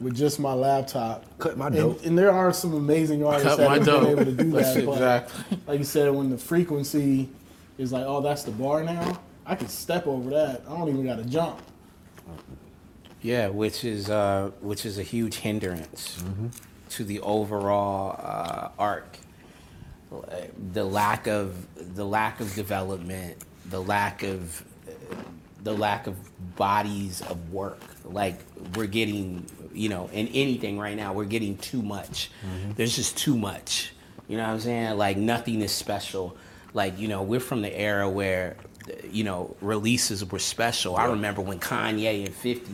with 0.00 0.14
just 0.16 0.38
my 0.40 0.52
laptop. 0.52 1.24
Cut 1.38 1.56
my 1.56 1.66
And, 1.68 1.76
dope. 1.76 2.04
and 2.04 2.18
there 2.18 2.30
are 2.32 2.52
some 2.52 2.74
amazing 2.74 3.24
artists 3.24 3.48
Cut 3.48 3.58
that 3.58 3.70
have 3.70 3.84
been 3.84 4.06
able 4.06 4.24
to 4.24 4.32
do 4.32 4.50
that. 4.52 4.76
exactly. 4.76 5.58
like 5.66 5.78
you 5.78 5.84
said, 5.84 6.12
when 6.14 6.28
the 6.30 6.36
frequency 6.38 7.28
is 7.78 7.92
like, 7.92 8.04
oh, 8.06 8.20
that's 8.20 8.42
the 8.42 8.50
bar 8.50 8.82
now. 8.82 9.20
I 9.46 9.54
can 9.54 9.68
step 9.68 10.06
over 10.06 10.30
that. 10.30 10.62
I 10.68 10.76
don't 10.76 10.88
even 10.88 11.04
got 11.04 11.16
to 11.16 11.24
jump. 11.24 11.60
Yeah, 13.22 13.48
which 13.48 13.84
is 13.84 14.10
uh, 14.10 14.50
which 14.60 14.84
is 14.84 14.98
a 14.98 15.02
huge 15.02 15.36
hindrance 15.36 16.22
to 16.90 17.04
the 17.04 17.20
overall 17.20 18.16
uh, 18.22 18.68
arc. 18.78 19.16
Uh, 20.12 20.36
the 20.72 20.84
lack 20.84 21.26
of 21.26 21.66
the 21.94 22.04
lack 22.04 22.40
of 22.40 22.54
development, 22.54 23.38
the 23.70 23.82
lack 23.82 24.22
of 24.22 24.62
uh, 24.86 25.14
the 25.62 25.72
lack 25.72 26.06
of 26.06 26.16
bodies 26.56 27.22
of 27.22 27.50
work. 27.50 27.80
Like 28.04 28.40
we're 28.74 28.86
getting, 28.86 29.46
you 29.72 29.88
know, 29.88 30.10
in 30.12 30.28
anything 30.28 30.78
right 30.78 30.96
now, 30.96 31.12
we're 31.14 31.24
getting 31.24 31.56
too 31.56 31.82
much. 31.82 32.30
Mm-hmm. 32.44 32.72
There's 32.72 32.94
just 32.94 33.16
too 33.16 33.38
much. 33.38 33.92
You 34.28 34.36
know 34.36 34.44
what 34.44 34.50
I'm 34.50 34.60
saying? 34.60 34.98
Like 34.98 35.16
nothing 35.16 35.62
is 35.62 35.72
special. 35.72 36.36
Like 36.74 36.98
you 36.98 37.08
know, 37.08 37.22
we're 37.22 37.40
from 37.40 37.62
the 37.62 37.74
era 37.74 38.08
where, 38.08 38.56
uh, 38.88 38.92
you 39.10 39.24
know, 39.24 39.56
releases 39.60 40.30
were 40.30 40.38
special. 40.38 40.96
I 40.96 41.06
remember 41.06 41.40
when 41.40 41.58
Kanye 41.58 42.26
and 42.26 42.34
50 42.34 42.70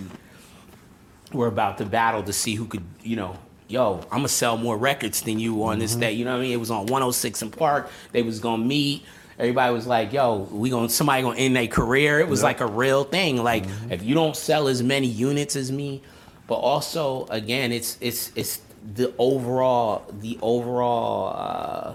were 1.33 1.47
about 1.47 1.79
to 1.79 1.85
battle 1.85 2.23
to 2.25 2.33
see 2.33 2.55
who 2.55 2.67
could, 2.67 2.85
you 3.03 3.17
know, 3.17 3.39
yo, 3.69 4.01
I'm 4.11 4.19
gonna 4.19 4.29
sell 4.29 4.57
more 4.57 4.77
records 4.77 5.23
than 5.23 5.39
you 5.39 5.63
on 5.65 5.79
this 5.79 5.95
day. 5.95 6.13
You 6.13 6.25
know 6.25 6.33
what 6.33 6.39
I 6.39 6.43
mean? 6.43 6.53
It 6.53 6.61
was 6.61 6.71
on 6.71 6.87
106 6.87 7.43
& 7.43 7.57
Park. 7.57 7.91
They 8.13 8.23
was 8.23 8.41
gonna 8.41 8.65
meet. 8.65 9.05
Everybody 9.39 9.73
was 9.73 9.87
like, 9.87 10.13
yo, 10.13 10.49
we 10.51 10.71
gonna 10.71 10.89
somebody 10.89 11.23
gonna 11.23 11.39
end 11.39 11.55
their 11.55 11.69
career. 11.69 12.19
It 12.19 12.29
was 12.29 12.43
like 12.43 12.61
a 12.61 12.67
real 12.67 13.05
thing. 13.05 13.43
Like 13.43 13.67
if 13.91 14.03
you 14.03 14.15
don't 14.15 14.35
sell 14.35 14.67
as 14.69 14.83
many 14.83 15.07
units 15.07 15.55
as 15.55 15.71
me, 15.71 16.03
but 16.47 16.57
also 16.57 17.27
again, 17.27 17.71
it's 17.71 17.99
it's 18.01 18.33
it's 18.35 18.61
the 18.95 19.13
overall 19.19 20.05
the 20.19 20.39
overall 20.43 21.33
uh, 21.37 21.95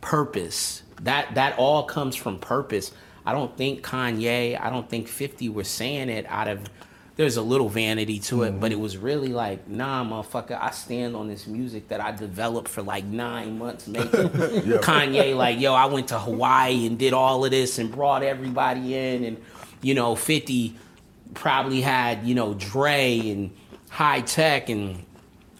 purpose. 0.00 0.82
That 1.02 1.34
that 1.34 1.56
all 1.58 1.84
comes 1.84 2.16
from 2.16 2.38
purpose. 2.38 2.92
I 3.24 3.32
don't 3.32 3.54
think 3.56 3.84
Kanye, 3.84 4.60
I 4.60 4.70
don't 4.70 4.88
think 4.88 5.06
50 5.06 5.50
were 5.50 5.64
saying 5.64 6.08
it 6.08 6.24
out 6.28 6.48
of 6.48 6.60
there's 7.20 7.36
a 7.36 7.42
little 7.42 7.68
vanity 7.68 8.18
to 8.18 8.44
it, 8.44 8.58
but 8.58 8.72
it 8.72 8.80
was 8.80 8.96
really 8.96 9.28
like, 9.28 9.68
nah, 9.68 10.02
motherfucker, 10.02 10.58
I 10.58 10.70
stand 10.70 11.14
on 11.14 11.28
this 11.28 11.46
music 11.46 11.88
that 11.88 12.00
I 12.00 12.12
developed 12.12 12.68
for 12.68 12.80
like 12.80 13.04
nine 13.04 13.58
months 13.58 13.86
making. 13.86 14.08
Kanye, 14.10 15.36
like, 15.36 15.60
yo, 15.60 15.74
I 15.74 15.84
went 15.84 16.08
to 16.08 16.18
Hawaii 16.18 16.86
and 16.86 16.98
did 16.98 17.12
all 17.12 17.44
of 17.44 17.50
this 17.50 17.78
and 17.78 17.92
brought 17.92 18.22
everybody 18.22 18.96
in, 18.96 19.24
and 19.24 19.44
you 19.82 19.92
know, 19.92 20.14
50 20.14 20.74
probably 21.34 21.82
had, 21.82 22.24
you 22.24 22.34
know, 22.34 22.54
Dre 22.54 23.18
and 23.28 23.50
Hi-Tek 23.90 24.70
and 24.70 25.04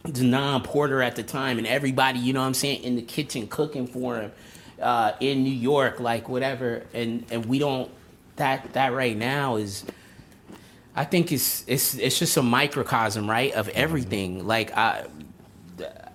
Denaun 0.06 0.64
Porter 0.64 1.02
at 1.02 1.14
the 1.14 1.22
time, 1.22 1.58
and 1.58 1.66
everybody, 1.66 2.20
you 2.20 2.32
know 2.32 2.40
what 2.40 2.46
I'm 2.46 2.54
saying, 2.54 2.84
in 2.84 2.96
the 2.96 3.02
kitchen 3.02 3.46
cooking 3.48 3.86
for 3.86 4.18
him 4.18 4.32
uh, 4.80 5.12
in 5.20 5.44
New 5.44 5.52
York, 5.52 6.00
like 6.00 6.26
whatever. 6.26 6.86
And 6.94 7.26
and 7.30 7.44
we 7.44 7.58
don't 7.58 7.90
that 8.36 8.72
that 8.72 8.94
right 8.94 9.14
now 9.14 9.56
is. 9.56 9.84
I 10.94 11.04
think 11.04 11.32
it's 11.32 11.64
it's 11.66 11.94
it's 11.94 12.18
just 12.18 12.36
a 12.36 12.42
microcosm, 12.42 13.28
right, 13.30 13.52
of 13.52 13.68
everything. 13.70 14.46
Like 14.46 14.76
I, 14.76 15.06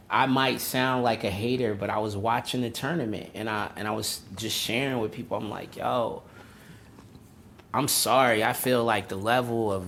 I 0.10 0.26
might 0.28 0.62
sound 0.62 1.04
like 1.04 1.24
a 1.24 1.30
hater, 1.30 1.76
but 1.76 1.90
I 1.90 2.00
was 2.00 2.16
watching 2.18 2.62
the 2.62 2.70
tournament 2.70 3.32
and 3.34 3.50
I 3.50 3.72
and 3.76 3.88
I 3.88 3.92
was 3.92 4.22
just 4.36 4.58
sharing 4.58 5.00
with 5.00 5.12
people. 5.12 5.38
I'm 5.38 5.50
like, 5.50 5.78
yo, 5.78 6.24
I'm 7.74 7.88
sorry. 7.88 8.44
I 8.44 8.54
feel 8.54 8.84
like 8.84 9.08
the 9.08 9.18
level 9.18 9.72
of 9.72 9.86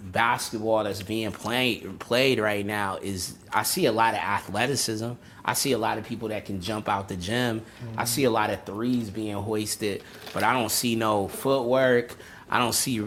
basketball 0.00 0.84
that's 0.84 1.02
being 1.02 1.32
played 1.32 1.98
played 1.98 2.38
right 2.38 2.64
now 2.64 2.96
is 2.96 3.34
I 3.52 3.62
see 3.64 3.86
a 3.86 3.92
lot 3.92 4.14
of 4.14 4.20
athleticism. 4.20 5.12
I 5.44 5.54
see 5.54 5.72
a 5.72 5.78
lot 5.78 5.98
of 5.98 6.04
people 6.04 6.28
that 6.28 6.44
can 6.44 6.60
jump 6.60 6.88
out 6.88 7.08
the 7.08 7.16
gym. 7.16 7.62
I 7.96 8.04
see 8.04 8.24
a 8.24 8.30
lot 8.30 8.50
of 8.50 8.64
threes 8.64 9.10
being 9.10 9.34
hoisted, 9.34 10.02
but 10.34 10.42
I 10.42 10.52
don't 10.52 10.70
see 10.70 10.96
no 10.96 11.28
footwork. 11.28 12.16
I 12.48 12.58
don't 12.58 12.74
see 12.74 13.00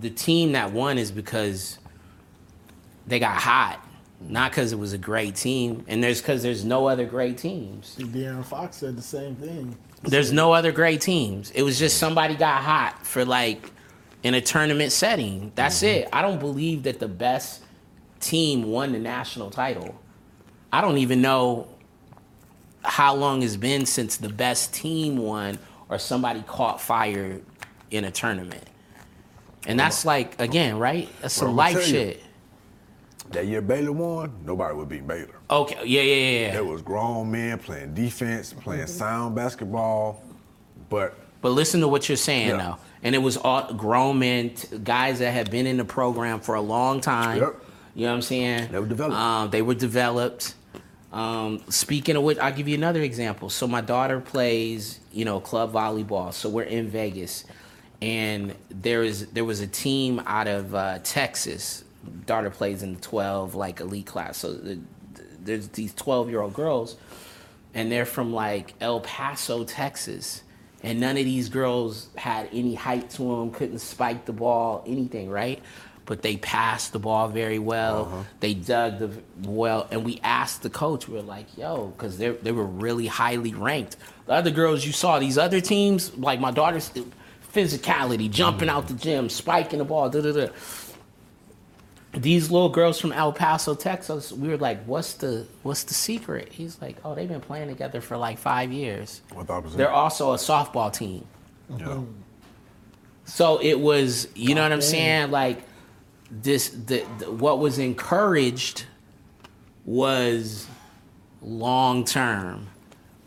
the 0.00 0.10
team 0.10 0.52
that 0.52 0.72
won 0.72 0.98
is 0.98 1.12
because 1.12 1.78
they 3.06 3.18
got 3.18 3.36
hot, 3.36 3.84
not 4.20 4.50
because 4.50 4.72
it 4.72 4.78
was 4.78 4.92
a 4.92 4.98
great 4.98 5.36
team. 5.36 5.84
And 5.88 6.02
there's 6.02 6.20
because 6.20 6.42
there's 6.42 6.64
no 6.64 6.88
other 6.88 7.06
great 7.06 7.38
teams. 7.38 7.96
De'Aaron 7.98 8.44
Fox 8.44 8.76
said 8.76 8.96
the 8.96 9.02
same 9.02 9.36
thing. 9.36 9.76
There's 10.02 10.32
no 10.32 10.52
other 10.52 10.72
great 10.72 11.00
teams. 11.00 11.50
It 11.52 11.62
was 11.62 11.78
just 11.78 11.98
somebody 11.98 12.34
got 12.34 12.62
hot 12.62 13.06
for 13.06 13.24
like 13.24 13.70
in 14.22 14.34
a 14.34 14.40
tournament 14.40 14.92
setting. 14.92 15.52
That's 15.54 15.82
mm-hmm. 15.82 16.04
it. 16.04 16.08
I 16.12 16.22
don't 16.22 16.40
believe 16.40 16.84
that 16.84 16.98
the 16.98 17.08
best 17.08 17.62
team 18.18 18.64
won 18.64 18.92
the 18.92 18.98
national 18.98 19.50
title. 19.50 19.98
I 20.72 20.80
don't 20.80 20.98
even 20.98 21.20
know 21.20 21.68
how 22.82 23.14
long 23.14 23.42
it's 23.42 23.56
been 23.56 23.86
since 23.86 24.16
the 24.16 24.28
best 24.28 24.72
team 24.72 25.16
won 25.16 25.58
or 25.88 25.98
somebody 25.98 26.42
caught 26.42 26.80
fire 26.80 27.40
in 27.90 28.04
a 28.04 28.10
tournament. 28.10 28.64
And 29.66 29.78
that's 29.78 30.04
like 30.04 30.40
again, 30.40 30.78
right? 30.78 31.08
That's 31.20 31.34
some 31.34 31.48
Well, 31.48 31.56
life 31.56 31.72
tell 31.74 31.82
you. 31.82 31.88
shit. 31.88 32.22
That 33.32 33.46
year 33.46 33.60
Baylor 33.62 33.92
won, 33.92 34.32
nobody 34.44 34.74
would 34.74 34.88
beat 34.88 35.06
Baylor. 35.06 35.28
Okay, 35.48 35.76
yeah, 35.84 36.02
yeah, 36.02 36.14
yeah, 36.14 36.46
yeah. 36.46 36.52
There 36.52 36.64
was 36.64 36.82
grown 36.82 37.30
men 37.30 37.58
playing 37.58 37.94
defense, 37.94 38.52
playing 38.52 38.86
sound 38.88 39.36
basketball, 39.36 40.22
but 40.88 41.14
But 41.42 41.50
listen 41.50 41.80
to 41.80 41.88
what 41.88 42.08
you're 42.08 42.16
saying 42.16 42.48
Yeah. 42.48 42.56
now. 42.56 42.78
And 43.02 43.14
it 43.14 43.18
was 43.18 43.36
all 43.38 43.72
grown 43.72 44.18
men, 44.18 44.50
t- 44.50 44.76
guys 44.78 45.20
that 45.20 45.30
had 45.32 45.50
been 45.50 45.66
in 45.66 45.76
the 45.78 45.84
program 45.84 46.40
for 46.40 46.54
a 46.54 46.60
long 46.60 47.00
time. 47.00 47.38
Yep. 47.40 47.54
You 47.94 48.02
know 48.06 48.10
what 48.12 48.16
I'm 48.16 48.22
saying? 48.22 48.68
They 48.72 48.78
were 48.78 48.86
developed. 48.86 49.16
Um, 49.16 49.50
they 49.50 49.62
were 49.62 49.74
developed. 49.74 50.54
Um, 51.12 51.60
speaking 51.70 52.16
of 52.16 52.22
which, 52.24 52.38
I'll 52.38 52.52
give 52.52 52.68
you 52.68 52.74
another 52.74 53.00
example. 53.00 53.48
So 53.48 53.66
my 53.66 53.80
daughter 53.80 54.20
plays, 54.20 55.00
you 55.12 55.24
know, 55.24 55.40
club 55.40 55.72
volleyball. 55.72 56.32
So 56.34 56.48
we're 56.48 56.64
in 56.64 56.88
Vegas, 56.88 57.44
and 58.02 58.54
there 58.70 59.02
is 59.02 59.26
there 59.28 59.44
was 59.44 59.60
a 59.60 59.66
team 59.66 60.22
out 60.26 60.48
of 60.48 60.74
uh, 60.74 60.98
Texas. 61.02 61.84
Daughter 62.26 62.50
plays 62.50 62.82
in 62.82 62.94
the 62.94 63.00
12 63.00 63.54
like 63.54 63.80
elite 63.80 64.06
class. 64.06 64.38
So 64.38 64.54
the, 64.54 64.78
there's 65.42 65.68
these 65.68 65.92
12 65.94 66.30
year 66.30 66.40
old 66.40 66.54
girls, 66.54 66.96
and 67.74 67.90
they're 67.92 68.06
from 68.06 68.32
like 68.32 68.74
El 68.80 69.00
Paso, 69.00 69.64
Texas. 69.64 70.42
And 70.82 70.98
none 70.98 71.18
of 71.18 71.24
these 71.24 71.50
girls 71.50 72.08
had 72.16 72.48
any 72.52 72.74
height 72.74 73.10
to 73.10 73.22
them, 73.22 73.50
couldn't 73.50 73.80
spike 73.80 74.24
the 74.24 74.32
ball, 74.32 74.82
anything, 74.86 75.28
right? 75.28 75.60
But 76.06 76.22
they 76.22 76.38
passed 76.38 76.94
the 76.94 76.98
ball 76.98 77.28
very 77.28 77.58
well. 77.58 78.26
They 78.40 78.54
dug 78.54 78.98
the 78.98 79.10
well, 79.46 79.86
and 79.90 80.04
we 80.04 80.20
asked 80.24 80.62
the 80.62 80.70
coach. 80.70 81.06
We 81.06 81.14
were 81.16 81.22
like, 81.22 81.56
"Yo," 81.56 81.88
because 81.88 82.16
they 82.16 82.30
they 82.30 82.50
were 82.50 82.64
really 82.64 83.06
highly 83.06 83.52
ranked. 83.52 83.96
The 84.26 84.32
other 84.32 84.50
girls 84.50 84.86
you 84.86 84.92
saw, 84.92 85.18
these 85.18 85.36
other 85.36 85.60
teams, 85.60 86.16
like 86.16 86.40
my 86.40 86.50
daughter's 86.50 86.90
physicality, 87.52 88.30
jumping 88.30 88.68
out 88.68 88.88
the 88.88 88.94
gym, 88.94 89.28
spiking 89.28 89.78
the 89.78 89.84
ball, 89.84 90.08
da 90.08 90.20
da 90.20 90.32
da 90.32 90.48
these 92.12 92.50
little 92.50 92.68
girls 92.68 92.98
from 93.00 93.12
El 93.12 93.32
Paso, 93.32 93.74
Texas, 93.74 94.32
we 94.32 94.48
were 94.48 94.56
like, 94.56 94.82
"What's 94.84 95.14
the 95.14 95.46
what's 95.62 95.84
the 95.84 95.94
secret?" 95.94 96.48
He's 96.50 96.80
like, 96.82 96.96
"Oh, 97.04 97.14
they've 97.14 97.28
been 97.28 97.40
playing 97.40 97.68
together 97.68 98.00
for 98.00 98.16
like 98.16 98.38
five 98.38 98.72
years. 98.72 99.22
The? 99.72 99.76
They're 99.76 99.92
also 99.92 100.32
a 100.32 100.36
softball 100.36 100.92
team." 100.92 101.24
yeah. 101.78 102.00
So 103.26 103.60
it 103.62 103.78
was, 103.78 104.26
you 104.34 104.56
know 104.56 104.62
what 104.62 104.72
I'm 104.72 104.80
saying? 104.80 105.30
Like 105.30 105.62
this, 106.32 106.70
the, 106.70 107.06
the 107.18 107.30
what 107.30 107.60
was 107.60 107.78
encouraged 107.78 108.86
was 109.84 110.66
long 111.40 112.04
term. 112.04 112.66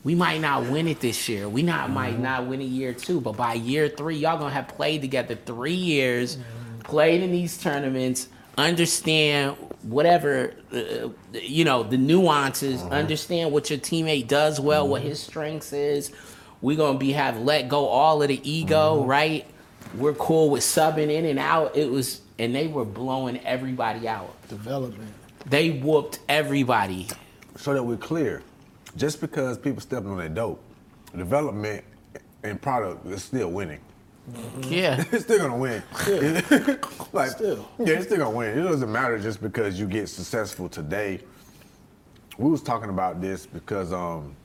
We 0.04 0.16
might 0.16 0.42
not 0.42 0.70
win 0.70 0.88
it 0.88 1.00
this 1.00 1.30
year. 1.30 1.48
We 1.48 1.64
not 1.64 1.90
might 1.90 2.20
not 2.20 2.48
win 2.48 2.60
a 2.62 2.66
year 2.66 2.94
two, 2.94 3.22
but 3.22 3.38
by 3.38 3.54
year 3.54 3.88
three, 3.88 4.18
y'all 4.18 4.38
gonna 4.38 4.54
have 4.54 4.68
played 4.68 5.02
together 5.02 5.36
three 5.36 5.74
years, 5.74 6.38
played 6.84 7.22
in 7.22 7.32
these 7.32 7.58
tournaments, 7.58 8.28
understand 8.58 9.56
whatever, 9.84 10.54
uh, 10.74 11.10
you 11.34 11.64
know, 11.64 11.84
the 11.84 11.98
nuances, 11.98 12.82
uh-huh. 12.82 12.94
understand 12.94 13.52
what 13.52 13.70
your 13.70 13.80
teammate 13.80 14.28
does 14.28 14.60
well, 14.60 14.88
what 14.88 15.02
mm-hmm. 15.02 15.10
his 15.10 15.22
strengths 15.22 15.74
is. 15.74 16.12
We 16.62 16.76
gonna 16.76 16.98
be 16.98 17.14
have 17.14 17.40
let 17.40 17.70
go 17.70 17.88
all 17.88 18.22
of 18.22 18.28
the 18.28 18.50
ego, 18.50 19.00
mm-hmm. 19.00 19.10
right? 19.10 19.46
We're 19.98 20.14
cool 20.14 20.50
with 20.50 20.64
subbing 20.64 21.12
in 21.12 21.26
and 21.26 21.40
out. 21.40 21.76
It 21.78 21.90
was, 21.90 22.22
and 22.40 22.54
they 22.54 22.68
were 22.68 22.86
blowing 22.86 23.40
everybody 23.46 24.08
out. 24.08 24.36
Development. 24.50 25.14
They 25.46 25.70
whooped 25.72 26.20
everybody. 26.28 27.08
so 27.58 27.74
that 27.74 27.84
we're 27.84 27.98
clear, 27.98 28.42
just 28.96 29.22
because 29.22 29.58
people 29.58 29.82
stepping 29.82 30.10
on 30.10 30.18
their 30.18 30.30
dope, 30.30 30.62
development 31.16 31.84
and 32.44 32.62
product 32.62 33.06
is 33.08 33.24
still 33.24 33.50
winning. 33.52 33.80
Yeah. 34.62 35.04
It's 35.12 35.26
still 35.26 35.40
gonna 35.40 35.58
win. 35.58 35.84
like, 37.14 37.32
Still. 37.32 37.68
yeah, 37.80 37.94
it's 37.96 38.06
still 38.06 38.18
gonna 38.20 38.30
win. 38.30 38.58
It 38.58 38.64
doesn't 38.64 38.92
matter 38.92 39.20
just 39.20 39.42
because 39.42 39.80
you 39.80 39.86
get 39.88 40.08
successful 40.10 40.70
today. 40.70 41.20
We 42.38 42.50
was 42.50 42.62
talking 42.64 42.90
about 42.90 43.22
this 43.22 43.46
because 43.46 43.92
um, 43.94 44.36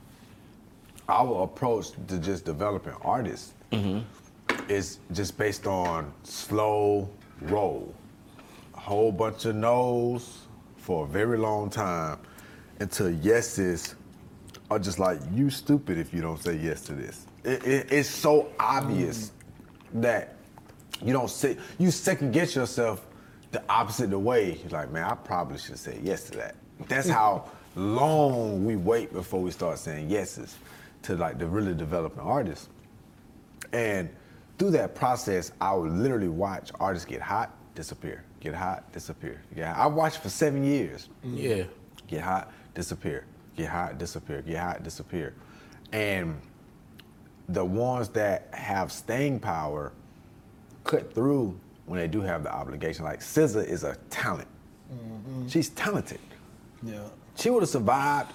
our 1.07 1.43
approach 1.43 1.91
to 2.07 2.19
just 2.19 2.45
developing 2.45 2.93
artists 3.01 3.53
is 4.67 4.99
just 5.13 5.37
based 5.37 5.65
on 5.65 6.11
slow 6.23 7.09
roll, 7.41 7.93
a 8.75 8.79
whole 8.79 9.11
bunch 9.11 9.45
of 9.45 9.55
no's 9.55 10.39
for 10.77 11.05
a 11.05 11.07
very 11.07 11.37
long 11.37 11.69
time 11.69 12.19
until 12.79 13.09
yeses 13.09 13.95
are 14.69 14.79
just 14.79 14.99
like 14.99 15.19
you 15.33 15.49
stupid 15.49 15.97
if 15.97 16.13
you 16.13 16.21
don't 16.21 16.41
say 16.41 16.55
yes 16.55 16.81
to 16.81 16.93
this. 16.93 17.25
It, 17.43 17.65
it, 17.65 17.91
it's 17.91 18.09
so 18.09 18.49
obvious 18.59 19.31
that 19.95 20.35
you 21.01 21.13
don't 21.13 21.29
say 21.29 21.57
you 21.77 21.91
second 21.91 22.31
guess 22.31 22.55
yourself 22.55 23.05
the 23.51 23.63
opposite 23.69 24.09
the 24.09 24.19
way. 24.19 24.59
You're 24.61 24.69
like, 24.69 24.91
man, 24.91 25.05
I 25.05 25.15
probably 25.15 25.57
should 25.57 25.79
say 25.79 25.99
yes 26.03 26.23
to 26.29 26.37
that. 26.37 26.55
That's 26.87 27.09
how 27.19 27.49
long 27.75 28.65
we 28.65 28.75
wait 28.75 29.11
before 29.13 29.41
we 29.41 29.51
start 29.51 29.79
saying 29.79 30.09
yeses 30.09 30.55
to 31.03 31.15
like 31.15 31.39
the 31.39 31.47
really 31.47 31.73
developing 31.73 32.19
artists. 32.19 32.67
And 33.71 34.09
through 34.57 34.71
that 34.71 34.93
process, 34.95 35.51
I 35.61 35.73
would 35.73 35.91
literally 35.91 36.27
watch 36.27 36.71
artists 36.79 37.05
get 37.05 37.21
hot, 37.21 37.55
disappear, 37.75 38.23
get 38.41 38.53
hot, 38.53 38.91
disappear. 38.91 39.41
Yeah, 39.55 39.73
I 39.75 39.87
watched 39.87 40.17
for 40.21 40.29
seven 40.29 40.63
years 40.63 41.07
Yeah. 41.23 41.63
get 42.07 42.21
hot, 42.21 42.51
disappear, 42.75 43.25
get 43.59 43.69
hot, 43.69 43.97
disappear, 43.97 44.41
get 44.41 44.57
hot, 44.57 44.83
disappear. 44.83 45.35
And 45.91 46.39
the 47.49 47.63
ones 47.63 48.09
that 48.09 48.47
have 48.53 48.91
staying 48.91 49.39
power 49.39 49.91
cut 50.83 51.13
through 51.13 51.59
when 51.85 51.99
they 51.99 52.07
do 52.07 52.21
have 52.21 52.43
the 52.43 52.53
obligation. 52.53 53.03
Like 53.03 53.19
SZA 53.19 53.67
is 53.67 53.83
a 53.83 53.95
talent. 54.09 54.47
Mm-hmm. 54.93 55.47
She's 55.47 55.69
talented. 55.69 56.19
Yeah. 56.83 57.01
She 57.35 57.49
would 57.49 57.61
have 57.63 57.69
survived 57.69 58.31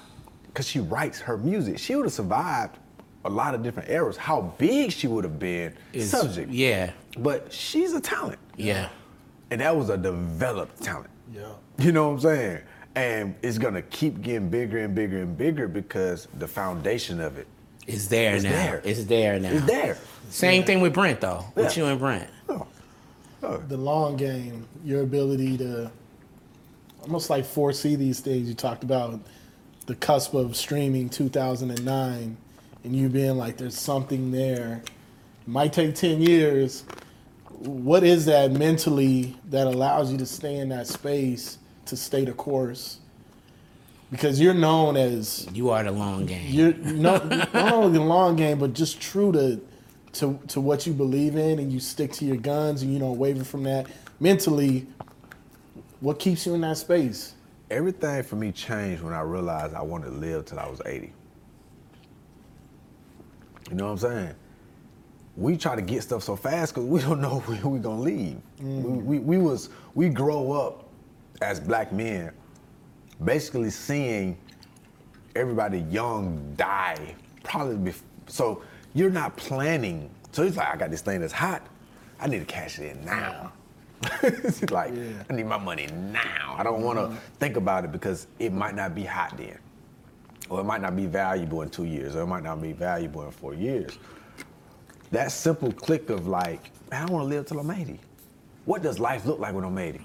because 0.47 0.69
she 0.69 0.81
writes 0.81 1.21
her 1.21 1.37
music. 1.39 1.79
She 1.79 1.95
would 1.95 2.05
have 2.05 2.13
survived 2.13 2.79
a 3.25 3.31
lot 3.31 3.55
of 3.55 3.63
different 3.63 3.89
eras. 3.89 4.17
How 4.17 4.55
big 4.59 4.93
she 4.93 5.07
would 5.07 5.25
have 5.25 5.39
been, 5.39 5.75
Is- 5.93 6.11
subject. 6.11 6.51
Yeah. 6.51 6.93
But 7.19 7.53
she's 7.53 7.93
a 7.95 8.01
talent. 8.01 8.39
Yeah. 8.57 8.89
And 9.51 9.61
that 9.61 9.75
was 9.75 9.89
a 9.89 9.97
developed 9.97 10.83
talent. 10.83 11.11
Yeah. 11.33 11.53
You 11.79 11.93
know 11.93 12.09
what 12.09 12.15
I'm 12.15 12.21
saying? 12.21 12.63
And 12.97 13.35
it's 13.43 13.59
gonna 13.59 13.83
keep 13.83 14.23
getting 14.23 14.49
bigger 14.49 14.79
and 14.79 14.95
bigger 14.95 15.21
and 15.23 15.37
bigger 15.37 15.67
because 15.69 16.29
the 16.39 16.47
foundation 16.47 17.21
of 17.21 17.43
It's 17.87 18.07
there 18.07 18.35
It's 18.37 18.45
now. 18.45 18.51
there. 18.51 18.83
It's 18.85 19.05
there 19.05 19.41
now. 19.41 19.51
It's 19.51 19.67
there. 19.67 19.99
Same 20.31 20.65
thing 20.65 20.81
with 20.81 20.95
Brent 20.95 21.21
though. 21.21 21.45
With 21.55 21.77
you 21.77 21.87
and 21.87 21.99
Brent. 21.99 22.29
Oh, 22.49 22.67
oh, 23.43 23.57
The 23.59 23.77
long 23.77 24.17
game, 24.17 24.67
your 24.85 25.03
ability 25.03 25.59
to 25.59 25.91
almost 27.03 27.31
like 27.31 27.45
foresee 27.45 27.97
these 27.97 28.21
things. 28.21 28.49
You 28.49 28.55
talked 28.55 28.85
about 28.85 29.21
the 29.87 29.95
cusp 29.97 30.33
of 30.35 30.57
streaming 30.57 31.11
2009 31.11 32.37
and 32.85 32.97
you 32.97 33.09
being 33.09 33.37
like, 33.37 33.57
there's 33.57 33.79
something 33.79 34.31
there. 34.31 34.83
It 35.43 35.49
might 35.49 35.73
take 35.73 35.95
10 35.95 36.23
years. 36.23 36.85
What 37.59 38.05
is 38.05 38.25
that 38.27 38.53
mentally 38.53 39.37
that 39.51 39.67
allows 39.67 40.11
you 40.13 40.19
to 40.19 40.27
stay 40.27 40.57
in 40.57 40.69
that 40.71 40.87
space 40.87 41.59
to 41.87 41.97
stay 41.97 42.25
the 42.25 42.33
course? 42.33 42.99
Because 44.11 44.41
you're 44.41 44.55
known 44.55 44.97
as 44.97 45.49
You 45.53 45.71
are 45.71 45.83
the 45.83 45.91
long 45.91 46.27
game. 46.27 46.47
you're 46.47 46.75
not, 46.75 47.29
not 47.29 47.73
only 47.73 47.99
the 47.99 48.05
long 48.05 48.37
game, 48.37 48.59
but 48.59 48.73
just 48.73 49.01
true 49.01 49.33
to, 49.33 49.61
to 50.15 50.39
to 50.49 50.61
what 50.61 50.87
you 50.87 50.93
believe 50.93 51.37
in, 51.37 51.59
and 51.59 51.73
you 51.73 51.81
stick 51.81 52.13
to 52.13 52.25
your 52.25 52.37
guns, 52.37 52.83
and 52.83 52.93
you 52.93 52.99
don't 52.99 53.19
waver 53.19 53.45
from 53.45 53.65
that. 53.65 53.87
Mentally, 54.21 54.87
what 56.01 56.19
keeps 56.19 56.47
you 56.47 56.55
in 56.55 56.61
that 56.61 56.77
space? 56.77 57.35
everything 57.71 58.23
for 58.23 58.37
me 58.37 58.53
changed 58.53 59.03
when 59.03 59.13
I 59.13 59.21
realized 59.21 59.75
I 59.75 59.83
wanted 59.83 60.07
to 60.07 60.13
live 60.13 60.45
till 60.47 60.59
I 60.59 60.69
was 60.69 60.81
80. 60.85 61.13
You 63.71 63.77
know 63.77 63.87
what 63.87 63.91
I'm 63.93 63.99
saying? 63.99 64.35
We 65.37 65.57
try 65.57 65.75
to 65.75 65.83
get 65.83 66.03
stuff 66.03 66.23
so 66.23 66.37
fast 66.37 66.75
because 66.75 66.89
we 66.89 67.01
don't 67.01 67.21
know 67.21 67.39
when 67.47 67.63
we're 67.63 67.79
gonna 67.79 68.01
leave. 68.01 68.39
We, 68.61 68.65
mm. 68.65 69.05
we, 69.05 69.19
we 69.19 69.39
was 69.39 69.71
we 69.95 70.09
grow 70.09 70.53
up 70.53 70.84
as 71.43 71.61
black 71.61 71.93
men, 71.93 72.33
basically 73.25 73.71
seeing 73.71 74.37
everybody 75.37 75.81
young 75.91 76.55
die. 76.57 77.15
Probably 77.43 77.93
bef- 77.93 78.03
so 78.27 78.63
you're 78.95 79.11
not 79.11 79.37
planning. 79.37 80.11
So 80.33 80.43
it's 80.43 80.57
like 80.57 80.69
I 80.69 80.77
got 80.77 80.91
this 80.91 81.03
thing 81.03 81.21
that's 81.21 81.33
hot. 81.33 81.67
I 82.21 82.27
need 82.27 82.41
to 82.41 82.45
cash 82.45 82.79
it 82.79 82.97
in 82.97 83.05
now. 83.05 83.53
it's 84.23 84.71
like 84.71 84.93
I 85.31 85.33
need 85.33 85.47
my 85.47 85.59
money 85.59 85.87
now. 85.87 86.55
I 86.59 86.63
don't 86.63 86.83
want 86.83 86.99
to 86.99 87.05
mm-hmm. 87.07 87.17
think 87.39 87.57
about 87.57 87.85
it 87.85 87.93
because 87.93 88.27
it 88.39 88.53
might 88.53 88.75
not 88.75 88.95
be 88.95 89.05
hot 89.05 89.37
then, 89.37 89.59
or 90.49 90.61
it 90.61 90.65
might 90.65 90.83
not 90.83 90.97
be 90.97 91.07
valuable 91.07 91.63
in 91.63 91.71
two 91.71 91.85
years, 91.85 92.15
or 92.17 92.23
it 92.23 92.27
might 92.27 92.43
not 92.43 92.61
be 92.61 92.73
valuable 92.73 93.25
in 93.25 93.31
four 93.31 93.55
years. 93.55 93.99
That 95.11 95.33
simple 95.33 95.73
click 95.73 96.11
of 96.11 96.27
like, 96.27 96.71
man, 96.91 97.03
I 97.03 97.07
don't 97.07 97.15
want 97.15 97.31
to 97.31 97.35
live 97.35 97.47
till 97.47 97.61
I'm 97.61 97.71
80. 97.71 97.99
What 98.65 98.83
does 98.83 98.99
life 98.99 99.27
look 99.27 99.39
like 99.39 99.55
when 99.55 99.65
I'm 99.65 99.79
80? 99.79 100.05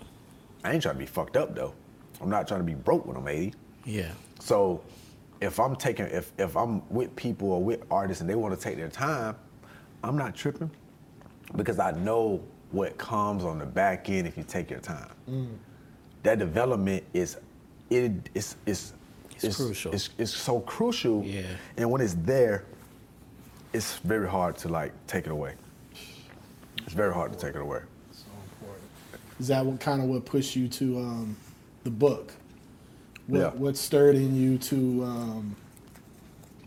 I 0.63 0.73
ain't 0.73 0.81
trying 0.81 0.95
to 0.95 0.99
be 0.99 1.05
fucked 1.05 1.37
up 1.37 1.55
though. 1.55 1.73
I'm 2.21 2.29
not 2.29 2.47
trying 2.47 2.59
to 2.59 2.65
be 2.65 2.73
broke 2.73 3.05
when 3.05 3.15
I'm 3.15 3.27
80. 3.27 3.53
Yeah. 3.85 4.11
So 4.39 4.81
if 5.41 5.59
I'm 5.59 5.75
taking 5.75 6.05
if 6.05 6.31
if 6.37 6.55
I'm 6.57 6.87
with 6.89 7.15
people 7.15 7.51
or 7.51 7.63
with 7.63 7.83
artists 7.89 8.21
and 8.21 8.29
they 8.29 8.35
want 8.35 8.57
to 8.57 8.61
take 8.61 8.77
their 8.77 8.89
time, 8.89 9.35
I'm 10.03 10.17
not 10.17 10.35
tripping 10.35 10.69
because 11.55 11.79
I 11.79 11.91
know 11.91 12.41
what 12.71 12.97
comes 12.97 13.43
on 13.43 13.57
the 13.59 13.65
back 13.65 14.09
end 14.09 14.27
if 14.27 14.37
you 14.37 14.43
take 14.43 14.69
your 14.69 14.79
time. 14.79 15.09
Mm. 15.29 15.57
that 16.23 16.39
development 16.39 17.03
is 17.13 17.37
it 17.89 18.29
is 18.35 18.55
is 18.65 18.93
It's 19.41 19.55
crucial. 19.55 19.93
It's, 19.93 20.09
it's 20.17 20.33
so 20.33 20.59
crucial. 20.61 21.23
Yeah. 21.23 21.43
And 21.77 21.89
when 21.89 22.01
it's 22.01 22.15
there, 22.15 22.65
it's 23.73 23.97
very 23.99 24.27
hard 24.27 24.57
to 24.57 24.69
like 24.69 24.91
take 25.07 25.25
it 25.25 25.31
away. 25.31 25.53
It's 26.83 26.93
very 26.93 27.13
hard 27.13 27.31
to 27.33 27.39
take 27.39 27.55
it 27.55 27.61
away. 27.61 27.81
Is 29.39 29.47
that 29.47 29.65
what 29.65 29.79
kind 29.79 30.01
of 30.01 30.07
what 30.09 30.25
pushed 30.25 30.55
you 30.55 30.67
to 30.67 30.99
um, 30.99 31.37
the 31.83 31.89
book? 31.89 32.33
What, 33.27 33.39
Yeah. 33.39 33.49
what 33.51 33.77
stirred 33.77 34.15
in 34.15 34.35
you 34.35 34.57
to 34.57 35.03
um, 35.03 35.55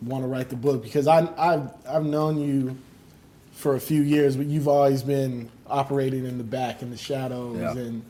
want 0.03 0.25
to 0.25 0.29
write 0.29 0.49
the 0.49 0.57
book? 0.57 0.83
Because 0.83 1.07
I, 1.07 1.29
I've 1.37 1.71
I've 1.89 2.05
known 2.05 2.39
you 2.39 2.77
for 3.53 3.75
a 3.75 3.81
few 3.81 4.03
years, 4.03 4.37
but 4.37 4.47
you've 4.47 4.69
always 4.69 5.03
been 5.03 5.51
operating 5.69 6.25
in 6.25 6.39
the 6.39 6.45
back 6.45 6.83
in 6.83 6.91
the 6.91 6.97
shadows 6.97 7.59
Yeah. 7.59 7.73
and 7.73 8.03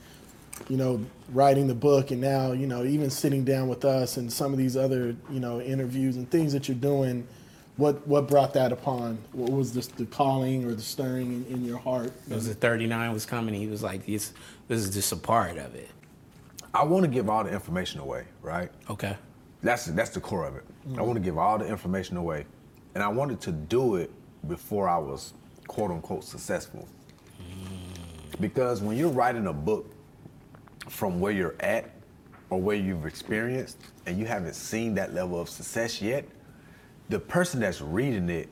you 0.68 0.76
know 0.76 1.00
writing 1.32 1.66
the 1.66 1.74
book, 1.74 2.10
and 2.12 2.20
now 2.20 2.52
you 2.52 2.66
know 2.66 2.84
even 2.84 3.10
sitting 3.10 3.44
down 3.44 3.68
with 3.68 3.84
us 3.84 4.16
and 4.16 4.32
some 4.32 4.52
of 4.52 4.58
these 4.58 4.76
other 4.76 5.16
you 5.30 5.40
know 5.40 5.60
interviews 5.60 6.16
and 6.16 6.30
things 6.30 6.52
that 6.52 6.68
you're 6.68 6.76
doing. 6.76 7.26
What 7.76 8.06
what 8.06 8.28
brought 8.28 8.52
that 8.54 8.70
upon? 8.70 9.18
What 9.32 9.50
was 9.50 9.72
this 9.72 9.86
the 9.86 10.04
calling 10.04 10.64
or 10.64 10.74
the 10.74 10.82
stirring 10.82 11.44
in, 11.48 11.54
in 11.54 11.64
your 11.64 11.78
heart? 11.78 12.12
It 12.28 12.34
was 12.34 12.46
the 12.46 12.54
39 12.54 13.12
was 13.12 13.24
coming. 13.24 13.54
He 13.54 13.66
was 13.66 13.82
like, 13.82 14.04
this, 14.04 14.32
this 14.68 14.80
is 14.80 14.94
just 14.94 15.10
a 15.12 15.16
part 15.16 15.56
of 15.56 15.74
it. 15.74 15.88
I 16.74 16.84
want 16.84 17.04
to 17.04 17.10
give 17.10 17.28
all 17.28 17.44
the 17.44 17.50
information 17.50 18.00
away, 18.00 18.24
right? 18.42 18.70
Okay. 18.90 19.16
That's 19.62 19.86
that's 19.86 20.10
the 20.10 20.20
core 20.20 20.46
of 20.46 20.56
it. 20.56 20.64
I 20.84 20.88
mm-hmm. 20.88 21.00
want 21.00 21.14
to 21.14 21.20
give 21.20 21.38
all 21.38 21.58
the 21.58 21.66
information 21.66 22.16
away, 22.16 22.46
and 22.94 23.02
I 23.02 23.08
wanted 23.08 23.40
to 23.42 23.52
do 23.52 23.96
it 23.96 24.10
before 24.48 24.88
I 24.88 24.98
was 24.98 25.32
quote 25.66 25.90
unquote 25.90 26.24
successful. 26.24 26.86
Mm. 27.40 28.40
Because 28.40 28.82
when 28.82 28.96
you're 28.96 29.10
writing 29.10 29.46
a 29.46 29.52
book 29.52 29.90
from 30.88 31.20
where 31.20 31.32
you're 31.32 31.54
at 31.60 31.90
or 32.50 32.60
where 32.60 32.76
you've 32.76 33.06
experienced 33.06 33.78
and 34.06 34.18
you 34.18 34.26
haven't 34.26 34.54
seen 34.54 34.94
that 34.94 35.14
level 35.14 35.40
of 35.40 35.48
success 35.48 36.02
yet, 36.02 36.26
the 37.08 37.18
person 37.18 37.60
that's 37.60 37.80
reading 37.80 38.28
it 38.28 38.48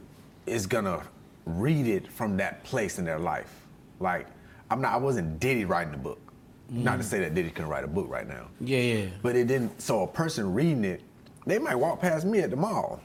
is 0.47 0.67
gonna 0.67 1.03
read 1.47 1.87
it 1.87 2.11
from 2.11 2.37
that 2.39 2.63
place 2.65 2.99
in 2.99 3.05
their 3.05 3.19
life. 3.19 3.67
Like 3.99 4.27
I'm 4.71 4.81
not 4.81 4.93
I 4.93 4.97
wasn't 4.97 5.41
Diddy 5.41 5.65
writing 5.65 5.93
the 5.93 5.99
book. 5.99 6.21
Not 6.71 6.99
to 6.99 7.03
mm. 7.03 7.05
say 7.05 7.21
that 7.21 7.35
Diddy 7.35 7.51
couldn't 7.51 7.69
write 7.69 7.83
a 7.83 7.89
book 7.89 8.09
right 8.09 8.29
now. 8.29 8.47
Yeah, 8.61 8.79
yeah. 8.79 9.07
But 9.23 9.35
it 9.35 9.49
didn't. 9.49 9.81
So 9.83 10.05
a 10.05 10.07
person 10.07 10.55
reading 10.55 10.85
it, 10.85 11.03
they 11.45 11.59
might 11.59 11.75
walk 11.75 12.01
past 12.01 12.25
me 12.25 12.39
at 12.41 12.51
the 12.51 12.57
mall, 12.57 13.01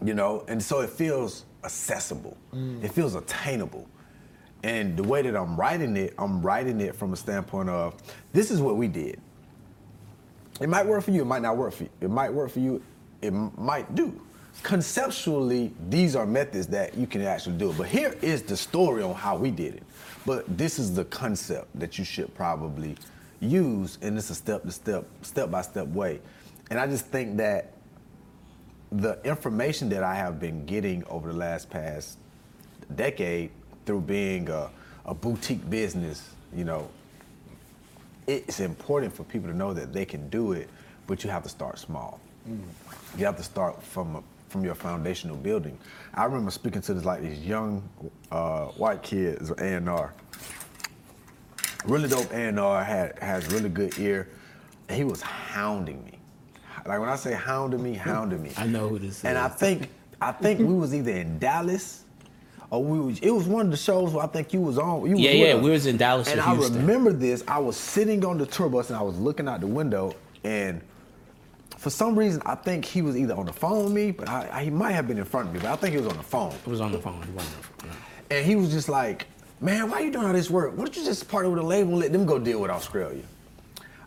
you 0.00 0.14
know, 0.14 0.44
and 0.46 0.62
so 0.62 0.80
it 0.80 0.90
feels 0.90 1.44
accessible. 1.64 2.36
Mm. 2.54 2.84
It 2.84 2.92
feels 2.92 3.16
attainable. 3.16 3.88
And 4.62 4.96
the 4.96 5.02
way 5.02 5.22
that 5.22 5.36
I'm 5.36 5.56
writing 5.56 5.96
it, 5.96 6.14
I'm 6.18 6.40
writing 6.40 6.80
it 6.80 6.94
from 6.94 7.12
a 7.12 7.16
standpoint 7.16 7.68
of 7.68 7.94
this 8.32 8.50
is 8.50 8.60
what 8.60 8.76
we 8.76 8.86
did. 8.86 9.20
It 10.60 10.68
might 10.68 10.86
work 10.86 11.04
for 11.04 11.10
you. 11.10 11.22
It 11.22 11.26
might 11.26 11.42
not 11.42 11.56
work 11.56 11.72
for 11.72 11.84
you. 11.84 11.90
It 12.00 12.10
might 12.10 12.32
work 12.32 12.50
for 12.50 12.60
you. 12.60 12.82
It 13.22 13.32
might 13.32 13.94
do. 13.94 14.20
Conceptually, 14.62 15.72
these 15.88 16.16
are 16.16 16.26
methods 16.26 16.66
that 16.68 16.96
you 16.96 17.06
can 17.06 17.22
actually 17.22 17.56
do. 17.56 17.72
But 17.72 17.86
here 17.86 18.16
is 18.20 18.42
the 18.42 18.56
story 18.56 19.02
on 19.02 19.14
how 19.14 19.36
we 19.36 19.50
did 19.50 19.76
it. 19.76 19.82
But 20.26 20.58
this 20.58 20.78
is 20.78 20.94
the 20.94 21.04
concept 21.06 21.68
that 21.78 21.98
you 21.98 22.04
should 22.04 22.34
probably 22.34 22.96
use, 23.40 23.98
and 24.02 24.18
it's 24.18 24.30
a 24.30 24.34
step 24.34 24.62
to 24.64 24.72
step, 24.72 25.06
step 25.22 25.50
by 25.50 25.62
step 25.62 25.86
way. 25.88 26.20
And 26.70 26.78
I 26.78 26.86
just 26.86 27.06
think 27.06 27.36
that 27.38 27.72
the 28.90 29.18
information 29.24 29.88
that 29.90 30.02
I 30.02 30.14
have 30.14 30.40
been 30.40 30.66
getting 30.66 31.04
over 31.04 31.32
the 31.32 31.38
last 31.38 31.70
past 31.70 32.18
decade 32.94 33.50
through 33.86 34.02
being 34.02 34.48
a, 34.48 34.70
a 35.04 35.14
boutique 35.14 35.68
business, 35.68 36.28
you 36.54 36.64
know, 36.64 36.88
it's 38.26 38.60
important 38.60 39.14
for 39.14 39.24
people 39.24 39.48
to 39.48 39.56
know 39.56 39.72
that 39.72 39.92
they 39.92 40.04
can 40.04 40.28
do 40.28 40.52
it, 40.52 40.68
but 41.06 41.24
you 41.24 41.30
have 41.30 41.42
to 41.44 41.48
start 41.48 41.78
small. 41.78 42.20
Mm. 42.48 42.60
You 43.16 43.24
have 43.24 43.36
to 43.36 43.42
start 43.42 43.82
from 43.82 44.16
a, 44.16 44.22
from 44.48 44.64
your 44.64 44.74
foundational 44.74 45.36
building. 45.36 45.78
I 46.14 46.24
remember 46.24 46.50
speaking 46.50 46.80
to 46.82 46.94
this 46.94 47.04
like 47.04 47.22
this 47.22 47.38
young 47.38 47.88
uh, 48.32 48.66
white 48.66 49.02
kids, 49.02 49.50
is 49.50 49.58
A&R. 49.58 50.12
Really 51.84 52.08
dope 52.08 52.32
A&R, 52.32 52.82
had 52.84 53.18
has 53.20 53.46
really 53.52 53.68
good 53.68 53.98
ear. 53.98 54.28
And 54.88 54.96
he 54.96 55.04
was 55.04 55.20
hounding 55.20 56.04
me. 56.04 56.18
Like 56.86 56.98
when 57.00 57.08
I 57.08 57.16
say 57.16 57.34
hounding 57.34 57.82
me, 57.82 57.94
hounding 57.94 58.42
me. 58.42 58.52
I 58.56 58.66
know 58.66 58.88
who 58.88 58.98
this 58.98 59.24
And 59.24 59.36
is. 59.36 59.44
I 59.44 59.48
think 59.48 59.90
I 60.20 60.32
think 60.32 60.58
we 60.60 60.74
was 60.74 60.94
either 60.94 61.12
in 61.12 61.38
Dallas 61.38 62.04
or 62.70 62.82
we 62.82 62.98
was, 63.00 63.18
it 63.20 63.30
was 63.30 63.46
one 63.46 63.66
of 63.66 63.70
the 63.70 63.76
shows 63.76 64.12
where 64.12 64.24
I 64.24 64.26
think 64.26 64.52
you 64.52 64.60
was 64.60 64.78
on. 64.78 65.02
You 65.08 65.16
Yeah, 65.16 65.30
with 65.30 65.38
yeah, 65.40 65.54
us. 65.54 65.62
we 65.62 65.70
was 65.70 65.86
in 65.86 65.96
Dallas 65.96 66.28
And 66.28 66.40
I 66.40 66.54
Houston. 66.54 66.78
remember 66.78 67.12
this. 67.12 67.44
I 67.46 67.58
was 67.58 67.76
sitting 67.76 68.24
on 68.24 68.38
the 68.38 68.46
tour 68.46 68.68
bus 68.68 68.88
and 68.90 68.98
I 68.98 69.02
was 69.02 69.18
looking 69.18 69.46
out 69.48 69.60
the 69.60 69.66
window 69.66 70.14
and 70.44 70.80
for 71.78 71.90
some 71.90 72.18
reason 72.18 72.42
I 72.44 72.54
think 72.56 72.84
he 72.84 73.00
was 73.02 73.16
either 73.16 73.34
on 73.34 73.46
the 73.46 73.52
phone 73.52 73.84
with 73.84 73.92
me, 73.92 74.10
but 74.10 74.28
I, 74.28 74.48
I- 74.52 74.64
he 74.64 74.70
might 74.70 74.92
have 74.92 75.08
been 75.08 75.18
in 75.18 75.24
front 75.24 75.48
of 75.48 75.54
me, 75.54 75.60
but 75.60 75.70
I 75.70 75.76
think 75.76 75.94
he 75.94 76.00
was 76.00 76.08
on 76.10 76.16
the 76.16 76.22
phone. 76.22 76.52
It 76.52 76.66
was 76.66 76.80
on 76.80 76.92
the 76.92 76.98
phone. 76.98 77.22
It 77.22 77.28
wasn't 77.30 77.54
on 77.56 77.62
the 77.62 77.84
phone. 77.84 78.02
And 78.30 78.44
he 78.46 78.56
was 78.56 78.70
just 78.70 78.88
like, 78.88 79.26
man, 79.60 79.88
why 79.90 80.00
you 80.00 80.10
doing 80.10 80.26
all 80.26 80.32
this 80.32 80.50
work? 80.50 80.72
Why 80.76 80.84
don't 80.84 80.96
you 80.96 81.04
just 81.04 81.28
partner 81.28 81.50
with 81.50 81.60
a 81.60 81.66
label 81.66 81.92
and 81.92 82.00
let 82.00 82.12
them 82.12 82.26
go 82.26 82.38
deal 82.38 82.60
with 82.60 82.70
Australia? 82.70 83.22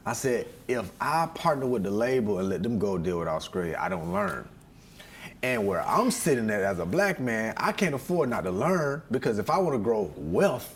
I 0.05 0.13
said, 0.13 0.47
if 0.67 0.91
I 0.99 1.27
partner 1.33 1.65
with 1.65 1.83
the 1.83 1.91
label 1.91 2.39
and 2.39 2.49
let 2.49 2.61
them 2.63 2.77
go 2.79 2.97
deal 2.97 3.19
with 3.19 3.27
Australia, 3.27 3.77
I 3.79 3.87
don't 3.89 4.11
learn. 4.11 4.47
And 5.43 5.65
where 5.65 5.81
I'm 5.87 6.11
sitting 6.11 6.49
at 6.51 6.61
as 6.61 6.79
a 6.79 6.85
black 6.85 7.19
man, 7.19 7.53
I 7.57 7.71
can't 7.71 7.95
afford 7.95 8.29
not 8.29 8.43
to 8.43 8.51
learn 8.51 9.01
because 9.11 9.39
if 9.39 9.49
I 9.49 9.57
want 9.57 9.73
to 9.75 9.79
grow 9.79 10.11
wealth, 10.17 10.75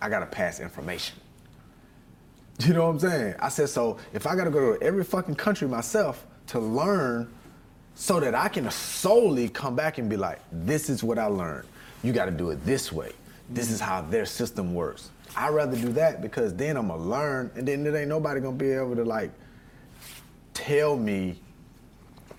I 0.00 0.08
gotta 0.08 0.26
pass 0.26 0.58
information. 0.60 1.16
You 2.60 2.74
know 2.74 2.84
what 2.86 2.92
I'm 2.92 3.00
saying? 3.00 3.34
I 3.40 3.48
said, 3.48 3.68
so 3.70 3.98
if 4.12 4.26
I 4.26 4.36
gotta 4.36 4.50
go 4.50 4.74
to 4.76 4.82
every 4.82 5.04
fucking 5.04 5.34
country 5.36 5.66
myself 5.68 6.26
to 6.52 6.60
learn 6.60 7.32
so 7.94 8.20
that 8.20 8.34
I 8.34 8.48
can 8.48 8.70
solely 8.70 9.48
come 9.48 9.74
back 9.74 9.96
and 9.96 10.08
be 10.08 10.18
like, 10.18 10.38
this 10.52 10.90
is 10.90 11.02
what 11.02 11.18
I 11.18 11.24
learned. 11.24 11.66
You 12.02 12.12
gotta 12.12 12.30
do 12.30 12.50
it 12.50 12.62
this 12.66 12.92
way. 12.92 13.12
This 13.48 13.70
is 13.70 13.80
how 13.80 14.02
their 14.02 14.26
system 14.26 14.74
works. 14.74 15.10
I'd 15.34 15.48
rather 15.48 15.76
do 15.76 15.88
that 15.92 16.20
because 16.20 16.54
then 16.54 16.76
I'm 16.76 16.88
gonna 16.88 17.02
learn 17.02 17.50
and 17.56 17.66
then 17.66 17.82
there 17.82 17.96
ain't 17.96 18.10
nobody 18.10 18.40
gonna 18.40 18.56
be 18.56 18.70
able 18.70 18.94
to 18.96 19.04
like 19.04 19.30
tell 20.52 20.94
me 20.94 21.40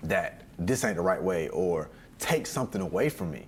that 0.04 0.42
this 0.60 0.84
ain't 0.84 0.94
the 0.94 1.02
right 1.02 1.22
way 1.22 1.48
or 1.48 1.90
take 2.20 2.46
something 2.46 2.80
away 2.80 3.08
from 3.08 3.32
me. 3.32 3.46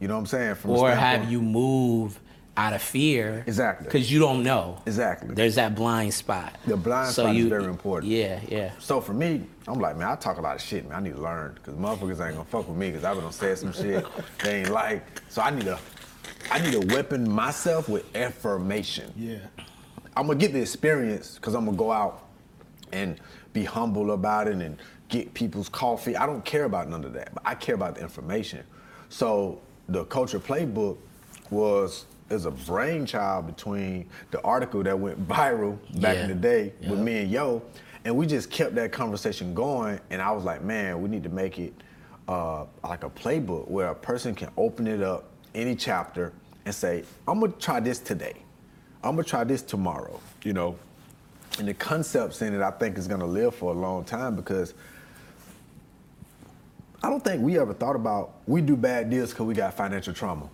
You 0.00 0.08
know 0.08 0.14
what 0.14 0.20
I'm 0.20 0.26
saying? 0.26 0.54
From 0.54 0.70
Or 0.70 0.90
have 0.90 1.30
you 1.30 1.42
move 1.42 2.18
out 2.58 2.72
of 2.72 2.82
fear. 2.82 3.44
Exactly. 3.46 3.84
Because 3.84 4.10
you 4.10 4.18
don't 4.18 4.42
know. 4.42 4.82
Exactly. 4.84 5.32
There's 5.32 5.54
that 5.54 5.76
blind 5.76 6.12
spot. 6.12 6.56
The 6.66 6.76
blind 6.76 7.12
spot 7.12 7.34
is 7.34 7.46
very 7.46 7.66
important. 7.66 8.12
Yeah, 8.12 8.40
yeah. 8.48 8.72
So 8.80 9.00
for 9.00 9.14
me, 9.14 9.44
I'm 9.68 9.78
like, 9.78 9.96
man, 9.96 10.08
I 10.08 10.16
talk 10.16 10.38
a 10.38 10.40
lot 10.40 10.56
of 10.56 10.62
shit, 10.62 10.88
man. 10.88 10.98
I 10.98 11.00
need 11.00 11.14
to 11.14 11.22
learn 11.22 11.54
because 11.54 11.74
motherfuckers 11.74 12.26
ain't 12.26 12.34
gonna 12.34 12.44
fuck 12.44 12.68
with 12.68 12.76
me 12.76 12.90
because 12.90 13.04
I 13.04 13.14
been 13.14 13.30
said 13.30 13.58
some 13.58 13.72
shit 13.72 14.04
they 14.42 14.62
ain't 14.62 14.70
like. 14.70 15.06
So 15.28 15.40
I 15.40 15.50
need 15.50 15.64
to, 15.66 15.78
I 16.50 16.58
need 16.58 16.72
to 16.72 16.94
weapon 16.94 17.30
myself 17.30 17.88
with 17.88 18.14
information. 18.16 19.12
Yeah. 19.16 19.38
I'm 20.16 20.26
gonna 20.26 20.38
get 20.38 20.52
the 20.52 20.60
experience 20.60 21.36
because 21.36 21.54
I'm 21.54 21.64
gonna 21.64 21.76
go 21.76 21.92
out 21.92 22.24
and 22.92 23.20
be 23.52 23.62
humble 23.62 24.10
about 24.10 24.48
it 24.48 24.54
and 24.54 24.78
get 25.08 25.32
people's 25.32 25.68
coffee. 25.68 26.16
I 26.16 26.26
don't 26.26 26.44
care 26.44 26.64
about 26.64 26.88
none 26.88 27.04
of 27.04 27.12
that, 27.12 27.32
but 27.34 27.44
I 27.46 27.54
care 27.54 27.76
about 27.76 27.94
the 27.94 28.00
information. 28.00 28.64
So 29.10 29.60
the 29.88 30.04
Colture 30.06 30.40
playbook 30.40 30.98
was 31.50 32.04
is 32.30 32.44
a 32.44 32.50
brainchild 32.50 33.46
between 33.46 34.08
the 34.30 34.40
article 34.42 34.82
that 34.82 34.98
went 34.98 35.26
viral 35.28 35.78
back 36.00 36.16
Yeah. 36.16 36.22
in 36.24 36.28
the 36.28 36.34
day 36.34 36.72
with 36.88 36.98
me 36.98 37.22
and 37.22 37.30
Yo, 37.30 37.62
and 38.04 38.16
we 38.16 38.26
just 38.26 38.50
kept 38.50 38.74
that 38.76 38.92
conversation 38.92 39.54
going. 39.54 40.00
And 40.10 40.20
I 40.22 40.30
was 40.32 40.44
like, 40.44 40.62
man, 40.62 41.00
we 41.02 41.08
need 41.08 41.22
to 41.24 41.28
make 41.30 41.58
it 41.58 41.72
uh, 42.28 42.64
like 42.84 43.04
a 43.04 43.10
playbook 43.10 43.68
where 43.68 43.88
a 43.88 43.94
person 43.94 44.34
can 44.34 44.50
open 44.56 44.86
it 44.86 45.02
up 45.02 45.24
any 45.54 45.74
chapter 45.74 46.32
and 46.66 46.74
say, 46.74 47.04
I'm 47.26 47.40
gonna 47.40 47.52
try 47.52 47.80
this 47.80 47.98
today. 47.98 48.34
I'm 49.02 49.12
gonna 49.12 49.24
try 49.24 49.44
this 49.44 49.62
tomorrow, 49.62 50.20
you 50.42 50.52
know. 50.52 50.76
And 51.58 51.66
the 51.66 51.74
concepts 51.74 52.42
in 52.42 52.54
it, 52.54 52.60
I 52.62 52.70
think, 52.70 52.98
is 52.98 53.08
gonna 53.08 53.26
live 53.26 53.54
for 53.54 53.72
a 53.72 53.76
long 53.76 54.04
time 54.04 54.36
because 54.36 54.74
I 57.02 57.08
don't 57.08 57.22
think 57.24 57.42
we 57.42 57.58
ever 57.58 57.72
thought 57.72 57.96
about 57.96 58.34
we 58.46 58.60
do 58.60 58.76
bad 58.76 59.08
deals 59.08 59.30
because 59.30 59.46
we 59.46 59.54
got 59.54 59.74
financial 59.74 60.12
trauma. 60.12 60.48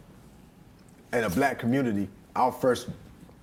In 1.14 1.22
a 1.22 1.30
black 1.30 1.60
community, 1.60 2.08
our 2.34 2.50
first 2.50 2.88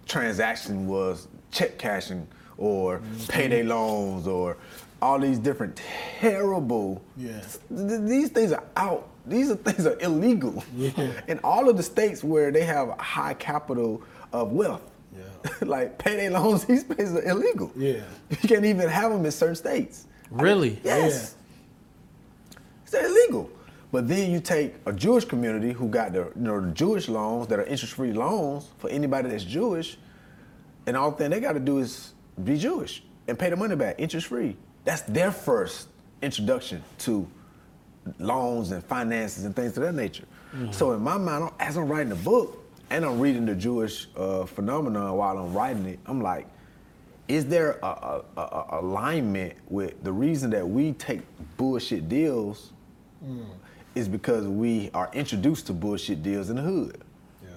transaction 0.05 0.88
was 0.88 1.29
check 1.51 1.77
cashing 1.77 2.27
or 2.57 2.99
mm-hmm. 2.99 3.31
payday 3.31 3.63
loans 3.63 4.27
or 4.27 4.57
all 5.01 5.17
these 5.17 5.39
different 5.39 5.81
terrible. 6.19 7.01
Yeah. 7.15 7.41
Th- 7.69 8.01
These 8.01 8.29
things 8.29 8.51
are 8.51 8.63
out. 8.75 9.07
These 9.25 9.51
are 9.51 9.55
things 9.67 9.88
are 9.88 9.97
illegal. 10.01 10.63
Yeah. 10.75 11.21
In 11.29 11.39
all 11.45 11.69
of 11.69 11.77
the 11.77 11.84
states 11.84 12.25
where 12.25 12.51
they 12.51 12.63
have 12.63 12.89
high 12.99 13.36
capital 13.36 14.03
of 14.34 14.51
wealth. 14.51 14.84
Yeah. 15.15 15.51
like 15.62 15.97
payday 15.97 16.27
loans, 16.27 16.65
these 16.71 16.84
things 16.84 17.13
are 17.13 17.23
illegal. 17.23 17.71
Yeah. 17.77 18.03
You 18.29 18.49
can't 18.49 18.65
even 18.65 18.89
have 18.89 19.13
them 19.13 19.25
in 19.25 19.31
certain 19.31 19.55
states. 19.55 20.07
Really? 20.29 20.77
Yes. 20.84 21.36
It's 22.84 22.93
illegal. 22.93 23.49
But 23.91 24.08
then 24.08 24.32
you 24.32 24.39
take 24.39 24.75
a 24.86 24.93
Jewish 24.93 25.25
community 25.25 25.73
who 25.73 25.88
got 25.88 26.13
the 26.13 26.32
you 26.36 26.41
know 26.41 26.62
the 26.62 26.71
Jewish 26.71 27.10
loans 27.10 27.47
that 27.47 27.60
are 27.60 27.65
interest-free 27.65 28.13
loans 28.13 28.69
for 28.77 28.89
anybody 28.89 29.30
that's 29.30 29.43
Jewish, 29.43 29.97
and 30.86 30.95
all 30.95 31.12
thing 31.12 31.30
they 31.30 31.39
got 31.39 31.54
to 31.54 31.60
do 31.60 31.80
is 31.80 32.13
be 32.43 32.58
Jewish. 32.58 33.04
and 33.27 33.38
pay 33.38 33.49
the 33.49 33.56
money 33.56 33.75
back 33.75 33.95
interest 33.99 34.27
free. 34.27 34.58
That's 34.84 35.01
their 35.04 35.32
first 35.32 35.88
introduction 36.21 36.84
to 36.99 37.27
loans 38.19 38.71
and 38.71 38.84
finances 38.84 39.45
and 39.45 39.56
things 39.56 39.77
of 39.77 39.84
that 39.84 39.93
nature. 39.93 40.25
Mm-hmm. 40.54 40.71
So 40.71 40.91
in 40.93 41.01
my 41.01 41.17
mind, 41.17 41.51
as 41.60 41.77
I'm 41.77 41.88
writing 41.88 42.10
the 42.10 42.15
book 42.15 42.63
and 42.89 43.06
I'm 43.06 43.19
reading 43.19 43.45
the 43.45 43.56
Jewish 43.56 44.08
uh, 44.17 44.45
phenomenon 44.45 45.15
while 45.15 45.38
I'm 45.38 45.54
writing 45.54 45.86
it, 45.86 45.99
I'm 46.06 46.21
like, 46.21 46.47
is 47.27 47.45
there 47.45 47.80
a, 47.84 48.21
a, 48.36 48.41
a, 48.41 48.80
alignment 48.82 49.54
with 49.69 50.04
the 50.04 50.12
reason 50.12 50.49
that 50.49 50.67
we 50.67 50.93
take 50.93 51.21
bullshit 51.56 52.10
deals 52.10 52.73
mm. 53.23 53.45
Is 53.95 54.08
because 54.08 54.47
we 54.47 54.89
are 54.93 55.10
introduced 55.13 55.67
to 55.67 55.73
bullshit 55.73 56.23
deals 56.23 56.49
in 56.49 56.56
the 56.56 56.62
hood. 56.62 57.01
Yeah. 57.43 57.49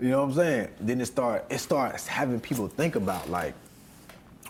You 0.00 0.08
know 0.10 0.20
what 0.20 0.30
I'm 0.30 0.34
saying? 0.34 0.68
Then 0.80 1.00
it 1.00 1.06
start 1.06 1.44
it 1.50 1.58
starts 1.58 2.06
having 2.06 2.40
people 2.40 2.68
think 2.68 2.96
about 2.96 3.28
like, 3.30 3.54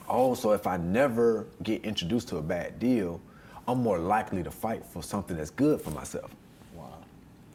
oh, 0.09 0.35
so 0.35 0.53
if 0.53 0.67
I 0.67 0.77
never 0.77 1.47
get 1.63 1.85
introduced 1.85 2.29
to 2.29 2.37
a 2.37 2.43
bad 2.43 2.79
deal, 2.79 3.21
I'm 3.67 3.79
more 3.83 3.99
likely 3.99 4.43
to 4.43 4.51
fight 4.51 4.85
for 4.85 5.03
something 5.03 5.37
that's 5.37 5.51
good 5.51 5.81
for 5.81 5.91
myself. 5.91 6.31
Wow. 6.75 6.99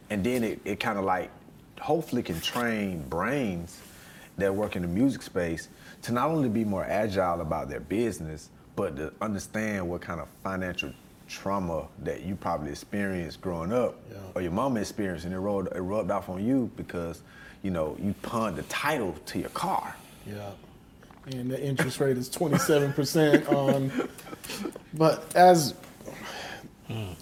And 0.10 0.24
then 0.24 0.44
it, 0.44 0.60
it 0.66 0.80
kind 0.80 0.98
of 0.98 1.06
like 1.06 1.30
hopefully 1.80 2.24
can 2.24 2.40
train 2.42 3.04
brains 3.10 3.80
that 4.38 4.54
work 4.54 4.76
in 4.76 4.82
the 4.82 4.88
music 4.88 5.22
space 5.22 5.70
to 6.02 6.12
not 6.12 6.30
only 6.30 6.50
be 6.50 6.64
more 6.64 6.86
agile 6.86 7.42
about 7.42 7.70
their 7.70 7.80
business, 7.80 8.50
but 8.76 8.96
to 8.96 9.14
understand 9.22 9.88
what 9.88 10.02
kind 10.02 10.20
of 10.20 10.28
financial 10.44 10.92
trauma 11.30 11.88
that 12.04 12.24
you 12.24 12.36
probably 12.36 12.72
experienced 12.72 13.40
growing 13.40 13.72
up 13.72 13.96
yeah. 14.12 14.18
or 14.36 14.42
your 14.42 14.52
mama 14.52 14.80
experienced 14.80 15.26
and 15.26 15.34
it 15.34 15.40
rubbed, 15.40 15.74
it 15.76 15.80
rubbed 15.80 16.12
off 16.12 16.28
on 16.28 16.44
you 16.44 16.70
because, 16.76 17.22
you 17.62 17.72
know, 17.72 17.96
you 18.02 18.14
pawned 18.22 18.58
the 18.58 18.64
title 18.64 19.16
to 19.28 19.40
your 19.40 19.50
car. 19.50 19.96
Yeah. 20.26 20.52
And 21.32 21.52
the 21.52 21.64
interest 21.64 22.00
rate 22.00 22.18
is 22.18 22.30
27% 22.30 23.52
on, 23.52 24.10
but 24.96 25.36
as, 25.36 25.76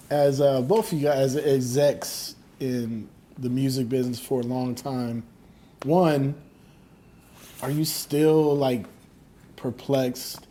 as 0.08 0.40
uh, 0.40 0.62
both 0.62 0.92
of 0.92 0.98
you 0.98 1.04
guys 1.04 1.36
as 1.36 1.44
execs 1.44 2.34
in 2.58 3.08
the 3.36 3.50
music 3.50 3.88
business 3.88 4.18
for 4.18 4.40
a 4.40 4.44
long 4.44 4.74
time, 4.74 5.22
one, 5.84 6.34
are 7.62 7.70
you 7.70 7.84
still 7.84 8.56
like 8.56 8.86
perplexed 9.56 10.46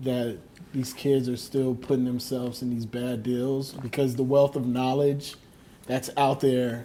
that 0.00 0.38
these 0.72 0.92
kids 0.92 1.28
are 1.28 1.36
still 1.36 1.74
putting 1.74 2.04
themselves 2.04 2.62
in 2.62 2.70
these 2.70 2.86
bad 2.86 3.22
deals 3.22 3.72
because 3.72 4.16
the 4.16 4.22
wealth 4.22 4.56
of 4.56 4.66
knowledge 4.66 5.34
that's 5.86 6.10
out 6.16 6.40
there 6.40 6.84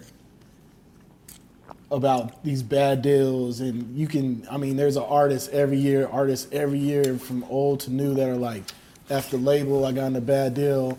about 1.90 2.42
these 2.42 2.62
bad 2.62 3.02
deals. 3.02 3.60
And 3.60 3.96
you 3.96 4.06
can 4.06 4.46
i 4.50 4.56
mean 4.56 4.76
there's 4.76 4.96
an 4.96 5.04
artist 5.04 5.50
every 5.50 5.78
year 5.78 6.08
artists 6.08 6.48
every 6.52 6.78
year 6.78 7.18
from 7.18 7.44
old 7.44 7.80
to 7.80 7.90
new 7.90 8.14
that 8.14 8.28
are 8.28 8.36
like 8.36 8.62
after 9.10 9.36
label 9.36 9.84
i 9.84 9.92
got 9.92 10.06
in 10.06 10.16
a 10.16 10.20
bad 10.20 10.54
deal. 10.54 10.98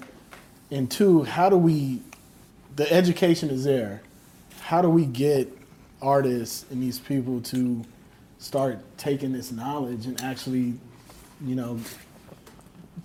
And 0.72 0.90
two 0.90 1.24
how 1.24 1.50
do 1.50 1.58
we 1.58 2.02
the 2.76 2.92
education 2.92 3.50
is 3.50 3.64
there. 3.64 4.02
How 4.62 4.82
do 4.82 4.90
we 4.90 5.06
get 5.06 5.52
artists 6.02 6.66
and 6.72 6.84
these 6.84 7.00
people 7.00 7.42
to 7.42 7.84
start 8.38 8.80
taking 8.98 9.32
this 9.32 9.52
knowledge 9.52 10.06
and 10.06 10.22
actually, 10.22 10.74
you 11.42 11.56
know, 11.56 11.80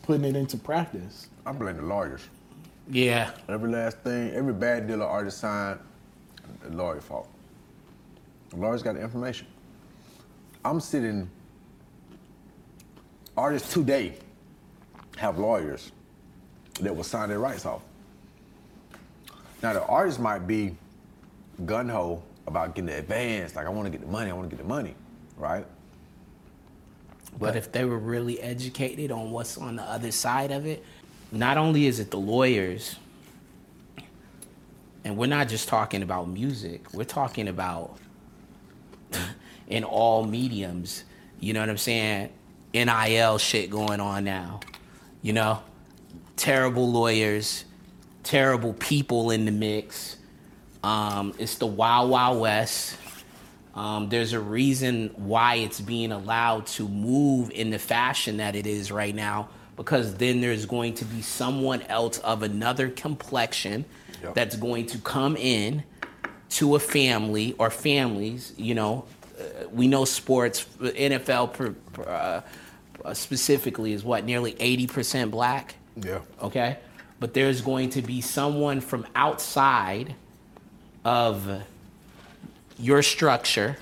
putting 0.03 0.25
it 0.25 0.37
into 0.37 0.57
practice. 0.57 1.29
I 1.47 1.53
blame 1.53 1.77
the 1.77 1.83
lawyers. 1.83 2.29
Yeah. 2.89 3.31
Every 3.49 3.71
last 3.71 3.99
thing, 3.99 4.33
every 4.33 4.53
bad 4.53 4.87
deal 4.87 4.97
an 4.97 5.03
artist 5.03 5.39
signed, 5.39 5.79
the 6.63 6.71
lawyer 6.71 7.01
fault. 7.01 7.29
The 8.51 8.57
lawyers 8.57 8.83
got 8.83 8.95
the 8.95 9.03
information. 9.03 9.47
I'm 10.65 10.81
sitting, 10.81 11.31
artists 13.37 13.73
today 13.73 14.15
have 15.17 15.39
lawyers 15.39 15.93
that 16.81 16.95
will 16.95 17.05
sign 17.05 17.29
their 17.29 17.39
rights 17.39 17.65
off. 17.65 17.83
Now 19.63 19.73
the 19.75 19.85
artist 19.85 20.19
might 20.19 20.47
be 20.47 20.77
gun 21.65 21.89
ho 21.89 22.23
about 22.47 22.75
getting 22.75 22.87
the 22.87 22.99
advance, 22.99 23.55
like 23.55 23.67
I 23.67 23.71
want 23.71 23.87
to 23.87 23.91
get 23.91 24.01
the 24.01 24.11
money, 24.11 24.31
I 24.31 24.35
want 24.35 24.51
to 24.51 24.57
get 24.57 24.63
the 24.63 24.69
money 24.69 24.95
right? 25.41 25.65
But 27.38 27.57
if 27.57 27.73
they 27.73 27.85
were 27.85 27.99
really 27.99 28.40
educated 28.40 29.11
on 29.11 29.31
what's 29.31 29.57
on 29.57 29.77
the 29.77 29.83
other 29.83 30.11
side 30.11 30.51
of 30.51 30.66
it, 30.66 30.85
not 31.33 31.57
only 31.57 31.87
is 31.87 32.01
it 32.01 32.11
the 32.11 32.19
lawyers, 32.19 32.97
and 35.05 35.16
we're 35.16 35.27
not 35.27 35.49
just 35.49 35.69
talking 35.69 36.03
about 36.03 36.29
music, 36.29 36.93
we're 36.93 37.05
talking 37.05 37.49
about 37.49 37.97
in 39.69 39.85
all 39.85 40.25
mediums, 40.25 41.05
you 41.38 41.53
know 41.53 41.61
what 41.61 41.71
I'm 41.71 41.79
saying? 41.79 42.31
NIL 42.75 43.38
shit 43.38 43.71
going 43.71 44.01
on 44.01 44.25
now, 44.25 44.61
you 45.23 45.33
know? 45.33 45.62
Terrible 46.37 46.90
lawyers, 46.90 47.64
terrible 48.23 48.73
people 48.75 49.31
in 49.31 49.45
the 49.45 49.51
mix. 49.51 50.16
Um, 50.83 51.35
it's 51.38 51.57
the 51.57 51.66
Wild 51.66 52.11
Wild 52.11 52.40
West. 52.40 52.97
Um, 53.74 54.09
there's 54.09 54.33
a 54.33 54.40
reason 54.40 55.11
why 55.16 55.56
it's 55.56 55.80
being 55.80 56.12
allowed 56.12 56.66
to 56.68 56.88
move 56.88 57.50
in 57.50 57.70
the 57.70 57.78
fashion 57.78 58.38
that 58.38 58.56
it 58.56 58.66
is 58.66 58.90
right 58.90 59.14
now, 59.14 59.48
because 59.76 60.16
then 60.16 60.40
there's 60.40 60.66
going 60.66 60.94
to 60.94 61.04
be 61.04 61.22
someone 61.22 61.83
else 61.83 62.18
of 62.18 62.42
another 62.42 62.88
complexion 62.88 63.85
yep. 64.22 64.35
that's 64.35 64.56
going 64.56 64.87
to 64.87 64.98
come 64.98 65.37
in 65.37 65.85
to 66.50 66.74
a 66.74 66.80
family 66.80 67.54
or 67.59 67.70
families. 67.70 68.52
You 68.56 68.74
know, 68.74 69.04
uh, 69.38 69.68
we 69.70 69.87
know 69.87 70.04
sports, 70.04 70.66
NFL 70.80 71.52
per, 71.52 71.70
per, 71.92 72.42
uh, 73.04 73.14
specifically 73.14 73.92
is 73.92 74.04
what, 74.04 74.24
nearly 74.24 74.52
80% 74.54 75.30
black? 75.30 75.76
Yeah. 75.96 76.20
Okay? 76.42 76.78
But 77.20 77.35
there's 77.35 77.61
going 77.61 77.90
to 77.90 78.02
be 78.02 78.20
someone 78.20 78.80
from 78.80 79.06
outside 79.14 80.14
of 81.04 81.62
your 82.81 83.03
structure 83.03 83.77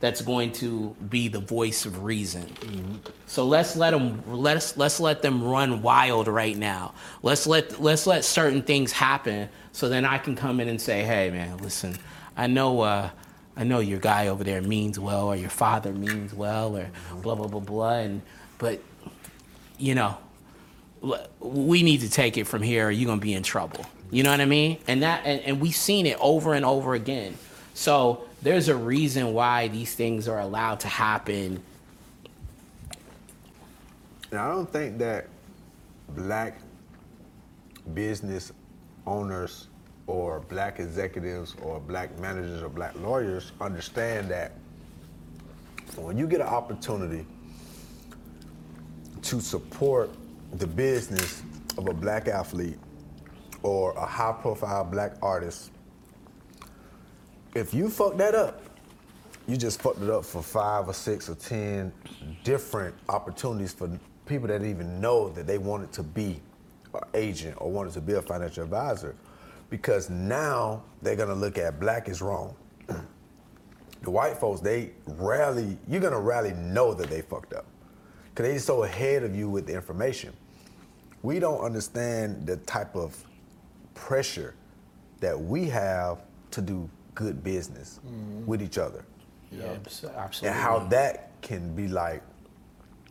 that's 0.00 0.20
going 0.20 0.50
to 0.50 0.96
be 1.08 1.28
the 1.28 1.38
voice 1.38 1.86
of 1.86 2.02
reason. 2.02 2.42
Mm-hmm. 2.42 2.96
So 3.26 3.46
let's 3.46 3.76
let 3.76 3.92
them 3.92 4.22
let's 4.26 4.76
let's 4.76 4.98
let 4.98 5.22
them 5.22 5.44
run 5.44 5.80
wild 5.80 6.26
right 6.26 6.56
now. 6.56 6.94
Let's 7.22 7.46
let 7.46 7.80
let's 7.80 8.06
let 8.06 8.24
certain 8.24 8.62
things 8.62 8.90
happen 8.90 9.48
so 9.70 9.88
then 9.88 10.04
I 10.04 10.18
can 10.18 10.34
come 10.34 10.58
in 10.58 10.68
and 10.68 10.80
say, 10.80 11.04
"Hey 11.04 11.30
man, 11.30 11.58
listen. 11.58 11.96
I 12.36 12.48
know 12.48 12.80
uh, 12.80 13.10
I 13.56 13.64
know 13.64 13.78
your 13.78 14.00
guy 14.00 14.28
over 14.28 14.42
there 14.42 14.60
means 14.60 14.98
well 14.98 15.28
or 15.28 15.36
your 15.36 15.50
father 15.50 15.92
means 15.92 16.34
well 16.34 16.76
or 16.76 16.90
blah 17.22 17.36
blah 17.36 17.46
blah 17.46 17.60
blah 17.60 17.98
and 17.98 18.22
but 18.58 18.80
you 19.78 19.94
know, 19.94 20.16
we 21.40 21.82
need 21.82 22.00
to 22.00 22.10
take 22.10 22.38
it 22.38 22.46
from 22.46 22.62
here 22.62 22.86
or 22.86 22.90
you're 22.90 23.06
going 23.06 23.18
to 23.18 23.24
be 23.24 23.34
in 23.34 23.42
trouble. 23.42 23.84
You 24.10 24.22
know 24.22 24.30
what 24.30 24.40
I 24.40 24.46
mean? 24.46 24.78
And 24.86 25.02
that 25.02 25.22
and, 25.24 25.40
and 25.42 25.60
we've 25.60 25.76
seen 25.76 26.06
it 26.06 26.16
over 26.20 26.54
and 26.54 26.64
over 26.64 26.94
again. 26.94 27.36
So 27.74 28.24
there's 28.42 28.68
a 28.68 28.76
reason 28.76 29.32
why 29.32 29.68
these 29.68 29.94
things 29.94 30.28
are 30.28 30.40
allowed 30.40 30.80
to 30.80 30.88
happen. 30.88 31.62
And 34.30 34.40
I 34.40 34.48
don't 34.48 34.70
think 34.70 34.98
that 34.98 35.28
black 36.10 36.58
business 37.94 38.52
owners 39.06 39.68
or 40.06 40.40
black 40.40 40.80
executives 40.80 41.54
or 41.62 41.80
black 41.80 42.18
managers 42.18 42.62
or 42.62 42.68
black 42.68 42.98
lawyers 42.98 43.52
understand 43.60 44.28
that 44.30 44.52
when 45.96 46.16
you 46.16 46.26
get 46.26 46.40
an 46.40 46.46
opportunity 46.46 47.26
to 49.22 49.40
support 49.40 50.10
the 50.54 50.66
business 50.66 51.42
of 51.78 51.88
a 51.88 51.92
black 51.92 52.28
athlete 52.28 52.78
or 53.62 53.92
a 53.92 54.06
high 54.06 54.32
profile 54.32 54.84
black 54.84 55.12
artist 55.22 55.71
if 57.54 57.74
you 57.74 57.88
fuck 57.88 58.16
that 58.16 58.34
up, 58.34 58.62
you 59.46 59.56
just 59.56 59.82
fucked 59.82 60.00
it 60.00 60.08
up 60.08 60.24
for 60.24 60.42
five 60.42 60.88
or 60.88 60.94
six 60.94 61.28
or 61.28 61.34
ten 61.34 61.92
different 62.44 62.94
opportunities 63.08 63.72
for 63.72 63.90
people 64.26 64.48
that 64.48 64.62
even 64.62 65.00
know 65.00 65.28
that 65.30 65.46
they 65.46 65.58
wanted 65.58 65.92
to 65.92 66.02
be 66.02 66.40
an 66.94 67.00
agent 67.14 67.56
or 67.58 67.70
wanted 67.70 67.92
to 67.92 68.00
be 68.00 68.14
a 68.14 68.22
financial 68.22 68.62
advisor. 68.62 69.14
Because 69.68 70.10
now 70.10 70.82
they're 71.02 71.16
gonna 71.16 71.34
look 71.34 71.58
at 71.58 71.80
black 71.80 72.08
is 72.08 72.22
wrong. 72.22 72.54
the 72.86 74.10
white 74.10 74.36
folks, 74.38 74.60
they 74.60 74.92
rarely, 75.06 75.76
you're 75.88 76.00
gonna 76.00 76.20
rarely 76.20 76.52
know 76.52 76.94
that 76.94 77.10
they 77.10 77.22
fucked 77.22 77.52
up. 77.52 77.66
Cause 78.34 78.46
they're 78.46 78.58
so 78.58 78.84
ahead 78.84 79.24
of 79.24 79.36
you 79.36 79.50
with 79.50 79.66
the 79.66 79.74
information. 79.74 80.32
We 81.22 81.38
don't 81.38 81.60
understand 81.60 82.46
the 82.46 82.56
type 82.58 82.96
of 82.96 83.16
pressure 83.94 84.54
that 85.20 85.38
we 85.38 85.66
have 85.66 86.22
to 86.52 86.62
do 86.62 86.88
good 87.14 87.42
business 87.42 88.00
mm-hmm. 88.06 88.46
with 88.46 88.62
each 88.62 88.78
other. 88.78 89.04
Yeah, 89.50 89.76
absolutely. 90.16 90.48
And 90.48 90.58
how 90.58 90.78
that 90.90 91.30
can 91.42 91.74
be 91.74 91.88
like, 91.88 92.22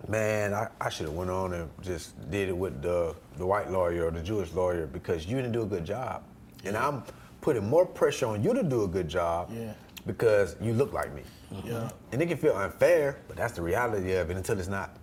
man, 0.07 0.53
I, 0.53 0.67
I 0.79 0.89
should 0.89 1.05
have 1.05 1.15
went 1.15 1.29
on 1.29 1.53
and 1.53 1.69
just 1.81 2.29
did 2.31 2.49
it 2.49 2.57
with 2.57 2.81
the 2.81 3.15
the 3.37 3.45
white 3.45 3.69
lawyer 3.69 4.07
or 4.07 4.11
the 4.11 4.21
Jewish 4.21 4.51
lawyer 4.53 4.87
because 4.87 5.25
you 5.25 5.35
didn't 5.35 5.51
do 5.51 5.61
a 5.61 5.65
good 5.65 5.85
job. 5.85 6.23
Yeah. 6.63 6.69
And 6.69 6.77
I'm 6.77 7.03
putting 7.41 7.67
more 7.67 7.85
pressure 7.85 8.27
on 8.27 8.43
you 8.43 8.53
to 8.53 8.63
do 8.63 8.83
a 8.83 8.87
good 8.87 9.07
job 9.07 9.49
yeah. 9.53 9.73
because 10.05 10.55
you 10.61 10.73
look 10.73 10.93
like 10.93 11.13
me. 11.13 11.23
Mm-hmm. 11.53 11.67
Yeah. 11.67 11.89
And 12.11 12.21
it 12.21 12.27
can 12.27 12.37
feel 12.37 12.55
unfair, 12.55 13.17
but 13.27 13.37
that's 13.37 13.53
the 13.53 13.61
reality 13.61 14.13
of 14.13 14.29
it 14.29 14.37
until 14.37 14.59
it's 14.59 14.67
not. 14.67 14.95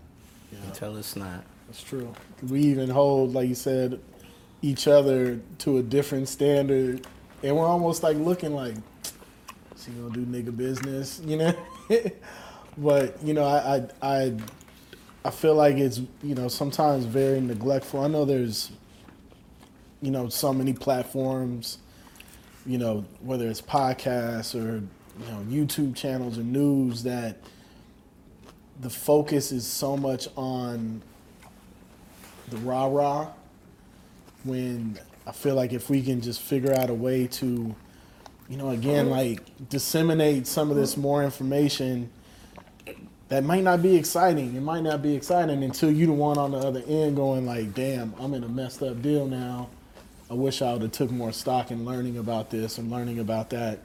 until 0.67 0.97
it's 0.97 1.17
not. 1.17 1.45
That's 1.67 1.83
true. 1.83 2.13
We 2.49 2.63
even 2.63 2.89
hold, 2.89 3.35
like 3.35 3.49
you 3.49 3.55
said, 3.55 4.01
each 4.63 4.89
other 4.89 5.41
to 5.59 5.79
a 5.79 5.83
different 5.83 6.29
standard, 6.29 7.07
and 7.43 7.57
we're 7.57 7.67
almost 7.67 8.03
like 8.03 8.17
looking 8.17 8.55
like, 8.55 8.75
is 9.77 9.85
he 9.85 9.93
gonna 9.93 10.11
do 10.11 10.25
nigga 10.27 10.57
business, 10.57 11.21
you 11.25 11.37
know? 11.37 11.55
but 12.79 13.23
you 13.23 13.35
know, 13.35 13.45
I, 13.45 13.77
I, 13.77 13.87
I, 14.03 14.37
I 15.25 15.31
feel 15.31 15.55
like 15.55 15.77
it's 15.77 16.01
you 16.23 16.35
know 16.35 16.49
sometimes 16.49 17.05
very 17.05 17.41
neglectful. 17.41 18.01
I 18.01 18.09
know 18.09 18.25
there's, 18.25 18.71
you 20.01 20.11
know, 20.11 20.29
so 20.29 20.53
many 20.53 20.73
platforms, 20.73 21.79
you 22.67 22.79
know, 22.79 23.05
whether 23.21 23.49
it's 23.49 23.63
podcasts 23.63 24.55
or 24.55 24.77
you 24.77 25.33
know 25.33 25.45
YouTube 25.49 25.97
channels 25.97 26.39
or 26.39 26.43
news 26.43 27.03
that 27.05 27.39
the 28.81 28.91
focus 28.91 29.51
is 29.51 29.67
so 29.67 29.97
much 29.97 30.29
on 30.37 31.03
the 32.49 32.57
rah 32.59 32.87
rah 32.87 33.29
when 34.45 34.99
I 35.29 35.33
feel 35.33 35.55
like 35.55 35.75
if 35.75 35.91
we 35.91 36.01
can 36.03 36.23
just 36.23 36.41
figure 36.41 36.73
out 36.73 36.89
a 36.89 36.95
way 36.95 37.27
to, 37.27 37.75
you 38.49 38.57
know, 38.57 38.71
again, 38.71 39.11
like 39.11 39.41
disseminate 39.69 40.47
some 40.47 40.71
of 40.71 40.77
this 40.77 40.97
more 40.97 41.23
information 41.23 42.09
that 43.29 43.45
might 43.45 43.63
not 43.63 43.83
be 43.83 43.95
exciting. 43.95 44.57
It 44.57 44.63
might 44.63 44.81
not 44.81 45.03
be 45.03 45.15
exciting 45.15 45.63
until 45.63 45.91
you 45.91 46.07
the 46.07 46.13
one 46.13 46.39
on 46.39 46.53
the 46.53 46.57
other 46.57 46.83
end 46.89 47.17
going 47.17 47.45
like, 47.45 47.75
damn, 47.75 48.15
I'm 48.19 48.33
in 48.33 48.43
a 48.43 48.49
messed 48.49 48.83
up 48.83 49.03
deal 49.03 49.27
now. 49.27 49.69
I 50.31 50.35
wish 50.35 50.63
I 50.63 50.73
would 50.73 50.81
have 50.81 50.93
took 50.93 51.11
more 51.11 51.33
stock 51.33 51.71
in 51.71 51.85
learning 51.85 52.17
about 52.17 52.49
this 52.49 52.79
and 52.79 52.91
learning 52.91 53.19
about 53.19 53.51
that. 53.51 53.81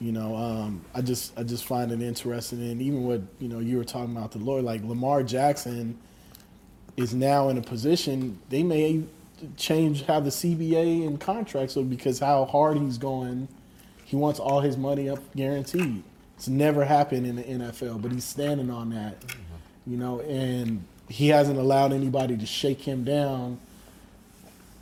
You 0.00 0.12
know, 0.12 0.36
um, 0.36 0.84
I 0.94 1.02
just 1.02 1.38
I 1.38 1.42
just 1.42 1.66
find 1.66 1.92
it 1.92 2.00
interesting, 2.00 2.62
and 2.62 2.80
even 2.80 3.02
what 3.02 3.20
you 3.40 3.48
know 3.48 3.58
you 3.58 3.76
were 3.76 3.84
talking 3.84 4.16
about 4.16 4.30
the 4.30 4.38
lawyer, 4.38 4.62
like 4.62 4.82
Lamar 4.84 5.22
Jackson 5.22 5.98
is 6.96 7.14
now 7.14 7.48
in 7.48 7.58
a 7.58 7.62
position 7.62 8.38
they 8.48 8.62
may 8.62 9.02
change 9.56 10.04
how 10.04 10.20
the 10.20 10.30
CBA 10.30 11.06
and 11.06 11.20
contracts 11.20 11.76
look 11.76 11.88
because 11.88 12.18
how 12.18 12.44
hard 12.44 12.78
he's 12.78 12.98
going. 12.98 13.48
He 14.04 14.16
wants 14.16 14.40
all 14.40 14.60
his 14.60 14.76
money 14.76 15.08
up 15.08 15.18
guaranteed. 15.36 16.02
It's 16.36 16.48
never 16.48 16.84
happened 16.84 17.26
in 17.26 17.36
the 17.36 17.42
NFL, 17.42 18.00
but 18.00 18.12
he's 18.12 18.24
standing 18.24 18.70
on 18.70 18.90
that, 18.90 19.16
you 19.86 19.96
know, 19.96 20.20
and 20.20 20.84
he 21.08 21.28
hasn't 21.28 21.58
allowed 21.58 21.92
anybody 21.92 22.36
to 22.36 22.46
shake 22.46 22.80
him 22.80 23.04
down, 23.04 23.58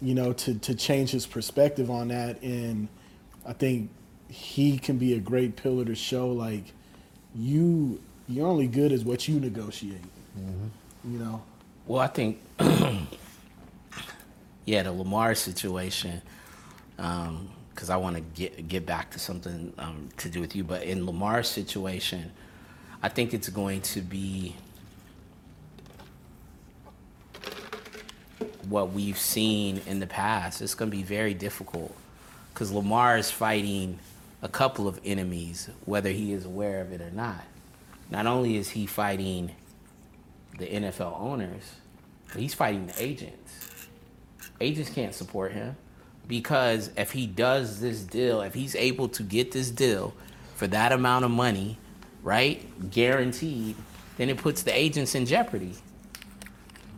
you 0.02 0.14
know, 0.14 0.32
to, 0.34 0.58
to 0.58 0.74
change 0.74 1.10
his 1.10 1.26
perspective 1.26 1.90
on 1.90 2.08
that. 2.08 2.42
And 2.42 2.88
I 3.46 3.52
think 3.52 3.90
he 4.28 4.78
can 4.78 4.98
be 4.98 5.14
a 5.14 5.18
great 5.18 5.56
pillar 5.56 5.84
to 5.84 5.94
show 5.94 6.28
like 6.28 6.64
you 7.34 8.00
you're 8.28 8.46
only 8.46 8.66
good 8.66 8.92
as 8.92 9.04
what 9.04 9.28
you 9.28 9.38
negotiate. 9.38 10.02
Mm-hmm. 10.38 11.12
You 11.12 11.18
know. 11.18 11.42
Well, 11.86 12.00
I 12.00 12.08
think 12.08 12.40
yeah, 14.66 14.82
the 14.82 14.92
Lamar 14.92 15.34
situation, 15.36 16.20
because 16.96 17.28
um, 17.28 17.90
I 17.90 17.96
want 17.96 18.16
to 18.16 18.22
get 18.22 18.68
get 18.68 18.84
back 18.84 19.12
to 19.12 19.18
something 19.18 19.72
um, 19.78 20.08
to 20.18 20.28
do 20.28 20.40
with 20.40 20.54
you. 20.54 20.64
But 20.64 20.82
in 20.82 21.06
Lamar's 21.06 21.48
situation, 21.48 22.32
I 23.02 23.08
think 23.08 23.32
it's 23.32 23.48
going 23.48 23.80
to 23.82 24.00
be 24.00 24.56
what 28.68 28.90
we've 28.90 29.18
seen 29.18 29.80
in 29.86 30.00
the 30.00 30.06
past. 30.06 30.60
It's 30.60 30.74
going 30.74 30.90
to 30.90 30.96
be 30.96 31.04
very 31.04 31.32
difficult 31.32 31.94
because 32.52 32.72
Lamar 32.72 33.16
is 33.16 33.30
fighting 33.30 34.00
a 34.42 34.48
couple 34.48 34.88
of 34.88 35.00
enemies, 35.04 35.70
whether 35.84 36.10
he 36.10 36.32
is 36.32 36.44
aware 36.44 36.80
of 36.80 36.92
it 36.92 37.00
or 37.00 37.10
not. 37.12 37.44
Not 38.10 38.26
only 38.26 38.56
is 38.56 38.70
he 38.70 38.86
fighting 38.86 39.52
the 40.58 40.66
NFL 40.66 41.20
owners, 41.20 41.74
but 42.32 42.40
he's 42.40 42.54
fighting 42.54 42.88
the 42.88 43.00
agents 43.00 43.45
agents 44.60 44.90
can't 44.90 45.14
support 45.14 45.52
him 45.52 45.76
because 46.28 46.90
if 46.96 47.12
he 47.12 47.26
does 47.26 47.80
this 47.80 48.02
deal, 48.02 48.40
if 48.40 48.54
he's 48.54 48.74
able 48.74 49.08
to 49.10 49.22
get 49.22 49.52
this 49.52 49.70
deal 49.70 50.14
for 50.54 50.66
that 50.66 50.92
amount 50.92 51.24
of 51.24 51.30
money, 51.30 51.78
right, 52.22 52.90
guaranteed, 52.90 53.76
then 54.16 54.28
it 54.28 54.38
puts 54.38 54.62
the 54.62 54.76
agents 54.76 55.14
in 55.14 55.26
jeopardy. 55.26 55.74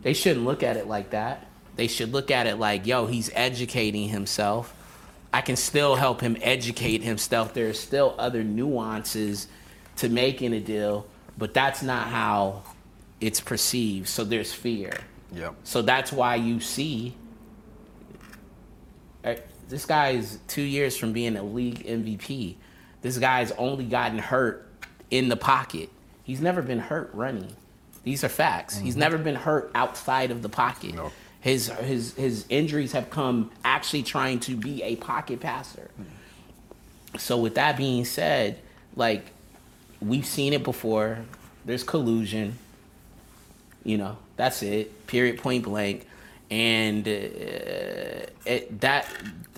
They 0.01 0.13
shouldn't 0.13 0.45
look 0.45 0.63
at 0.63 0.77
it 0.77 0.87
like 0.87 1.11
that. 1.11 1.47
They 1.75 1.87
should 1.87 2.11
look 2.11 2.31
at 2.31 2.47
it 2.47 2.57
like, 2.57 2.85
yo, 2.85 3.05
he's 3.05 3.29
educating 3.33 4.09
himself. 4.09 4.73
I 5.33 5.41
can 5.41 5.55
still 5.55 5.95
help 5.95 6.21
him 6.21 6.37
educate 6.41 7.03
himself. 7.03 7.53
There 7.53 7.69
are 7.69 7.73
still 7.73 8.15
other 8.17 8.43
nuances 8.43 9.47
to 9.97 10.09
making 10.09 10.53
a 10.53 10.59
deal, 10.59 11.05
but 11.37 11.53
that's 11.53 11.83
not 11.83 12.07
how 12.07 12.63
it's 13.21 13.39
perceived. 13.39 14.07
So 14.07 14.23
there's 14.23 14.51
fear. 14.53 14.91
Yep. 15.33 15.55
So 15.63 15.81
that's 15.81 16.11
why 16.11 16.35
you 16.35 16.59
see 16.59 17.15
this 19.69 19.85
guy 19.85 20.09
is 20.09 20.39
two 20.47 20.63
years 20.63 20.97
from 20.97 21.13
being 21.13 21.37
a 21.37 21.43
league 21.43 21.85
MVP. 21.85 22.55
This 23.01 23.17
guy's 23.17 23.51
only 23.53 23.85
gotten 23.85 24.17
hurt 24.17 24.67
in 25.11 25.29
the 25.29 25.37
pocket. 25.37 25.89
He's 26.23 26.41
never 26.41 26.61
been 26.61 26.79
hurt 26.79 27.11
running. 27.13 27.55
These 28.03 28.23
are 28.23 28.29
facts. 28.29 28.75
Mm-hmm. 28.75 28.85
He's 28.85 28.97
never 28.97 29.17
been 29.17 29.35
hurt 29.35 29.71
outside 29.75 30.31
of 30.31 30.41
the 30.41 30.49
pocket. 30.49 30.95
No. 30.95 31.11
His 31.41 31.67
his 31.67 32.13
his 32.15 32.45
injuries 32.49 32.91
have 32.91 33.09
come 33.09 33.51
actually 33.63 34.03
trying 34.03 34.39
to 34.41 34.57
be 34.57 34.83
a 34.83 34.95
pocket 34.97 35.39
passer. 35.39 35.89
Mm-hmm. 35.93 37.17
So 37.17 37.37
with 37.37 37.55
that 37.55 37.77
being 37.77 38.05
said, 38.05 38.59
like 38.95 39.25
we've 40.01 40.25
seen 40.25 40.53
it 40.53 40.63
before. 40.63 41.19
There's 41.65 41.83
collusion. 41.83 42.57
You 43.83 43.97
know, 43.97 44.17
that's 44.35 44.63
it. 44.63 45.07
Period. 45.07 45.37
Point 45.37 45.63
blank 45.63 46.07
and 46.49 47.07
uh, 47.07 47.11
it, 48.45 48.81
that 48.81 49.07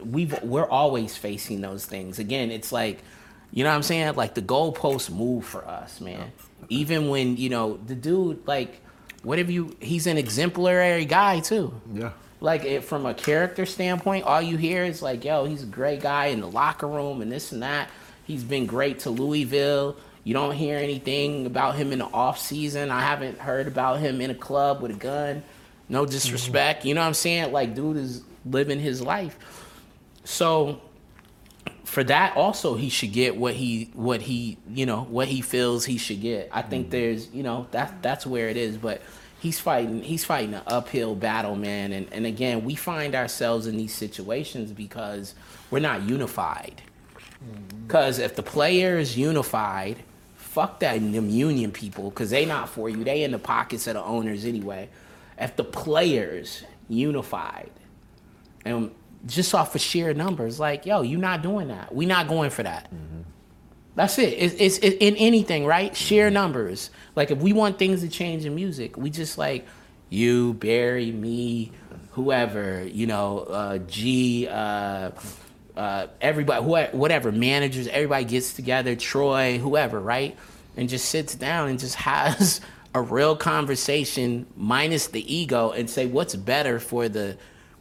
we 0.03 0.25
we're 0.43 0.69
always 0.69 1.15
facing 1.15 1.61
those 1.61 1.85
things. 1.85 2.19
Again, 2.19 2.51
it's 2.51 2.71
like 2.71 3.03
you 3.51 3.63
know 3.63 3.69
what 3.69 3.75
I'm 3.75 3.83
saying? 3.83 4.15
Like 4.15 4.33
the 4.33 4.41
goalposts 4.41 5.09
move 5.09 5.45
for 5.45 5.67
us, 5.67 5.99
man. 5.99 6.31
Even 6.69 7.09
when 7.09 7.37
you 7.37 7.49
know 7.49 7.77
the 7.85 7.95
dude, 7.95 8.47
like 8.47 8.81
what 9.23 9.29
whatever 9.29 9.51
you, 9.51 9.75
he's 9.79 10.07
an 10.07 10.17
exemplary 10.17 11.05
guy 11.05 11.41
too. 11.41 11.73
Yeah. 11.93 12.11
Like 12.39 12.63
it, 12.63 12.83
from 12.83 13.05
a 13.05 13.13
character 13.13 13.65
standpoint, 13.65 14.25
all 14.25 14.41
you 14.41 14.57
hear 14.57 14.83
is 14.83 15.01
like, 15.01 15.23
"Yo, 15.23 15.45
he's 15.45 15.63
a 15.63 15.67
great 15.67 16.01
guy 16.01 16.27
in 16.27 16.41
the 16.41 16.49
locker 16.49 16.87
room 16.87 17.21
and 17.21 17.31
this 17.31 17.51
and 17.51 17.61
that." 17.61 17.89
He's 18.25 18.43
been 18.43 18.65
great 18.65 18.99
to 18.99 19.09
Louisville. 19.09 19.97
You 20.23 20.33
don't 20.33 20.53
hear 20.53 20.77
anything 20.77 21.45
about 21.45 21.75
him 21.75 21.91
in 21.91 21.99
the 21.99 22.05
off 22.05 22.39
season. 22.39 22.89
I 22.91 23.01
haven't 23.01 23.39
heard 23.39 23.67
about 23.67 23.99
him 23.99 24.21
in 24.21 24.29
a 24.29 24.35
club 24.35 24.81
with 24.81 24.91
a 24.91 24.95
gun. 24.95 25.43
No 25.91 26.05
disrespect. 26.05 26.79
Mm-hmm. 26.79 26.87
You 26.87 26.93
know 26.95 27.01
what 27.01 27.07
I'm 27.07 27.13
saying? 27.13 27.51
Like, 27.51 27.75
dude 27.75 27.97
is 27.97 28.23
living 28.45 28.79
his 28.79 29.01
life. 29.01 29.37
So 30.23 30.81
for 31.83 32.03
that 32.05 32.37
also 32.37 32.75
he 32.75 32.87
should 32.87 33.11
get 33.11 33.35
what 33.35 33.53
he 33.53 33.89
what 33.93 34.21
he 34.21 34.57
you 34.69 34.85
know 34.85 35.01
what 35.01 35.27
he 35.27 35.41
feels 35.41 35.83
he 35.83 35.97
should 35.97 36.21
get. 36.21 36.49
I 36.53 36.61
think 36.61 36.85
mm-hmm. 36.85 36.91
there's 36.91 37.29
you 37.33 37.43
know 37.43 37.67
that 37.71 38.01
that's 38.01 38.25
where 38.25 38.47
it 38.47 38.55
is, 38.55 38.77
but 38.77 39.01
he's 39.41 39.59
fighting 39.59 40.01
he's 40.01 40.23
fighting 40.23 40.53
an 40.53 40.61
uphill 40.65 41.13
battle, 41.13 41.57
man. 41.57 41.91
And 41.91 42.07
and 42.13 42.25
again, 42.25 42.63
we 42.63 42.75
find 42.75 43.13
ourselves 43.13 43.67
in 43.67 43.75
these 43.75 43.93
situations 43.93 44.71
because 44.71 45.35
we're 45.69 45.79
not 45.79 46.03
unified. 46.03 46.81
Because 47.85 48.15
mm-hmm. 48.15 48.25
if 48.25 48.35
the 48.37 48.43
player 48.43 48.97
is 48.97 49.17
unified, 49.17 49.97
fuck 50.37 50.79
that 50.79 50.93
them 50.93 51.29
union 51.29 51.71
people, 51.73 52.11
because 52.11 52.29
they 52.29 52.45
not 52.45 52.69
for 52.69 52.87
you. 52.87 53.03
They 53.03 53.23
in 53.23 53.31
the 53.31 53.39
pockets 53.39 53.87
of 53.87 53.95
the 53.95 54.03
owners 54.03 54.45
anyway 54.45 54.87
if 55.37 55.55
the 55.55 55.63
players 55.63 56.63
unified 56.87 57.71
and 58.65 58.91
just 59.25 59.53
off 59.53 59.75
of 59.75 59.81
sheer 59.81 60.13
numbers, 60.13 60.59
like, 60.59 60.85
yo, 60.85 61.01
you're 61.01 61.19
not 61.19 61.41
doing 61.41 61.67
that. 61.69 61.93
We're 61.93 62.07
not 62.07 62.27
going 62.27 62.49
for 62.49 62.63
that. 62.63 62.85
Mm-hmm. 62.85 63.21
That's 63.95 64.17
it. 64.17 64.33
It's, 64.33 64.55
it's, 64.57 64.77
it's, 64.79 64.97
in 64.99 65.15
anything, 65.17 65.65
right? 65.65 65.95
Sheer 65.95 66.27
mm-hmm. 66.27 66.33
numbers. 66.33 66.89
Like, 67.15 67.31
if 67.31 67.39
we 67.39 67.53
want 67.53 67.77
things 67.77 68.01
to 68.01 68.09
change 68.09 68.45
in 68.45 68.55
music, 68.55 68.97
we 68.97 69.09
just 69.09 69.37
like 69.37 69.67
you, 70.09 70.53
Barry, 70.55 71.11
me, 71.11 71.71
whoever, 72.11 72.83
you 72.83 73.07
know, 73.07 73.39
uh, 73.39 73.77
G, 73.79 74.47
uh, 74.47 75.11
uh, 75.75 76.07
everybody, 76.19 76.63
whoever, 76.63 76.97
whatever, 76.97 77.31
managers, 77.31 77.87
everybody 77.87 78.25
gets 78.25 78.53
together, 78.53 78.95
Troy, 78.95 79.57
whoever, 79.57 79.99
right? 79.99 80.37
And 80.77 80.89
just 80.89 81.05
sits 81.09 81.35
down 81.35 81.69
and 81.69 81.79
just 81.79 81.95
has 82.07 82.61
a 82.93 83.01
real 83.01 83.35
conversation 83.35 84.45
minus 84.55 85.07
the 85.07 85.33
ego 85.33 85.71
and 85.71 85.89
say 85.89 86.05
what's 86.05 86.35
better 86.35 86.79
for 86.79 87.09
the 87.09 87.37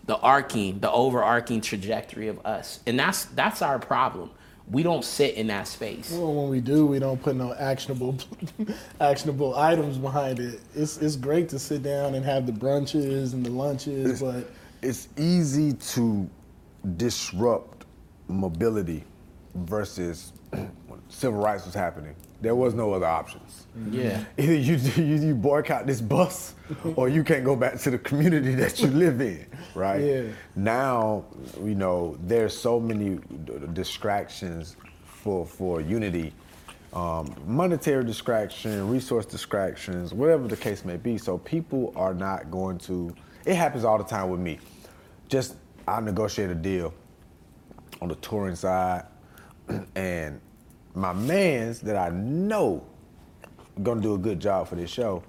the 0.07 0.17
arcing, 0.19 0.81
the 0.81 0.91
overarching 0.91 1.61
trajectory 1.61 2.29
of 2.29 2.45
us. 2.45 2.81
And 2.87 2.99
that's 2.99 3.27
that's 3.27 3.63
our 3.63 3.79
problem. 3.79 4.31
We 4.69 4.83
don't 4.83 5.05
sit 5.05 5.35
in 5.35 5.49
that 5.49 5.67
space. 5.67 6.13
Well, 6.13 6.33
when 6.33 6.49
we 6.49 6.61
do, 6.61 6.87
we 6.87 7.01
don't 7.01 7.21
put 7.21 7.37
no 7.37 7.55
actionable 7.55 8.17
actionable 9.01 9.57
items 9.57 9.99
behind 9.99 10.39
it. 10.39 10.61
It's 10.75 10.97
it's 10.99 11.17
great 11.17 11.49
to 11.51 11.59
sit 11.59 11.83
down 11.83 12.15
and 12.15 12.25
have 12.25 12.47
the 12.47 12.53
brunches 12.53 13.35
and 13.35 13.45
the 13.45 13.51
lunches, 13.51 14.11
it's, 14.11 14.21
but 14.21 14.51
it's 14.83 15.09
easy 15.17 15.75
to 15.75 16.29
disrupt 16.97 17.85
mobility 18.29 19.05
versus 19.55 20.33
when 20.51 20.71
civil 21.09 21.41
rights 21.41 21.67
was 21.67 21.75
happening 21.75 22.15
There 22.41 22.55
was 22.55 22.75
no 22.75 22.93
other 22.93 23.07
options. 23.07 23.67
Yeah. 23.91 24.25
Either 24.39 24.55
you, 24.55 24.77
you 24.77 25.17
you 25.29 25.35
boycott 25.35 25.87
this 25.87 26.01
bus, 26.01 26.55
or 26.97 27.09
you 27.09 27.23
can't 27.23 27.45
go 27.45 27.55
back 27.55 27.79
to 27.81 27.91
the 27.91 27.99
community 27.99 28.55
that 28.55 28.81
you 28.81 28.89
live 28.89 29.21
in, 29.21 29.47
right? 29.75 30.01
Yeah. 30.01 30.23
Now, 30.57 31.25
you 31.63 31.75
know, 31.75 32.17
there's 32.23 32.57
so 32.57 32.81
many 32.81 33.19
distractions 33.73 34.77
for 35.05 35.45
for 35.45 35.83
unity, 35.83 36.33
um, 36.95 37.35
monetary 37.47 38.05
distraction, 38.05 38.89
resource 38.89 39.27
distractions, 39.27 40.15
whatever 40.15 40.49
the 40.49 40.57
case 40.57 40.85
may 40.85 40.97
be. 40.97 41.19
So 41.19 41.39
people 41.39 41.93
are 41.95 42.15
not 42.15 42.51
going 42.51 42.79
to. 42.79 43.15
It 43.45 43.55
happens 43.57 43.85
all 43.85 43.99
the 43.99 44.05
time 44.05 44.31
with 44.31 44.41
me. 44.41 44.59
Just 45.29 45.57
I 45.87 46.01
negotiate 46.01 46.51
a 46.51 46.55
deal 46.55 46.95
on 48.01 48.09
the 48.09 48.15
touring 48.17 48.57
side, 48.57 49.05
and 49.95 50.41
my 50.95 51.13
man's 51.13 51.81
that 51.81 51.97
I 51.97 52.11
know 52.11 52.85
gonna 53.83 54.01
do 54.01 54.15
a 54.15 54.19
good 54.19 54.41
job 54.41 54.69
for 54.69 54.75
this 54.75 54.91
show. 54.91 55.23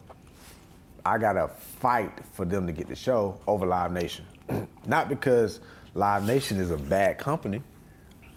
I 1.06 1.18
gotta 1.18 1.48
fight 1.48 2.12
for 2.34 2.46
them 2.46 2.68
to 2.68 2.74
get 2.74 2.88
the 2.88 2.96
show 2.96 3.40
over 3.48 3.66
Live 3.66 3.92
Nation. 3.92 4.26
Not 4.86 5.10
because 5.10 5.60
Live 5.94 6.26
Nation 6.26 6.60
is 6.60 6.72
a 6.72 6.78
bad 6.78 7.18
company. 7.18 7.62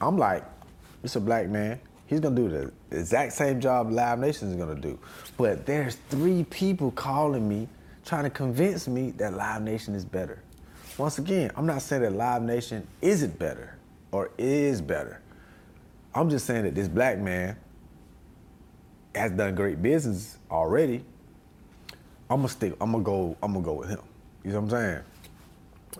I'm 0.01 0.17
like, 0.19 0.45
it's 1.03 1.17
a 1.17 1.21
black 1.21 1.49
man. 1.49 1.81
He's 2.07 2.21
gonna 2.21 2.37
do 2.37 2.49
the 2.49 2.73
exact 2.97 3.33
same 3.33 3.61
job 3.61 3.91
Live 3.91 4.19
Nation 4.19 4.51
is 4.51 4.57
gonna 4.57 4.75
do. 4.75 4.99
But 5.37 5.67
there's 5.67 5.97
three 6.11 6.45
people 6.45 6.91
calling 6.93 7.49
me, 7.49 7.69
trying 8.05 8.25
to 8.25 8.31
convince 8.31 8.87
me 8.87 9.11
that 9.13 9.35
Live 9.35 9.63
Nation 9.63 9.95
is 9.95 10.05
better. 10.05 10.43
Once 10.97 11.19
again, 11.19 11.51
I'm 11.57 11.67
not 11.67 11.83
saying 11.83 12.03
that 12.03 12.13
Live 12.13 12.43
Nation 12.43 12.87
isn't 13.03 13.39
better 13.39 13.77
or 14.13 14.31
is 14.39 14.81
better. 14.81 15.21
I'm 16.15 16.31
just 16.31 16.47
saying 16.47 16.65
that 16.65 16.75
this 16.75 16.89
black 16.89 17.19
man 17.19 17.57
has 19.15 19.33
done 19.33 19.55
great 19.55 19.83
business 19.83 20.39
already. 20.51 21.05
I'm 22.31 22.39
gonna 22.39 22.49
stick. 22.49 22.75
I'm 22.81 22.93
gonna 22.93 23.05
go. 23.05 23.37
I'm 23.43 23.53
gonna 23.53 23.65
go 23.65 23.75
with 23.75 23.91
him. 23.91 24.01
You 24.45 24.53
know 24.53 24.61
what 24.61 24.75
I'm 24.75 24.81
saying? 24.83 25.03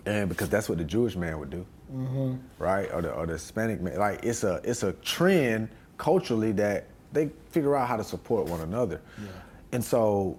And 0.05 0.29
because 0.29 0.49
that's 0.49 0.67
what 0.69 0.77
the 0.77 0.83
Jewish 0.83 1.15
man 1.15 1.39
would 1.39 1.49
do, 1.49 1.65
mm-hmm. 1.93 2.35
right? 2.59 2.91
Or 2.93 3.01
the 3.01 3.11
or 3.11 3.25
the 3.25 3.33
Hispanic 3.33 3.81
man. 3.81 3.97
Like 3.97 4.23
it's 4.23 4.43
a 4.43 4.61
it's 4.63 4.83
a 4.83 4.93
trend 4.93 5.69
culturally 5.97 6.51
that 6.53 6.87
they 7.13 7.29
figure 7.49 7.75
out 7.75 7.87
how 7.87 7.95
to 7.95 8.03
support 8.03 8.47
one 8.47 8.61
another. 8.61 9.01
And 9.71 9.83
so, 9.83 10.37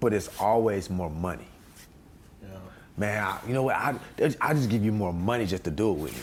but 0.00 0.12
it's 0.12 0.30
always 0.40 0.88
more 0.88 1.10
money. 1.10 1.46
Yeah. 2.42 2.48
Man, 2.96 3.24
I, 3.24 3.38
you 3.46 3.54
know 3.54 3.64
what? 3.64 3.76
I 3.76 3.94
I 4.40 4.54
just 4.54 4.68
give 4.68 4.84
you 4.84 4.92
more 4.92 5.12
money 5.12 5.46
just 5.46 5.64
to 5.64 5.70
do 5.70 5.90
it 5.90 5.98
with 5.98 6.14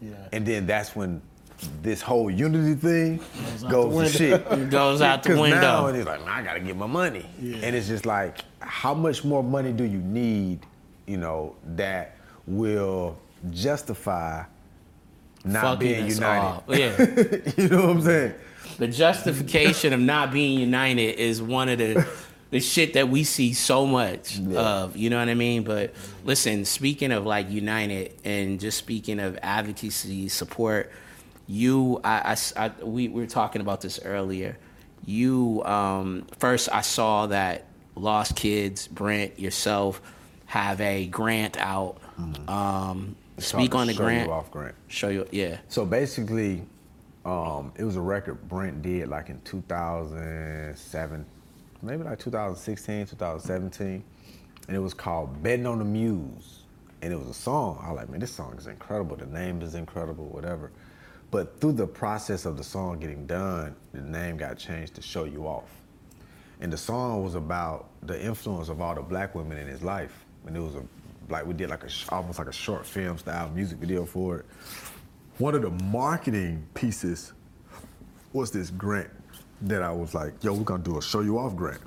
me. 0.00 0.10
Yeah. 0.10 0.28
And 0.32 0.46
then 0.46 0.66
that's 0.66 0.94
when 0.96 1.20
this 1.82 2.00
whole 2.00 2.30
unity 2.30 2.74
thing 2.74 3.20
out 3.64 3.70
goes, 3.70 4.12
to 4.12 4.18
shit. 4.18 4.46
It 4.50 4.70
goes 4.70 5.00
out 5.02 5.22
the 5.22 5.30
window. 5.40 5.60
Now 5.60 5.86
and 5.86 5.96
he's 5.96 6.06
like, 6.06 6.22
I 6.26 6.42
gotta 6.42 6.60
get 6.60 6.76
my 6.76 6.86
money. 6.86 7.26
Yeah. 7.40 7.58
And 7.62 7.76
it's 7.76 7.88
just 7.88 8.06
like, 8.06 8.40
how 8.60 8.94
much 8.94 9.24
more 9.24 9.42
money 9.42 9.72
do 9.72 9.84
you 9.84 9.98
need, 9.98 10.60
you 11.06 11.16
know, 11.16 11.56
that 11.76 12.16
will 12.46 13.18
justify 13.50 14.44
not 15.44 15.62
Fucking 15.62 15.78
being 15.78 16.06
united? 16.08 16.46
all. 16.46 16.64
Yeah. 16.68 16.96
you 17.56 17.68
know 17.68 17.86
what 17.86 17.90
I'm 17.90 18.02
saying? 18.02 18.34
the 18.78 18.88
justification 18.88 19.92
of 19.92 20.00
not 20.00 20.32
being 20.32 20.58
united 20.58 21.18
is 21.18 21.40
one 21.42 21.68
of 21.68 21.78
the 21.78 22.06
the 22.50 22.60
shit 22.60 22.92
that 22.94 23.08
we 23.08 23.24
see 23.24 23.52
so 23.52 23.84
much 23.84 24.38
of. 24.54 24.96
You 24.96 25.10
know 25.10 25.18
what 25.18 25.28
I 25.28 25.34
mean? 25.34 25.64
But 25.64 25.92
listen, 26.24 26.64
speaking 26.64 27.10
of 27.10 27.26
like 27.26 27.50
united 27.50 28.14
and 28.24 28.60
just 28.60 28.78
speaking 28.78 29.18
of 29.18 29.36
advocacy 29.42 30.28
support, 30.28 30.92
you, 31.46 32.00
I, 32.04 32.36
I 32.56 32.64
I- 32.66 32.84
we, 32.84 33.08
we 33.08 33.20
were 33.20 33.26
talking 33.26 33.60
about 33.60 33.80
this 33.80 34.00
earlier. 34.04 34.56
You, 35.06 35.62
um, 35.64 36.26
first, 36.38 36.68
I 36.72 36.80
saw 36.80 37.26
that 37.26 37.66
Lost 37.94 38.36
Kids, 38.36 38.88
Brent, 38.88 39.38
yourself, 39.38 40.00
have 40.46 40.80
a 40.80 41.06
grant 41.06 41.56
out. 41.58 41.98
Um, 42.48 43.16
speak 43.38 43.74
on 43.74 43.86
the 43.88 43.92
Show 43.92 44.02
You 44.02 44.04
grant. 44.06 44.30
Off 44.30 44.50
grant. 44.50 44.74
Show 44.88 45.08
you, 45.08 45.26
yeah. 45.30 45.58
So 45.68 45.84
basically, 45.84 46.62
um, 47.24 47.72
it 47.76 47.84
was 47.84 47.96
a 47.96 48.00
record 48.00 48.48
Brent 48.48 48.80
did 48.82 49.08
like 49.08 49.28
in 49.28 49.40
2007, 49.42 51.26
maybe 51.82 52.02
like 52.04 52.18
2016, 52.18 53.06
2017, 53.06 54.04
and 54.68 54.76
it 54.76 54.80
was 54.80 54.94
called 54.94 55.42
"Betting 55.42 55.66
on 55.66 55.78
the 55.78 55.84
Muse," 55.84 56.62
and 57.02 57.12
it 57.12 57.16
was 57.18 57.28
a 57.28 57.34
song. 57.34 57.78
I 57.82 57.90
was 57.90 57.96
like, 57.98 58.08
man, 58.08 58.20
this 58.20 58.32
song 58.32 58.54
is 58.56 58.66
incredible. 58.66 59.16
The 59.16 59.26
name 59.26 59.60
is 59.62 59.74
incredible, 59.74 60.26
whatever. 60.26 60.70
But 61.34 61.60
through 61.60 61.72
the 61.72 61.86
process 61.88 62.46
of 62.46 62.56
the 62.56 62.62
song 62.62 63.00
getting 63.00 63.26
done, 63.26 63.74
the 63.92 64.02
name 64.02 64.36
got 64.36 64.56
changed 64.56 64.94
to 64.94 65.02
"Show 65.02 65.24
You 65.24 65.48
Off," 65.48 65.68
and 66.60 66.72
the 66.72 66.76
song 66.76 67.24
was 67.24 67.34
about 67.34 67.90
the 68.02 68.22
influence 68.24 68.68
of 68.68 68.80
all 68.80 68.94
the 68.94 69.02
black 69.02 69.34
women 69.34 69.58
in 69.58 69.66
his 69.66 69.82
life, 69.82 70.24
and 70.46 70.56
it 70.56 70.60
was 70.60 70.76
a 70.76 70.84
like 71.28 71.44
we 71.44 71.52
did 71.52 71.70
like 71.70 71.82
a 71.82 71.88
almost 72.10 72.38
like 72.38 72.46
a 72.46 72.52
short 72.52 72.86
film 72.86 73.18
style 73.18 73.50
music 73.50 73.78
video 73.78 74.06
for 74.06 74.38
it 74.38 74.46
one 75.38 75.54
of 75.56 75.62
the 75.62 75.70
marketing 75.84 76.64
pieces 76.74 77.32
was 78.32 78.52
this 78.52 78.70
grant 78.70 79.10
that 79.62 79.82
I 79.82 79.90
was 79.90 80.14
like, 80.14 80.32
yo, 80.44 80.54
we're 80.54 80.62
gonna 80.62 80.82
do 80.82 80.98
a 80.98 81.02
show 81.02 81.20
you 81.20 81.38
off 81.38 81.56
grant. 81.56 81.80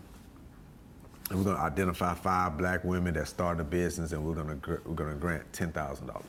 And 1.30 1.40
we're 1.40 1.54
gonna 1.54 1.64
identify 1.64 2.14
five 2.14 2.58
black 2.58 2.84
women 2.84 3.14
that 3.14 3.28
started 3.28 3.62
a 3.62 3.64
business 3.64 4.12
and 4.12 4.26
we're 4.26 4.36
gonna, 4.36 4.58
we're 4.86 4.96
gonna 4.96 5.16
grant 5.16 5.50
$10,000. 5.54 6.22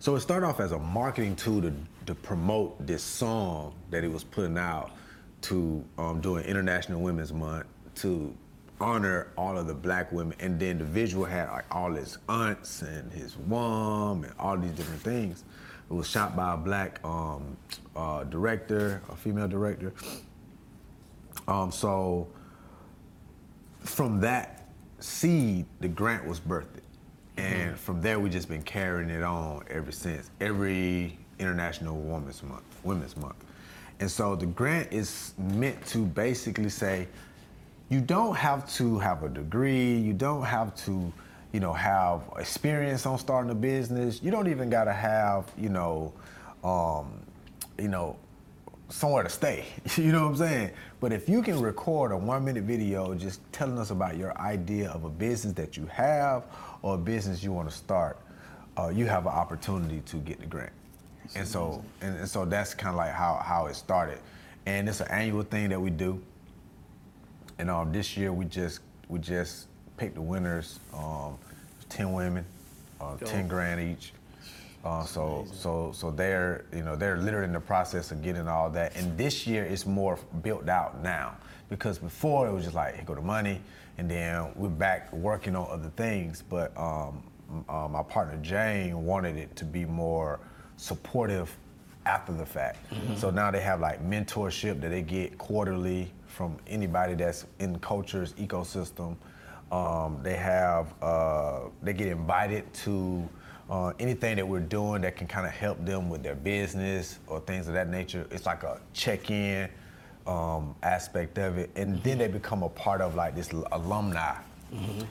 So 0.00 0.16
it 0.16 0.20
started 0.20 0.46
off 0.46 0.58
as 0.58 0.72
a 0.72 0.78
marketing 0.78 1.36
tool 1.36 1.62
to, 1.62 1.72
to 2.06 2.14
promote 2.14 2.86
this 2.86 3.02
song 3.02 3.74
that 3.90 4.02
he 4.02 4.08
was 4.08 4.24
putting 4.24 4.58
out 4.58 4.92
to 5.42 5.84
um, 5.98 6.20
during 6.20 6.44
International 6.44 7.00
Women's 7.00 7.32
Month 7.32 7.66
to 7.96 8.34
honor 8.80 9.28
all 9.36 9.56
of 9.56 9.66
the 9.66 9.74
black 9.74 10.10
women. 10.12 10.36
And 10.40 10.58
then 10.58 10.78
the 10.78 10.84
visual 10.84 11.24
had 11.24 11.48
like 11.50 11.64
all 11.74 11.92
his 11.92 12.18
aunts 12.28 12.82
and 12.82 13.12
his 13.12 13.36
mom 13.46 14.24
and 14.24 14.32
all 14.38 14.56
these 14.58 14.72
different 14.72 15.02
things. 15.02 15.44
It 15.90 15.94
was 15.94 16.08
shot 16.08 16.36
by 16.36 16.54
a 16.54 16.56
black 16.56 17.00
um, 17.04 17.56
uh, 17.94 18.24
director, 18.24 19.02
a 19.10 19.16
female 19.16 19.48
director. 19.48 19.92
Um, 21.48 21.70
so 21.70 22.28
from 23.80 24.20
that 24.20 24.68
seed, 25.00 25.66
the 25.80 25.88
grant 25.88 26.26
was 26.26 26.40
birthed. 26.40 26.80
And 27.36 27.78
from 27.78 28.00
there, 28.00 28.20
we've 28.20 28.32
just 28.32 28.48
been 28.48 28.62
carrying 28.62 29.10
it 29.10 29.22
on 29.22 29.64
ever 29.70 29.90
since. 29.90 30.30
Every 30.40 31.18
International 31.42 31.96
Women's 31.96 32.42
Month, 32.42 32.64
Women's 32.82 33.16
Month. 33.16 33.36
And 34.00 34.10
so 34.10 34.34
the 34.34 34.46
grant 34.46 34.92
is 34.92 35.34
meant 35.38 35.84
to 35.86 35.98
basically 35.98 36.68
say, 36.68 37.06
you 37.88 38.00
don't 38.00 38.34
have 38.36 38.72
to 38.74 38.98
have 38.98 39.22
a 39.22 39.28
degree, 39.28 39.96
you 39.98 40.12
don't 40.12 40.44
have 40.44 40.74
to, 40.86 41.12
you 41.52 41.60
know, 41.60 41.72
have 41.72 42.22
experience 42.38 43.04
on 43.04 43.18
starting 43.18 43.50
a 43.50 43.54
business. 43.54 44.22
You 44.22 44.30
don't 44.30 44.48
even 44.48 44.70
gotta 44.70 44.92
have, 44.92 45.50
you 45.58 45.68
know, 45.68 46.12
um, 46.64 47.12
you 47.78 47.88
know, 47.88 48.16
somewhere 48.88 49.22
to 49.22 49.28
stay. 49.28 49.66
you 49.96 50.12
know 50.12 50.22
what 50.22 50.30
I'm 50.30 50.36
saying? 50.36 50.70
But 51.00 51.12
if 51.12 51.28
you 51.28 51.42
can 51.42 51.60
record 51.60 52.12
a 52.12 52.16
one 52.16 52.44
minute 52.44 52.64
video 52.64 53.14
just 53.14 53.40
telling 53.52 53.78
us 53.78 53.90
about 53.90 54.16
your 54.16 54.36
idea 54.38 54.90
of 54.90 55.04
a 55.04 55.10
business 55.10 55.52
that 55.54 55.76
you 55.76 55.86
have 55.86 56.44
or 56.82 56.94
a 56.94 56.98
business 56.98 57.42
you 57.42 57.52
want 57.52 57.68
to 57.68 57.74
start, 57.74 58.18
uh, 58.78 58.88
you 58.88 59.06
have 59.06 59.26
an 59.26 59.32
opportunity 59.32 60.00
to 60.06 60.16
get 60.16 60.40
the 60.40 60.46
grant. 60.46 60.72
And 61.34 61.46
so 61.46 61.84
and, 62.00 62.16
and 62.16 62.28
so 62.28 62.44
that's 62.44 62.74
kind 62.74 62.90
of 62.90 62.96
like 62.96 63.12
how, 63.12 63.36
how 63.44 63.66
it 63.66 63.74
started. 63.74 64.18
And 64.66 64.88
it's 64.88 65.00
an 65.00 65.08
annual 65.08 65.42
thing 65.42 65.70
that 65.70 65.80
we 65.80 65.90
do. 65.90 66.20
And 67.58 67.70
um, 67.70 67.92
this 67.92 68.16
year 68.16 68.32
we 68.32 68.44
just 68.44 68.80
we 69.08 69.18
just 69.18 69.66
picked 69.96 70.14
the 70.14 70.22
winners, 70.22 70.80
um, 70.94 71.38
ten 71.88 72.12
women, 72.12 72.44
uh, 73.00 73.16
ten 73.16 73.48
grand 73.48 73.80
each. 73.80 74.12
Uh, 74.84 75.04
so 75.04 75.46
so 75.52 75.92
so 75.94 76.10
they're 76.10 76.64
you 76.74 76.82
know 76.82 76.96
they're 76.96 77.16
literally 77.16 77.46
in 77.46 77.52
the 77.52 77.60
process 77.60 78.10
of 78.10 78.22
getting 78.22 78.48
all 78.48 78.68
that. 78.70 78.96
And 78.96 79.16
this 79.16 79.46
year 79.46 79.64
it's 79.64 79.86
more 79.86 80.18
built 80.42 80.68
out 80.68 81.02
now 81.02 81.36
because 81.68 81.98
before 81.98 82.48
it 82.48 82.52
was 82.52 82.64
just 82.64 82.74
like 82.74 82.96
here 82.96 83.04
go 83.04 83.14
the 83.14 83.20
money, 83.20 83.60
and 83.98 84.10
then 84.10 84.50
we're 84.56 84.68
back 84.68 85.12
working 85.12 85.54
on 85.54 85.68
other 85.70 85.90
things. 85.96 86.42
But 86.48 86.76
um, 86.76 87.22
uh, 87.68 87.86
my 87.88 88.02
partner 88.02 88.38
Jane 88.42 89.04
wanted 89.04 89.36
it 89.36 89.54
to 89.56 89.64
be 89.64 89.84
more 89.84 90.40
supportive 90.82 91.56
after 92.04 92.32
the 92.32 92.44
fact. 92.44 92.78
So 93.16 93.30
now 93.30 93.50
they 93.52 93.60
have 93.60 93.80
like 93.80 94.04
mentorship 94.04 94.80
that 94.80 94.88
they 94.88 95.02
get 95.02 95.38
quarterly 95.38 96.10
from 96.26 96.56
anybody 96.66 97.14
that's 97.14 97.46
in 97.60 97.78
Colture's 97.78 98.32
ecosystem. 98.34 99.16
Um, 99.70 100.18
they 100.22 100.36
have 100.36 100.92
uh, 101.00 101.60
they 101.82 101.92
get 101.92 102.08
invited 102.08 102.70
to 102.84 103.28
uh, 103.70 103.92
anything 104.00 104.36
that 104.36 104.46
we're 104.46 104.60
doing 104.60 105.02
that 105.02 105.16
can 105.16 105.26
kind 105.28 105.46
of 105.46 105.52
help 105.52 105.82
them 105.86 106.10
with 106.10 106.22
their 106.22 106.34
business 106.34 107.20
or 107.28 107.40
things 107.40 107.68
of 107.68 107.74
that 107.74 107.88
nature. 107.88 108.26
It's 108.30 108.44
like 108.44 108.64
a 108.64 108.80
check-in 108.92 109.70
um, 110.26 110.74
aspect 110.82 111.38
of 111.38 111.56
it, 111.58 111.70
and 111.76 112.02
then 112.02 112.18
they 112.18 112.28
become 112.28 112.62
a 112.64 112.68
part 112.68 113.00
of 113.00 113.14
like 113.14 113.34
this 113.36 113.50
alumni. 113.70 114.34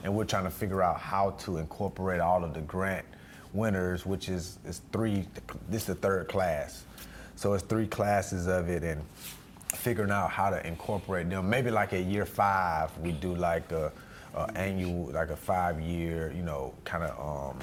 And 0.04 0.16
we're 0.16 0.26
trying 0.26 0.44
to 0.46 0.50
figure 0.52 0.82
out 0.82 1.00
how 1.00 1.32
to 1.46 1.58
incorporate 1.58 2.20
all 2.20 2.44
of 2.44 2.54
the 2.54 2.62
grant 2.62 3.06
winners, 3.54 4.06
which 4.06 4.30
is 4.30 4.60
is 4.66 4.82
three. 4.91 5.26
This 5.70 5.84
is 5.84 5.88
the 5.88 5.95
third 5.95 6.28
class, 6.28 6.84
so 7.36 7.54
it's 7.54 7.64
three 7.64 7.88
classes 7.88 8.47
of 8.47 8.70
it, 8.70 8.84
and 8.84 9.02
figuring 9.76 10.12
out 10.12 10.30
how 10.30 10.49
to 10.49 10.66
incorporate 10.66 11.30
them. 11.30 11.49
Maybe 11.49 11.72
like 11.72 11.93
a 11.93 12.02
year 12.02 12.26
five, 12.26 12.95
we 12.99 13.12
do 13.12 13.36
like 13.36 13.72
a, 13.72 13.91
a 14.36 14.52
annual, 14.56 15.12
like 15.12 15.30
a 15.30 15.36
five 15.36 15.80
year, 15.80 16.32
you 16.36 16.43
know, 16.43 16.74
kind 16.84 17.04
of 17.04 17.56
um, 17.56 17.60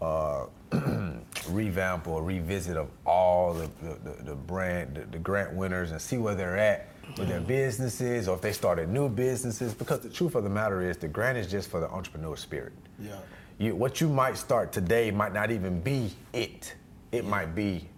uh, 0.00 0.46
revamp 1.48 2.06
or 2.06 2.22
revisit 2.22 2.76
of 2.76 2.88
all 3.04 3.54
the, 3.54 3.68
the, 3.82 4.22
the 4.24 4.34
brand, 4.34 4.94
the, 4.94 5.00
the, 5.12 5.18
grant 5.18 5.54
winners 5.54 5.90
and 5.90 6.00
see 6.00 6.18
where 6.18 6.34
they're 6.34 6.58
at 6.58 6.88
with 7.18 7.28
their 7.28 7.40
businesses 7.40 8.28
or 8.28 8.34
if 8.34 8.42
they 8.42 8.52
started 8.52 8.88
new 8.88 9.08
businesses. 9.08 9.72
Because 9.72 10.00
the 10.00 10.10
truth 10.10 10.34
of 10.34 10.44
the 10.44 10.50
matter 10.50 10.82
is 10.82 10.96
the 10.96 11.08
grant 11.08 11.38
is 11.38 11.46
just 11.46 11.70
for 11.70 11.80
the 11.80 11.88
entrepreneur 11.88 12.36
spirit. 12.36 12.72
Yeah. 12.98 13.16
You, 13.58 13.74
what 13.74 14.00
you 14.00 14.08
might 14.08 14.36
start 14.36 14.72
today 14.72 15.10
might 15.10 15.32
not 15.32 15.50
even 15.50 15.80
be 15.80 16.12
it. 16.32 16.74
It 17.12 17.24
yeah. 17.24 17.30
might 17.30 17.54
be 17.54 17.88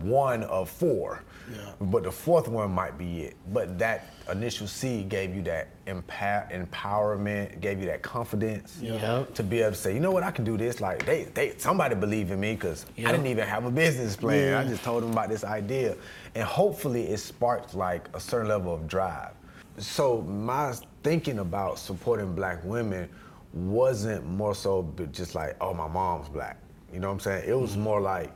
one 0.00 0.44
of 0.44 0.70
four. 0.70 1.22
Yeah. 1.52 1.72
But 1.80 2.02
the 2.02 2.10
fourth 2.10 2.48
one 2.48 2.72
might 2.72 2.98
be 2.98 3.20
it. 3.20 3.36
But 3.52 3.78
that 3.78 4.06
initial 4.30 4.66
seed 4.66 5.08
gave 5.08 5.34
you 5.34 5.42
that 5.42 5.68
empower, 5.86 6.48
empowerment, 6.52 7.60
gave 7.60 7.78
you 7.78 7.86
that 7.86 8.02
confidence 8.02 8.78
yep. 8.80 9.32
to 9.34 9.42
be 9.42 9.60
able 9.60 9.70
to 9.70 9.76
say, 9.76 9.94
you 9.94 10.00
know 10.00 10.10
what, 10.10 10.24
I 10.24 10.32
can 10.32 10.44
do 10.44 10.56
this. 10.56 10.80
Like 10.80 11.06
they, 11.06 11.24
they 11.24 11.54
somebody 11.58 11.94
believed 11.94 12.30
in 12.30 12.40
me 12.40 12.54
because 12.54 12.86
yep. 12.96 13.08
I 13.08 13.12
didn't 13.12 13.28
even 13.28 13.46
have 13.46 13.64
a 13.64 13.70
business 13.70 14.16
plan. 14.16 14.50
Yeah. 14.50 14.60
I 14.60 14.64
just 14.64 14.82
told 14.82 15.04
them 15.04 15.12
about 15.12 15.28
this 15.28 15.44
idea, 15.44 15.96
and 16.34 16.44
hopefully 16.44 17.08
it 17.08 17.18
sparked 17.18 17.74
like 17.74 18.08
a 18.14 18.20
certain 18.20 18.48
level 18.48 18.74
of 18.74 18.88
drive. 18.88 19.32
So 19.78 20.22
my 20.22 20.74
thinking 21.04 21.38
about 21.38 21.78
supporting 21.78 22.34
black 22.34 22.64
women 22.64 23.08
wasn't 23.56 24.26
more 24.26 24.54
so 24.54 24.92
just 25.12 25.34
like, 25.34 25.56
oh, 25.60 25.72
my 25.72 25.88
mom's 25.88 26.28
black. 26.28 26.58
You 26.92 27.00
know 27.00 27.08
what 27.08 27.14
I'm 27.14 27.20
saying? 27.20 27.48
It 27.48 27.58
was 27.58 27.72
mm-hmm. 27.72 27.80
more 27.80 28.00
like, 28.00 28.32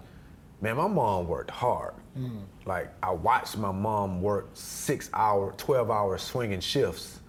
man, 0.60 0.76
my 0.76 0.88
mom 0.88 1.28
worked 1.28 1.50
hard. 1.50 1.94
Mm. 2.18 2.42
Like 2.66 2.92
I 3.02 3.10
watched 3.10 3.56
my 3.56 3.70
mom 3.70 4.22
work 4.22 4.50
six 4.54 5.10
hour, 5.12 5.52
12 5.56 5.90
hour 5.90 6.18
swinging 6.18 6.60
shifts. 6.60 7.20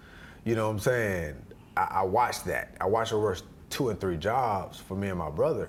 You 0.44 0.54
know 0.54 0.66
what 0.66 0.74
I'm 0.74 0.80
saying? 0.80 1.36
I, 1.76 1.88
I 1.90 2.02
watched 2.02 2.44
that. 2.46 2.74
I 2.80 2.86
watched 2.86 3.10
her 3.12 3.20
work 3.20 3.40
two 3.70 3.90
and 3.90 4.00
three 4.00 4.16
jobs 4.16 4.78
for 4.78 4.96
me 4.96 5.08
and 5.08 5.18
my 5.18 5.30
brother. 5.30 5.68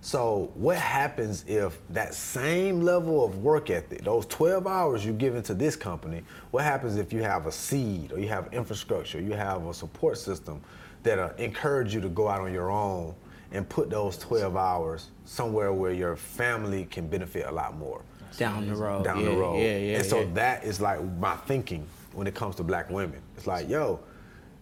So 0.00 0.50
what 0.54 0.78
happens 0.78 1.44
if 1.46 1.78
that 1.90 2.12
same 2.12 2.82
level 2.82 3.24
of 3.24 3.38
work 3.38 3.70
ethic, 3.70 4.02
those 4.02 4.26
12 4.26 4.66
hours 4.66 5.06
you 5.06 5.12
give 5.12 5.36
into 5.36 5.54
this 5.54 5.76
company, 5.76 6.22
what 6.50 6.64
happens 6.64 6.96
if 6.96 7.12
you 7.12 7.22
have 7.22 7.46
a 7.46 7.52
seed 7.52 8.10
or 8.10 8.18
you 8.18 8.26
have 8.26 8.52
infrastructure, 8.52 9.20
you 9.20 9.32
have 9.32 9.64
a 9.64 9.72
support 9.72 10.18
system 10.18 10.60
that 11.02 11.18
uh, 11.18 11.30
encourage 11.38 11.94
you 11.94 12.00
to 12.00 12.08
go 12.08 12.28
out 12.28 12.40
on 12.40 12.52
your 12.52 12.70
own 12.70 13.14
and 13.52 13.68
put 13.68 13.90
those 13.90 14.16
12 14.18 14.56
hours 14.56 15.10
somewhere 15.24 15.72
where 15.72 15.92
your 15.92 16.16
family 16.16 16.86
can 16.86 17.06
benefit 17.06 17.46
a 17.46 17.52
lot 17.52 17.76
more 17.76 18.02
down 18.36 18.66
the 18.66 18.74
road. 18.74 19.04
Down 19.04 19.20
yeah, 19.20 19.30
the 19.30 19.36
road. 19.36 19.58
Yeah, 19.58 19.76
yeah. 19.76 19.96
And 19.98 20.06
so 20.06 20.20
yeah. 20.20 20.26
that 20.34 20.64
is 20.64 20.80
like 20.80 21.02
my 21.18 21.36
thinking 21.36 21.86
when 22.12 22.26
it 22.26 22.34
comes 22.34 22.56
to 22.56 22.62
black 22.62 22.90
women. 22.90 23.20
It's 23.36 23.46
like, 23.46 23.68
yo, 23.68 24.00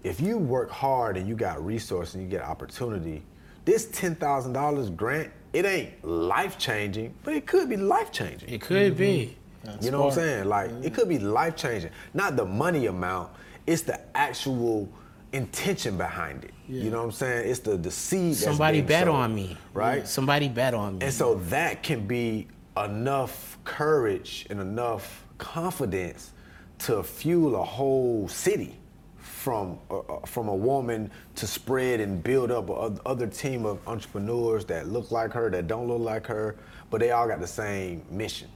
if 0.02 0.20
you 0.20 0.38
work 0.38 0.70
hard 0.70 1.16
and 1.16 1.28
you 1.28 1.34
got 1.34 1.64
resources 1.64 2.14
and 2.14 2.24
you 2.24 2.28
get 2.28 2.42
opportunity, 2.42 3.22
this 3.64 3.86
ten 3.86 4.14
thousand 4.14 4.52
dollars 4.52 4.90
grant, 4.90 5.30
it 5.52 5.64
ain't 5.64 6.04
life 6.04 6.58
changing, 6.58 7.14
but 7.22 7.34
it 7.34 7.46
could 7.46 7.68
be 7.68 7.76
life 7.76 8.10
changing. 8.10 8.48
It 8.48 8.60
could 8.60 8.92
mm-hmm. 8.92 8.98
be. 8.98 9.36
That's 9.62 9.84
you 9.84 9.90
know 9.90 10.10
smart. 10.10 10.16
what 10.16 10.22
I'm 10.22 10.28
saying? 10.28 10.44
Like 10.48 10.70
it 10.82 10.94
could 10.94 11.08
be 11.08 11.18
life 11.18 11.56
changing. 11.56 11.90
Not 12.14 12.36
the 12.36 12.46
money 12.46 12.86
amount, 12.86 13.30
it's 13.66 13.82
the 13.82 14.00
actual 14.16 14.88
intention 15.32 15.96
behind 15.96 16.44
it. 16.44 16.52
Yeah. 16.68 16.84
You 16.84 16.90
know 16.90 16.98
what 16.98 17.04
I'm 17.04 17.12
saying? 17.12 17.50
It's 17.50 17.60
the 17.60 17.76
the 17.76 17.90
seed. 17.90 18.36
Somebody 18.36 18.80
bet 18.80 19.06
sold, 19.06 19.16
on 19.16 19.34
me, 19.34 19.56
right? 19.74 20.06
Somebody 20.06 20.48
bet 20.48 20.74
on 20.74 20.98
me. 20.98 21.06
And 21.06 21.14
so 21.14 21.36
that 21.48 21.82
can 21.82 22.06
be 22.06 22.48
enough 22.76 23.58
courage 23.64 24.46
and 24.50 24.60
enough 24.60 25.24
confidence 25.38 26.32
to 26.78 27.02
fuel 27.02 27.60
a 27.60 27.64
whole 27.64 28.28
city 28.28 28.76
from 29.16 29.78
uh, 29.90 29.98
uh 29.98 30.26
from 30.26 30.48
a 30.48 30.54
woman 30.54 31.10
to 31.34 31.46
spread 31.46 32.00
and 32.00 32.22
build 32.22 32.50
up 32.50 32.68
a 32.68 32.94
other 33.06 33.26
team 33.26 33.64
of 33.64 33.78
entrepreneurs 33.88 34.64
that 34.66 34.88
look 34.88 35.10
like 35.10 35.32
her 35.32 35.50
that 35.50 35.66
don't 35.66 35.88
look 35.88 36.00
like 36.00 36.26
her 36.26 36.56
but 36.90 37.00
they 37.00 37.10
all 37.10 37.26
got 37.26 37.40
the 37.40 37.46
same 37.46 38.04
mission 38.10 38.48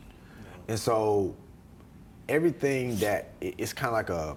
and 0.68 0.78
so 0.78 1.34
everything 2.28 2.96
that 2.96 3.30
it's 3.40 3.72
kind 3.72 3.88
of 3.88 3.94
like 3.94 4.10
a 4.10 4.36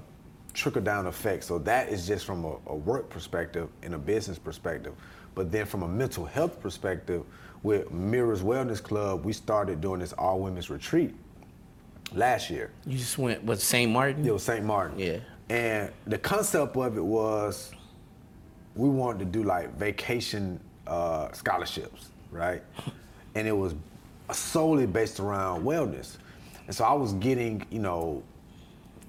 trickle 0.58 0.82
down 0.82 1.05
effect 1.05 1.43
so 1.43 1.60
that 1.60 1.88
is 1.89 2.08
just 2.08 2.26
from 2.26 2.43
a, 2.43 2.55
a 2.68 2.76
work 2.76 3.10
perspective 3.10 3.70
and 3.84 3.93
a 3.93 3.97
business 3.97 4.39
perspective 4.39 4.93
but 5.36 5.51
then 5.51 5.68
from 5.68 5.84
a 5.84 5.88
mental 5.88 6.26
health 6.26 6.60
perspective 6.60 7.24
with 7.62 7.91
Mirrors 7.91 8.41
Wellness 8.41 8.82
Club, 8.82 9.24
we 9.24 9.34
started 9.34 9.82
doing 9.82 9.99
this 9.99 10.14
all 10.14 10.39
women's 10.39 10.70
retreat 10.72 11.14
last 12.14 12.49
year. 12.49 12.72
You 12.86 12.97
just 12.97 13.18
went 13.18 13.43
with 13.43 13.62
St. 13.62 13.91
Martin? 13.91 14.26
Was 14.26 14.43
St. 14.43 14.66
Martin. 14.66 14.97
Yeah. 14.97 15.18
And 15.49 15.91
the 16.08 16.18
concept 16.18 16.76
of 16.76 16.97
it 16.97 17.03
was 17.03 17.72
we 18.76 18.89
wanted 18.89 19.20
to 19.20 19.26
do 19.26 19.43
like 19.43 19.76
vacation 19.78 20.60
uh, 20.88 21.32
scholarships, 21.34 22.10
right? 22.32 22.64
and 23.36 23.47
it 23.47 23.51
was 23.51 23.76
solely 24.32 24.88
based 24.88 25.20
around 25.20 25.64
wellness. 25.64 26.18
And 26.66 26.76
so 26.76 26.84
I 26.84 26.93
was 26.93 27.14
getting, 27.14 27.66
you 27.70 27.80
know, 27.80 28.24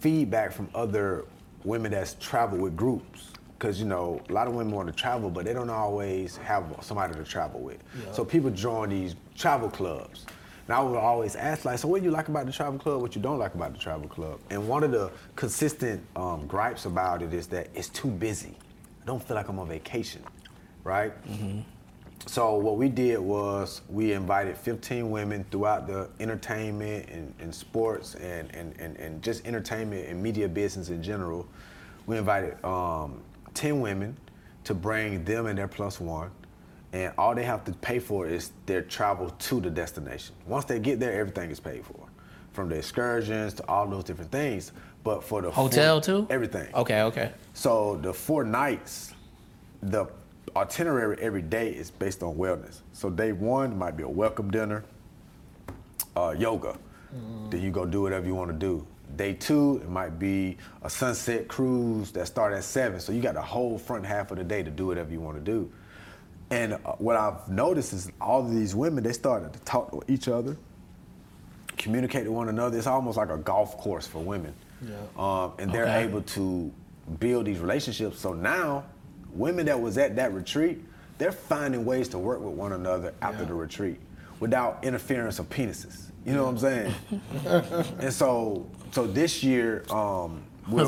feedback 0.01 0.53
from 0.53 0.69
other 0.75 1.25
women 1.65 1.93
that's 1.93 2.15
travel 2.15 2.59
with 2.59 2.77
groups 2.77 3.33
because 3.59 3.81
you 3.81 3.87
know 3.87 4.21
a 4.29 4.33
lot 4.33 4.47
of 4.47 4.55
women 4.55 4.73
want 4.73 4.89
to 4.89 4.95
travel, 4.95 5.31
but 5.31 5.45
they 5.45 5.53
don't 5.53 5.71
always 5.71 6.37
have 6.37 6.65
somebody 6.81 7.15
to 7.15 7.25
travel 7.25 7.61
with. 7.61 7.79
Yeah. 8.05 8.13
So 8.13 8.25
people 8.25 8.51
join 8.51 8.91
these 8.91 9.17
travel 9.37 9.69
clubs. 9.69 10.27
And 10.69 10.77
I 10.77 10.83
would 10.83 10.99
always 10.99 11.35
ask, 11.35 11.65
like, 11.65 11.79
so 11.79 11.89
what 11.89 12.01
do 12.01 12.05
you 12.05 12.11
like 12.11 12.29
about 12.29 12.45
the 12.47 12.53
travel 12.53 12.79
club? 12.79 13.01
What 13.01 13.17
you 13.17 13.23
don't 13.23 13.39
like 13.39 13.55
about 13.55 13.73
the 13.73 13.79
travel 13.79 14.07
club? 14.07 14.39
And 14.51 14.69
one 14.69 14.85
of 14.85 14.93
the 14.93 15.11
consistent 15.35 16.05
um, 16.15 16.47
gripes 16.47 16.85
about 16.85 17.23
it 17.23 17.33
is 17.33 17.47
that 17.49 17.69
it's 17.75 17.89
too 17.89 18.09
busy. 18.09 18.55
I 19.03 19.07
don't 19.07 19.23
feel 19.23 19.35
like 19.35 19.49
I'm 19.49 19.59
on 19.59 19.67
vacation, 19.67 20.23
right? 20.85 21.13
Mm-hmm. 21.27 21.61
So 22.27 22.57
what 22.57 22.77
we 22.77 22.89
did 22.89 23.19
was 23.19 23.83
we 23.89 24.13
invited 24.13 24.57
15 24.57 25.11
women 25.11 25.45
throughout 25.51 25.87
the 25.87 26.11
entertainment 26.21 27.09
and, 27.09 27.35
and 27.41 27.55
sports 27.55 28.17
and, 28.17 28.55
and, 28.55 28.75
and, 28.79 28.97
and 28.97 29.23
just 29.23 29.47
entertainment 29.47 30.09
and 30.09 30.23
media 30.23 30.49
business 30.49 30.91
in 30.91 31.03
general. 31.03 31.49
We 32.07 32.19
invited 32.19 32.63
um, 32.65 33.23
10 33.55 33.81
women 33.81 34.17
to 34.65 34.75
bring 34.75 35.25
them 35.25 35.47
and 35.47 35.59
their 35.59 35.69
plus 35.69 36.01
one. 36.01 36.31
And 36.93 37.13
all 37.19 37.35
they 37.35 37.45
have 37.45 37.65
to 37.65 37.73
pay 37.73 37.99
for 37.99 38.27
is 38.27 38.53
their 38.67 38.83
travel 38.83 39.31
to 39.31 39.61
the 39.61 39.71
destination. 39.71 40.35
Once 40.47 40.65
they 40.65 40.79
get 40.79 41.01
there, 41.01 41.19
everything 41.19 41.51
is 41.51 41.61
paid 41.61 41.85
for. 41.85 42.07
From 42.53 42.69
the 42.69 42.77
excursions 42.77 43.55
to 43.55 43.69
all 43.69 43.87
those 43.87 44.05
different 44.05 44.31
things. 44.31 44.73
But 45.05 45.23
for 45.23 45.43
the 45.43 45.51
hotel 45.51 46.01
four, 46.01 46.03
too? 46.03 46.27
Everything. 46.31 46.75
Okay, 46.75 47.03
okay. 47.03 47.33
So 47.55 47.99
the 48.03 48.13
four 48.13 48.45
nights, 48.45 49.15
the 49.83 50.07
itinerary 50.59 51.17
every 51.21 51.43
day 51.43 51.71
is 51.71 51.91
based 51.91 52.23
on 52.23 52.37
wellness. 52.37 52.81
So 52.93 53.11
day 53.11 53.33
one 53.33 53.79
might 53.79 53.97
be 53.97 54.03
a 54.03 54.09
welcome 54.09 54.51
dinner, 54.51 54.85
uh, 56.17 56.35
yoga. 56.39 56.77
Mm. 57.15 57.51
Then 57.51 57.63
you 57.63 57.71
go 57.71 57.87
do 57.87 58.03
whatever 58.03 58.27
you 58.27 58.35
want 58.35 58.51
to 58.51 58.57
do. 58.57 58.87
Day 59.17 59.33
two, 59.33 59.81
it 59.83 59.89
might 59.89 60.19
be 60.19 60.59
a 60.83 60.91
sunset 60.91 61.49
cruise 61.49 62.13
that 62.13 62.27
start 62.27 62.53
at 62.53 62.65
seven. 62.65 63.01
So 63.01 63.13
you 63.13 63.23
got 63.23 63.35
the 63.35 63.43
whole 63.43 63.79
front 63.79 64.05
half 64.05 64.31
of 64.31 64.39
the 64.39 64.45
day 64.45 64.63
to 64.63 64.71
do 64.71 64.87
whatever 64.87 65.11
you 65.11 65.21
want 65.21 65.39
to 65.39 65.43
do. 65.43 65.71
And 66.51 66.75
uh, 66.75 66.93
what 66.99 67.17
I've 67.17 67.49
noticed 67.49 67.93
is 67.93 68.11
all 68.21 68.41
of 68.41 68.51
these 68.51 68.75
women, 68.75 69.05
they 69.05 69.13
started 69.13 69.53
to 69.53 69.59
talk 69.61 69.91
to 69.93 70.03
each 70.13 70.29
other, 70.29 70.57
communicate 71.77 72.25
to 72.25 72.33
one 72.33 72.49
another. 72.49 72.77
It's 72.77 72.87
almost 72.87 73.17
like 73.17 73.31
a 73.31 73.39
golf 73.39 73.79
course 73.79 74.07
for 74.07 74.19
women. 74.19 74.55
Yeah. 74.83 74.95
Um, 75.17 75.53
and 75.59 75.73
they're 75.73 75.85
okay. 75.85 76.05
able 76.05 76.23
to 76.23 76.73
build 77.19 77.47
these 77.47 77.59
relationships. 77.59 78.21
So 78.21 78.33
now, 78.33 78.85
women 79.33 79.67
that 79.67 79.81
was 79.81 79.99
at 79.99 80.17
that 80.17 80.33
retreat, 80.33 80.83
they're 81.19 81.33
finding 81.33 81.85
ways 81.85 82.09
to 82.09 82.19
work 82.19 82.41
with 82.41 82.55
one 82.55 82.73
another 82.73 83.15
after 83.21 83.43
yeah. 83.43 83.49
the 83.49 83.55
retreat 83.55 83.99
without 84.41 84.83
interference 84.83 85.39
of 85.39 85.49
penises. 85.49 86.11
You 86.25 86.35
know 86.35 86.45
what 86.45 86.51
I'm 86.51 86.59
saying? 86.59 86.95
and 88.01 88.13
so 88.13 88.67
so 88.93 89.07
this 89.07 89.43
year, 89.43 89.85
um, 89.91 90.43
we're, 90.69 90.85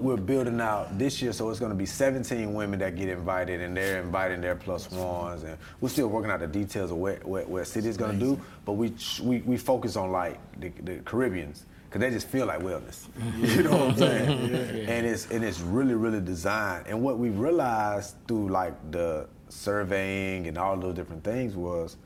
we're, 0.00 0.16
building 0.16 0.60
out 0.60 0.98
this 0.98 1.20
year, 1.20 1.32
so 1.32 1.50
it's 1.50 1.58
going 1.58 1.72
to 1.72 1.76
be 1.76 1.86
17 1.86 2.54
women 2.54 2.78
that 2.78 2.94
get 2.94 3.08
invited, 3.08 3.60
and 3.60 3.76
they're 3.76 4.00
inviting 4.00 4.40
their 4.40 4.54
plus 4.54 4.88
ones, 4.90 5.42
and 5.42 5.58
we're 5.80 5.88
still 5.88 6.06
working 6.06 6.30
out 6.30 6.38
the 6.38 6.46
details 6.46 6.92
of 6.92 6.98
what 6.98 7.24
what, 7.24 7.48
what 7.48 7.66
city 7.66 7.88
is 7.88 7.96
going 7.96 8.18
to 8.18 8.24
do. 8.24 8.40
But 8.64 8.74
we, 8.74 8.94
we 9.22 9.38
we 9.40 9.56
focus 9.56 9.96
on 9.96 10.12
like 10.12 10.38
the, 10.60 10.68
the 10.82 10.96
Caribbeans 11.00 11.64
because 11.96 12.10
they 12.10 12.14
just 12.14 12.28
feel 12.28 12.46
like 12.46 12.60
wellness. 12.60 13.06
you 13.56 13.62
know 13.62 13.70
what 13.70 13.90
I'm 13.90 13.96
saying? 13.96 14.48
yeah. 14.50 14.92
And 14.92 15.06
it's 15.06 15.30
and 15.30 15.44
it's 15.44 15.60
really 15.60 15.94
really 15.94 16.20
designed. 16.20 16.86
And 16.86 17.02
what 17.02 17.18
we 17.18 17.30
realized 17.30 18.16
through 18.28 18.48
like 18.48 18.74
the 18.90 19.28
surveying 19.48 20.46
and 20.46 20.58
all 20.58 20.76
those 20.76 20.94
different 20.94 21.24
things 21.24 21.54
was 21.54 21.96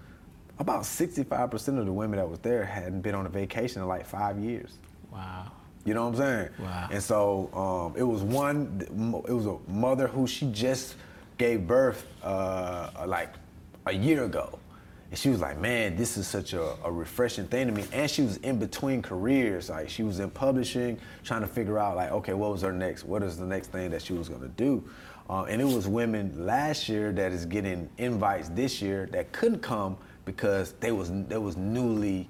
about 0.58 0.82
65% 0.82 1.78
of 1.78 1.86
the 1.86 1.92
women 1.92 2.18
that 2.18 2.28
was 2.28 2.38
there 2.40 2.64
hadn't 2.64 3.00
been 3.00 3.14
on 3.14 3.24
a 3.24 3.30
vacation 3.30 3.80
in 3.80 3.88
like 3.88 4.04
five 4.04 4.38
years. 4.38 4.78
Wow. 5.10 5.50
You 5.86 5.94
know 5.94 6.06
what 6.06 6.10
I'm 6.10 6.16
saying? 6.16 6.48
Wow. 6.58 6.88
And 6.92 7.02
so 7.02 7.50
um, 7.54 7.98
it 7.98 8.02
was 8.02 8.22
one, 8.22 9.24
it 9.26 9.32
was 9.32 9.46
a 9.46 9.56
mother 9.66 10.06
who 10.06 10.26
she 10.26 10.52
just 10.52 10.96
gave 11.38 11.66
birth 11.66 12.06
uh, 12.22 12.90
like 13.06 13.32
a 13.86 13.92
year 13.92 14.24
ago. 14.24 14.58
And 15.10 15.18
she 15.18 15.28
was 15.28 15.40
like, 15.40 15.58
man, 15.58 15.96
this 15.96 16.16
is 16.16 16.28
such 16.28 16.52
a, 16.52 16.76
a, 16.84 16.92
refreshing 16.92 17.46
thing 17.46 17.66
to 17.66 17.72
me. 17.72 17.84
And 17.92 18.08
she 18.08 18.22
was 18.22 18.36
in 18.38 18.60
between 18.60 19.02
careers. 19.02 19.68
Like 19.68 19.88
she 19.88 20.04
was 20.04 20.20
in 20.20 20.30
publishing, 20.30 20.98
trying 21.24 21.40
to 21.40 21.48
figure 21.48 21.78
out 21.78 21.96
like, 21.96 22.12
okay, 22.12 22.32
what 22.32 22.52
was 22.52 22.62
her 22.62 22.72
next, 22.72 23.04
what 23.04 23.22
is 23.22 23.36
the 23.36 23.44
next 23.44 23.68
thing 23.68 23.90
that 23.90 24.02
she 24.02 24.12
was 24.12 24.28
gonna 24.28 24.48
do? 24.48 24.84
Uh, 25.28 25.44
and 25.44 25.60
it 25.60 25.64
was 25.64 25.88
women 25.88 26.32
last 26.46 26.88
year 26.88 27.12
that 27.12 27.32
is 27.32 27.44
getting 27.44 27.88
invites 27.98 28.48
this 28.50 28.80
year 28.80 29.08
that 29.12 29.32
couldn't 29.32 29.60
come 29.60 29.96
because 30.24 30.72
they 30.80 30.92
was 30.92 31.10
they 31.28 31.38
was 31.38 31.56
newly 31.56 32.28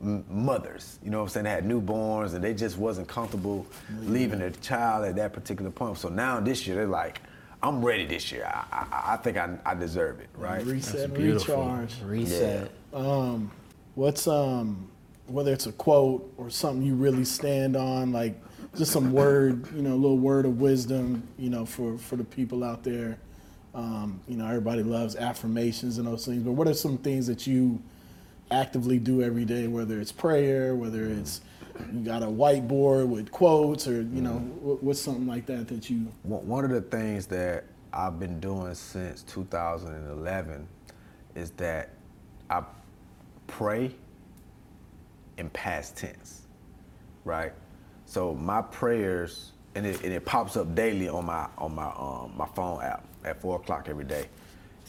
mothers. 0.00 0.98
You 1.02 1.10
know 1.10 1.18
what 1.18 1.24
I'm 1.24 1.28
saying? 1.30 1.44
They 1.44 1.50
had 1.50 1.64
newborns 1.64 2.34
and 2.34 2.42
they 2.42 2.54
just 2.54 2.78
wasn't 2.78 3.06
comfortable 3.08 3.66
leaving 4.02 4.38
their 4.38 4.50
child 4.50 5.04
at 5.04 5.16
that 5.16 5.32
particular 5.32 5.70
point. 5.70 5.98
So 5.98 6.08
now 6.08 6.40
this 6.40 6.66
year 6.66 6.76
they're 6.76 6.86
like, 6.86 7.20
I'm 7.62 7.84
ready 7.84 8.06
this 8.06 8.32
year. 8.32 8.44
I, 8.46 8.64
I, 8.72 9.14
I 9.14 9.16
think 9.16 9.36
I, 9.36 9.56
I 9.64 9.74
deserve 9.74 10.20
it, 10.20 10.28
right? 10.34 10.64
Reset, 10.64 11.10
recharge, 11.16 11.94
reset. 12.02 12.70
Yeah. 12.92 12.98
Um, 12.98 13.50
what's 13.94 14.26
um, 14.26 14.88
whether 15.26 15.52
it's 15.52 15.66
a 15.66 15.72
quote 15.72 16.32
or 16.36 16.50
something 16.50 16.82
you 16.82 16.94
really 16.94 17.24
stand 17.24 17.76
on, 17.76 18.12
like 18.12 18.40
just 18.76 18.92
some 18.92 19.12
word, 19.12 19.70
you 19.74 19.82
know, 19.82 19.92
a 19.92 19.96
little 19.96 20.18
word 20.18 20.46
of 20.46 20.60
wisdom, 20.60 21.26
you 21.38 21.50
know, 21.50 21.66
for 21.66 21.98
for 21.98 22.16
the 22.16 22.24
people 22.24 22.64
out 22.64 22.82
there. 22.82 23.18
Um, 23.72 24.20
you 24.26 24.36
know, 24.36 24.46
everybody 24.46 24.82
loves 24.82 25.14
affirmations 25.14 25.98
and 25.98 26.06
those 26.06 26.26
things, 26.26 26.42
but 26.42 26.52
what 26.52 26.66
are 26.66 26.74
some 26.74 26.98
things 26.98 27.28
that 27.28 27.46
you 27.46 27.80
actively 28.50 28.98
do 28.98 29.22
every 29.22 29.44
day, 29.44 29.68
whether 29.68 30.00
it's 30.00 30.10
prayer, 30.10 30.74
whether 30.74 31.04
it's 31.04 31.40
you 31.92 32.00
got 32.00 32.22
a 32.22 32.26
whiteboard 32.26 33.08
with 33.08 33.30
quotes 33.30 33.86
or 33.88 34.02
you 34.02 34.20
know 34.22 34.38
what's 34.80 35.00
something 35.00 35.26
like 35.26 35.46
that 35.46 35.68
that 35.68 35.90
you 35.90 35.98
one 36.22 36.64
of 36.64 36.70
the 36.70 36.80
things 36.80 37.26
that 37.26 37.64
i've 37.92 38.18
been 38.18 38.40
doing 38.40 38.74
since 38.74 39.22
2011 39.24 40.66
is 41.34 41.50
that 41.52 41.90
i 42.50 42.62
pray 43.46 43.94
in 45.38 45.48
past 45.50 45.96
tense 45.96 46.42
right? 47.24 47.52
So 48.06 48.34
my 48.34 48.62
prayers 48.62 49.52
and 49.74 49.86
it, 49.86 50.02
and 50.02 50.12
it 50.12 50.24
pops 50.24 50.56
up 50.56 50.74
daily 50.74 51.08
on 51.08 51.26
my 51.26 51.46
on 51.58 51.74
my 51.74 51.86
um, 51.86 52.32
my 52.36 52.46
phone 52.54 52.82
app 52.82 53.04
at 53.24 53.40
four 53.40 53.56
o'clock 53.56 53.88
every 53.88 54.04
day. 54.04 54.26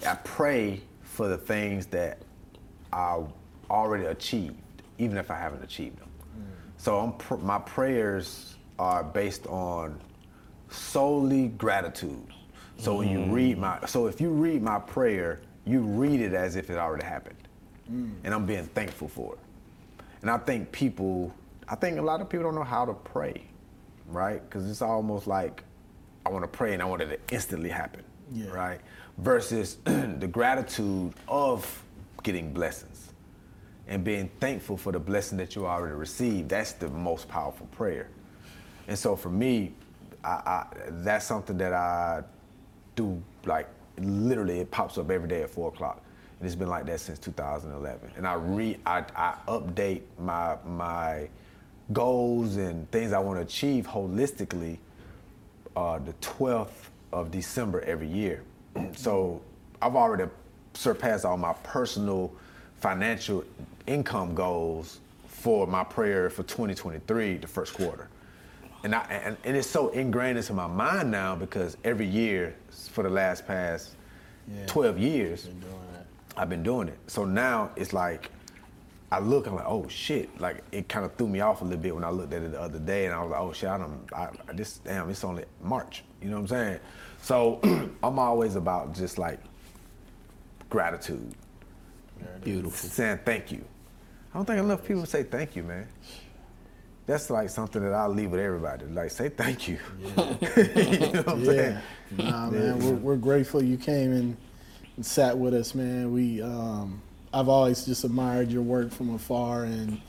I 0.05 0.15
pray 0.15 0.81
for 1.03 1.27
the 1.27 1.37
things 1.37 1.85
that 1.87 2.19
i 2.93 3.19
already 3.69 4.05
achieved 4.05 4.55
even 4.97 5.17
if 5.17 5.31
i 5.31 5.37
haven't 5.37 5.63
achieved 5.63 5.97
them 5.99 6.09
so 6.81 7.13
pr- 7.19 7.35
my 7.35 7.59
prayers 7.59 8.55
are 8.79 9.03
based 9.03 9.45
on 9.45 10.01
solely 10.71 11.49
gratitude. 11.49 12.25
So 12.77 12.95
mm. 12.95 12.97
when 12.97 13.09
you 13.09 13.19
mm. 13.19 13.31
read 13.31 13.57
my, 13.59 13.85
so 13.85 14.07
if 14.07 14.19
you 14.19 14.31
read 14.31 14.63
my 14.63 14.79
prayer, 14.79 15.41
you 15.63 15.81
read 15.81 16.19
it 16.21 16.33
as 16.33 16.55
if 16.55 16.71
it 16.71 16.77
already 16.79 17.05
happened, 17.05 17.37
mm. 17.91 18.11
and 18.23 18.33
I'm 18.33 18.47
being 18.47 18.65
thankful 18.65 19.07
for 19.07 19.33
it. 19.33 19.39
And 20.23 20.31
I 20.31 20.39
think 20.39 20.71
people, 20.71 21.31
I 21.67 21.75
think 21.75 21.99
a 21.99 22.01
lot 22.01 22.19
of 22.19 22.29
people 22.29 22.45
don't 22.45 22.55
know 22.55 22.63
how 22.63 22.85
to 22.85 22.93
pray, 22.93 23.43
right? 24.07 24.41
Because 24.49 24.67
it's 24.67 24.81
almost 24.81 25.27
like 25.27 25.63
I 26.25 26.29
want 26.29 26.43
to 26.43 26.47
pray 26.47 26.73
and 26.73 26.81
I 26.81 26.85
want 26.85 27.03
it 27.03 27.27
to 27.27 27.35
instantly 27.35 27.69
happen, 27.69 28.03
yeah. 28.33 28.49
right? 28.49 28.81
Versus 29.19 29.75
the 29.83 30.27
gratitude 30.27 31.13
of 31.27 31.83
getting 32.23 32.51
blessings 32.51 32.90
and 33.87 34.03
being 34.03 34.29
thankful 34.39 34.77
for 34.77 34.91
the 34.91 34.99
blessing 34.99 35.37
that 35.37 35.55
you 35.55 35.65
already 35.65 35.95
received. 35.95 36.49
That's 36.49 36.73
the 36.73 36.89
most 36.89 37.27
powerful 37.27 37.67
prayer. 37.67 38.07
And 38.87 38.97
so 38.97 39.15
for 39.15 39.29
me, 39.29 39.73
I, 40.23 40.29
I, 40.29 40.65
that's 40.89 41.25
something 41.25 41.57
that 41.57 41.73
I 41.73 42.23
do 42.95 43.21
like 43.45 43.67
literally 43.97 44.59
it 44.59 44.71
pops 44.71 44.97
up 44.97 45.09
every 45.09 45.27
day 45.27 45.41
at 45.43 45.49
four 45.49 45.69
o'clock. 45.69 46.01
And 46.39 46.47
it's 46.47 46.55
been 46.55 46.69
like 46.69 46.85
that 46.87 46.99
since 46.99 47.19
2011. 47.19 48.11
And 48.17 48.27
I 48.27 48.33
re 48.33 48.77
I, 48.85 49.03
I 49.15 49.35
update 49.47 50.01
my 50.19 50.57
my 50.65 51.29
goals 51.93 52.57
and 52.57 52.89
things 52.91 53.13
I 53.13 53.19
want 53.19 53.37
to 53.37 53.43
achieve 53.43 53.85
holistically 53.87 54.77
uh, 55.75 55.99
the 55.99 56.13
12th 56.13 56.89
of 57.11 57.31
December 57.31 57.81
every 57.81 58.07
year. 58.07 58.43
so 58.95 59.41
I've 59.81 59.95
already 59.95 60.29
surpassed 60.73 61.25
all 61.25 61.37
my 61.37 61.53
personal 61.63 62.31
financial 62.81 63.45
income 63.87 64.33
goals 64.33 64.99
for 65.27 65.65
my 65.67 65.83
prayer 65.83 66.29
for 66.29 66.43
2023, 66.43 67.37
the 67.37 67.47
first 67.47 67.73
quarter. 67.73 68.09
And, 68.83 68.95
I, 68.95 69.03
and, 69.03 69.37
and 69.43 69.55
it's 69.55 69.69
so 69.69 69.89
ingrained 69.89 70.37
into 70.39 70.53
my 70.53 70.67
mind 70.67 71.11
now 71.11 71.35
because 71.35 71.77
every 71.83 72.07
year 72.07 72.55
for 72.91 73.03
the 73.03 73.09
last 73.09 73.47
past 73.47 73.91
yeah. 74.51 74.65
12 74.65 74.97
years, 74.97 75.45
been 75.45 75.63
I've 76.35 76.49
been 76.49 76.63
doing 76.63 76.87
it. 76.87 76.97
So 77.07 77.23
now 77.23 77.69
it's 77.75 77.93
like, 77.93 78.31
I 79.11 79.19
look, 79.19 79.45
I'm 79.45 79.55
like, 79.55 79.67
oh 79.67 79.87
shit. 79.87 80.39
Like 80.41 80.63
it 80.71 80.89
kind 80.89 81.05
of 81.05 81.15
threw 81.15 81.27
me 81.27 81.41
off 81.41 81.61
a 81.61 81.63
little 81.63 81.79
bit 81.79 81.93
when 81.93 82.03
I 82.03 82.09
looked 82.09 82.33
at 82.33 82.41
it 82.41 82.53
the 82.53 82.61
other 82.61 82.79
day 82.79 83.05
and 83.05 83.13
I 83.13 83.21
was 83.21 83.31
like, 83.31 83.41
oh 83.41 83.53
shit, 83.53 83.69
I 83.69 83.77
don't, 83.77 84.09
I, 84.13 84.29
I 84.49 84.53
this, 84.53 84.79
damn, 84.79 85.09
it's 85.09 85.23
only 85.23 85.45
March. 85.61 86.03
You 86.21 86.29
know 86.29 86.37
what 86.37 86.41
I'm 86.41 86.47
saying? 86.47 86.79
So 87.21 87.59
I'm 88.03 88.17
always 88.17 88.55
about 88.55 88.95
just 88.95 89.19
like 89.19 89.39
gratitude. 90.69 91.35
Beautiful. 92.43 92.89
Saying 92.89 93.19
thank 93.23 93.51
you. 93.51 93.63
I 94.33 94.37
don't 94.37 94.45
think 94.45 94.59
enough 94.59 94.85
people 94.85 95.05
say 95.05 95.23
thank 95.23 95.55
you, 95.55 95.63
man. 95.63 95.87
That's 97.05 97.29
like 97.29 97.49
something 97.49 97.81
that 97.81 97.93
I'll 97.93 98.09
leave 98.09 98.31
with 98.31 98.39
everybody. 98.39 98.85
Like, 98.85 99.11
say 99.11 99.29
thank 99.29 99.67
you. 99.67 99.79
Yeah. 99.99 100.35
you 100.57 100.99
know 100.99 101.21
what 101.23 101.29
I'm 101.29 101.43
yeah. 101.43 101.51
saying? 101.51 101.77
Nah, 102.11 102.49
man, 102.49 102.79
we're, 102.79 102.93
we're, 102.93 103.15
grateful 103.17 103.61
you 103.61 103.77
came 103.77 104.13
and, 104.13 104.37
and, 104.95 105.05
sat 105.05 105.37
with 105.37 105.53
us, 105.53 105.75
man. 105.75 106.13
We, 106.13 106.41
um, 106.41 107.01
I've 107.33 107.49
always 107.49 107.85
just 107.85 108.03
admired 108.03 108.51
your 108.51 108.61
work 108.61 108.91
from 108.91 109.13
afar, 109.13 109.63
and 109.63 109.99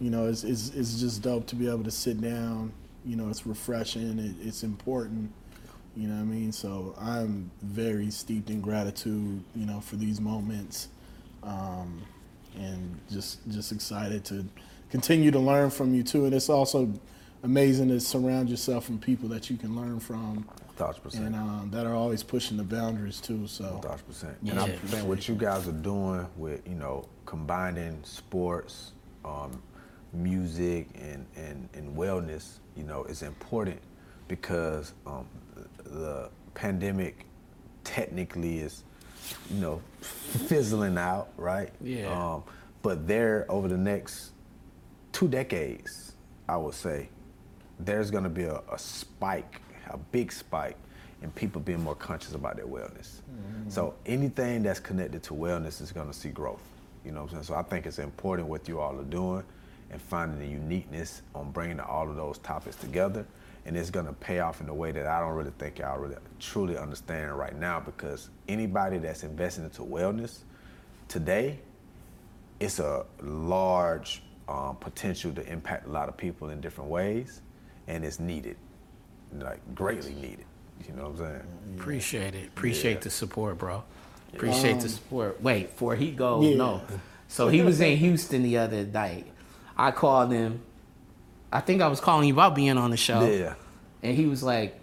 you 0.00 0.10
know, 0.10 0.26
it's, 0.26 0.42
it's, 0.42 0.70
it's 0.70 0.98
just 0.98 1.22
dope 1.22 1.46
to 1.48 1.56
be 1.56 1.68
able 1.68 1.84
to 1.84 1.90
sit 1.90 2.20
down. 2.20 2.72
You 3.04 3.16
know, 3.16 3.28
it's 3.28 3.46
refreshing. 3.46 4.18
It, 4.18 4.46
it's 4.46 4.64
important. 4.64 5.30
You 5.96 6.08
know 6.08 6.14
what 6.14 6.22
I 6.22 6.24
mean? 6.24 6.52
So 6.52 6.94
I'm 6.98 7.50
very 7.62 8.10
steeped 8.10 8.50
in 8.50 8.60
gratitude. 8.60 9.44
You 9.54 9.66
know, 9.66 9.80
for 9.80 9.96
these 9.96 10.20
moments. 10.20 10.88
Um, 11.42 12.02
and 12.58 12.98
just 13.10 13.38
just 13.48 13.72
excited 13.72 14.24
to 14.26 14.44
continue 14.90 15.30
to 15.30 15.38
learn 15.38 15.70
from 15.70 15.94
you 15.94 16.02
too. 16.02 16.24
And 16.24 16.34
it's 16.34 16.48
also 16.48 16.92
amazing 17.42 17.88
to 17.88 18.00
surround 18.00 18.50
yourself 18.50 18.84
from 18.84 18.98
people 18.98 19.28
that 19.30 19.50
you 19.50 19.56
can 19.56 19.76
learn 19.76 20.00
from. 20.00 20.48
Thousand 20.76 21.02
percent. 21.02 21.26
And 21.26 21.36
um, 21.36 21.70
that 21.72 21.86
are 21.86 21.94
always 21.94 22.22
pushing 22.22 22.56
the 22.56 22.64
boundaries 22.64 23.20
too. 23.20 23.46
So. 23.46 23.80
Thousand 23.82 24.06
percent. 24.06 24.36
Yeah. 24.42 24.52
And 24.52 24.60
I 24.60 24.68
think 24.68 25.06
what 25.06 25.28
you 25.28 25.34
guys 25.34 25.68
are 25.68 25.72
doing 25.72 26.26
with 26.36 26.66
you 26.66 26.74
know 26.74 27.08
combining 27.26 28.02
sports, 28.02 28.92
um, 29.24 29.62
music, 30.12 30.88
and, 30.94 31.26
and 31.36 31.68
and 31.74 31.96
wellness, 31.96 32.58
you 32.76 32.84
know, 32.84 33.04
is 33.04 33.22
important 33.22 33.80
because 34.28 34.94
um, 35.06 35.26
the 35.84 36.30
pandemic 36.54 37.26
technically 37.84 38.60
is 38.60 38.84
you 39.50 39.60
know, 39.60 39.82
fizzling 40.00 40.98
out, 40.98 41.28
right? 41.36 41.70
Yeah. 41.80 42.34
Um, 42.34 42.44
but 42.82 43.06
there, 43.06 43.46
over 43.48 43.68
the 43.68 43.76
next 43.76 44.32
two 45.12 45.28
decades, 45.28 46.12
I 46.48 46.56
would 46.56 46.74
say, 46.74 47.08
there's 47.78 48.10
going 48.10 48.24
to 48.24 48.30
be 48.30 48.44
a, 48.44 48.60
a, 48.70 48.78
spike, 48.78 49.60
a 49.88 49.96
big 49.96 50.32
spike, 50.32 50.76
in 51.22 51.30
people 51.32 51.60
being 51.60 51.82
more 51.82 51.94
conscious 51.94 52.34
about 52.34 52.56
their 52.56 52.66
wellness. 52.66 53.20
Mm-hmm. 53.30 53.68
So 53.68 53.94
anything 54.06 54.62
that's 54.62 54.80
connected 54.80 55.22
to 55.24 55.34
wellness 55.34 55.82
is 55.82 55.92
going 55.92 56.06
to 56.06 56.14
see 56.14 56.30
growth. 56.30 56.62
You 57.04 57.12
know 57.12 57.22
what 57.22 57.32
I'm 57.32 57.36
saying? 57.36 57.44
So 57.44 57.54
I 57.54 57.62
think 57.62 57.86
it's 57.86 57.98
important 57.98 58.48
what 58.48 58.68
you 58.68 58.80
all 58.80 58.98
are 58.98 59.04
doing 59.04 59.44
and 59.90 60.00
finding 60.00 60.38
the 60.38 60.46
uniqueness 60.46 61.22
on 61.34 61.50
bringing 61.50 61.80
all 61.80 62.08
of 62.08 62.16
those 62.16 62.38
topics 62.38 62.76
together 62.76 63.26
and 63.70 63.78
it's 63.78 63.88
gonna 63.88 64.12
pay 64.12 64.40
off 64.40 64.60
in 64.60 64.68
a 64.68 64.74
way 64.74 64.90
that 64.90 65.06
I 65.06 65.20
don't 65.20 65.36
really 65.36 65.52
think 65.56 65.78
y'all 65.78 65.96
really 65.96 66.16
truly 66.40 66.76
understand 66.76 67.38
right 67.38 67.56
now 67.56 67.78
because 67.78 68.28
anybody 68.48 68.98
that's 68.98 69.22
investing 69.22 69.62
into 69.62 69.82
wellness 69.82 70.40
today, 71.06 71.60
it's 72.58 72.80
a 72.80 73.06
large 73.22 74.24
um, 74.48 74.74
potential 74.80 75.30
to 75.34 75.48
impact 75.48 75.86
a 75.86 75.88
lot 75.88 76.08
of 76.08 76.16
people 76.16 76.50
in 76.50 76.60
different 76.60 76.90
ways, 76.90 77.42
and 77.86 78.04
it's 78.04 78.18
needed, 78.18 78.56
like 79.38 79.60
greatly 79.72 80.14
needed. 80.14 80.46
You 80.88 80.94
know 80.94 81.10
what 81.10 81.20
I'm 81.20 81.28
saying? 81.28 81.76
Appreciate 81.78 82.34
it. 82.34 82.48
Appreciate 82.48 82.94
yeah. 82.94 83.00
the 83.02 83.10
support, 83.10 83.56
bro. 83.56 83.84
Appreciate 84.34 84.72
um, 84.72 84.80
the 84.80 84.88
support. 84.88 85.40
Wait, 85.40 85.70
before 85.70 85.94
he 85.94 86.10
goes, 86.10 86.44
yeah. 86.44 86.56
no. 86.56 86.82
So 87.28 87.46
he 87.46 87.62
was 87.62 87.80
in 87.80 87.96
Houston 87.98 88.42
the 88.42 88.58
other 88.58 88.84
night. 88.84 89.28
I 89.76 89.92
called 89.92 90.32
him 90.32 90.60
I 91.52 91.60
think 91.60 91.82
I 91.82 91.88
was 91.88 92.00
calling 92.00 92.28
you 92.28 92.34
about 92.34 92.54
being 92.54 92.78
on 92.78 92.90
the 92.90 92.96
show. 92.96 93.24
Yeah. 93.24 93.54
And 94.02 94.16
he 94.16 94.26
was 94.26 94.42
like, 94.42 94.80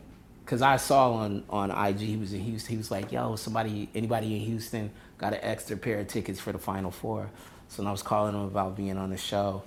because 0.47 0.61
I 0.61 0.77
saw 0.77 1.13
on 1.13 1.43
on 1.49 1.71
IG 1.71 1.99
he 1.99 2.15
was 2.15 2.31
in 2.31 2.39
Houston. 2.39 2.71
He 2.71 2.77
was 2.77 2.89
like, 2.89 3.11
"Yo, 3.11 3.35
somebody, 3.35 3.89
anybody 3.93 4.35
in 4.35 4.41
Houston 4.41 4.91
got 5.17 5.33
an 5.33 5.39
extra 5.41 5.75
pair 5.75 5.99
of 5.99 6.07
tickets 6.07 6.39
for 6.39 6.53
the 6.53 6.57
Final 6.57 6.89
Four. 6.89 7.29
So 7.67 7.85
I 7.85 7.91
was 7.91 8.01
calling 8.01 8.33
him 8.33 8.41
about 8.41 8.77
being 8.77 8.97
on 8.97 9.09
the 9.09 9.17
show, 9.17 9.63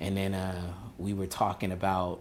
and 0.00 0.16
then 0.16 0.32
uh, 0.32 0.72
we 0.96 1.12
were 1.12 1.26
talking 1.26 1.70
about, 1.70 2.20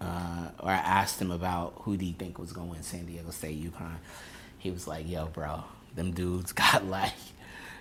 uh, 0.00 0.50
or 0.60 0.70
I 0.70 0.76
asked 0.76 1.20
him 1.20 1.32
about 1.32 1.74
who 1.80 1.96
do 1.96 2.04
you 2.04 2.12
think 2.12 2.38
was 2.38 2.52
going 2.52 2.68
to 2.68 2.74
win 2.74 2.82
San 2.84 3.04
Diego 3.04 3.30
State 3.30 3.60
UConn. 3.60 3.96
He 4.58 4.70
was 4.70 4.86
like, 4.86 5.08
"Yo, 5.08 5.26
bro, 5.26 5.64
them 5.94 6.12
dudes 6.12 6.52
got 6.52 6.86
like." 6.86 7.12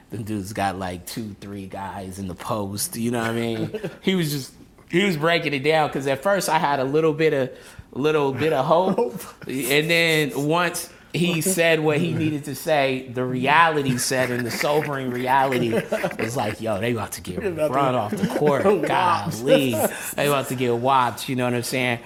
Them 0.10 0.24
dude's 0.24 0.53
got 0.53 0.80
like 0.80 1.05
two, 1.05 1.36
three 1.39 1.68
guys 1.68 2.18
in 2.18 2.28
the 2.28 2.34
post. 2.34 2.97
You 2.97 3.12
know 3.12 3.20
what 3.20 3.30
I 3.30 3.34
mean? 3.34 3.80
he 4.01 4.16
was 4.16 4.32
just 4.32 4.51
he 4.90 5.06
was 5.06 5.18
breaking 5.18 5.54
it 5.54 5.64
down 5.64 5.90
because 5.90 6.08
at 6.08 6.24
first 6.24 6.50
I 6.50 6.58
had 6.60 6.80
a 6.80 6.84
little 6.84 7.14
bit 7.14 7.34
of 7.34 7.52
little 7.92 8.34
bit 8.34 8.54
of 8.54 8.66
hope, 8.68 9.22
and 9.48 9.90
then 9.90 10.48
once 10.48 10.90
he 11.14 11.42
said 11.42 11.80
what 11.80 11.98
he 12.00 12.14
needed 12.14 12.46
to 12.46 12.56
say, 12.56 13.10
the 13.14 13.26
reality 13.26 13.98
set 13.98 14.30
and 14.30 14.46
the 14.46 14.52
sobering 14.52 15.10
reality 15.10 15.74
was 16.20 16.36
like, 16.36 16.62
yo, 16.62 16.80
they 16.80 16.92
about 16.92 17.14
to 17.14 17.22
get 17.22 17.40
run 17.42 17.96
off 17.96 18.12
the 18.12 18.28
court. 18.28 18.64
Golly, 18.88 19.72
they 20.16 20.28
about 20.28 20.50
to 20.50 20.56
get 20.56 20.76
whopped. 20.76 21.28
You 21.28 21.36
know 21.36 21.46
what 21.46 21.54
I'm 21.54 21.64
saying? 21.64 22.00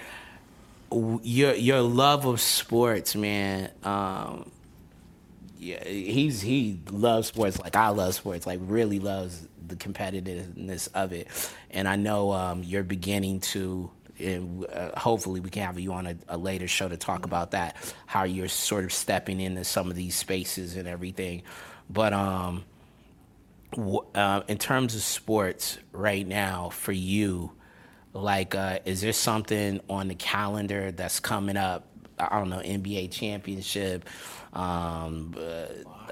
Your 0.92 1.54
your 1.56 1.82
love 1.82 2.26
of 2.26 2.40
sports, 2.40 3.16
man. 3.16 3.72
Um, 3.84 4.50
yeah, 5.64 5.84
he's 5.86 6.42
he 6.42 6.80
loves 6.92 7.28
sports 7.28 7.60
like 7.60 7.76
I 7.76 7.90
love 7.90 8.16
sports, 8.16 8.46
like 8.46 8.60
really 8.62 9.00
loves 9.00 9.48
the 9.66 9.76
competitiveness 9.76 10.90
of 10.94 11.14
it. 11.14 11.28
And 11.72 11.88
I 11.88 11.96
know 11.96 12.32
um, 12.32 12.64
you're 12.64 12.84
beginning 12.84 13.40
to, 13.40 13.90
and 14.20 14.66
uh, 14.66 14.98
hopefully 15.00 15.40
we 15.40 15.50
can 15.50 15.64
have 15.64 15.80
you 15.80 15.94
on 15.94 16.08
a, 16.08 16.16
a, 16.28 16.38
later 16.38 16.68
show 16.68 16.90
to 16.90 16.98
talk 16.98 17.26
about 17.26 17.52
that, 17.52 17.78
how 18.06 18.24
you're 18.24 18.50
sort 18.50 18.84
of 18.84 18.94
stepping 18.94 19.40
into 19.40 19.64
some 19.64 19.90
of 19.90 19.96
these 19.96 20.16
spaces 20.16 20.76
and 20.76 20.88
everything. 20.88 21.44
But 21.90 22.14
um, 22.14 22.66
w- 23.72 24.06
uh, 24.14 24.42
in 24.48 24.58
terms 24.58 24.96
of 24.96 25.02
sports 25.02 25.80
right 25.94 26.28
now 26.28 26.70
for 26.70 26.92
you, 26.92 27.54
like, 28.12 28.54
uh, 28.54 28.80
is 28.86 29.02
there 29.02 29.14
something 29.14 29.80
on 29.90 30.10
the 30.10 30.16
calendar 30.16 30.92
that's 30.92 31.20
coming 31.20 31.58
up? 31.58 31.88
I 32.20 32.38
don't 32.38 32.50
know, 32.50 32.60
NBA 32.60 33.12
championship 33.12 34.08
um, 34.54 35.36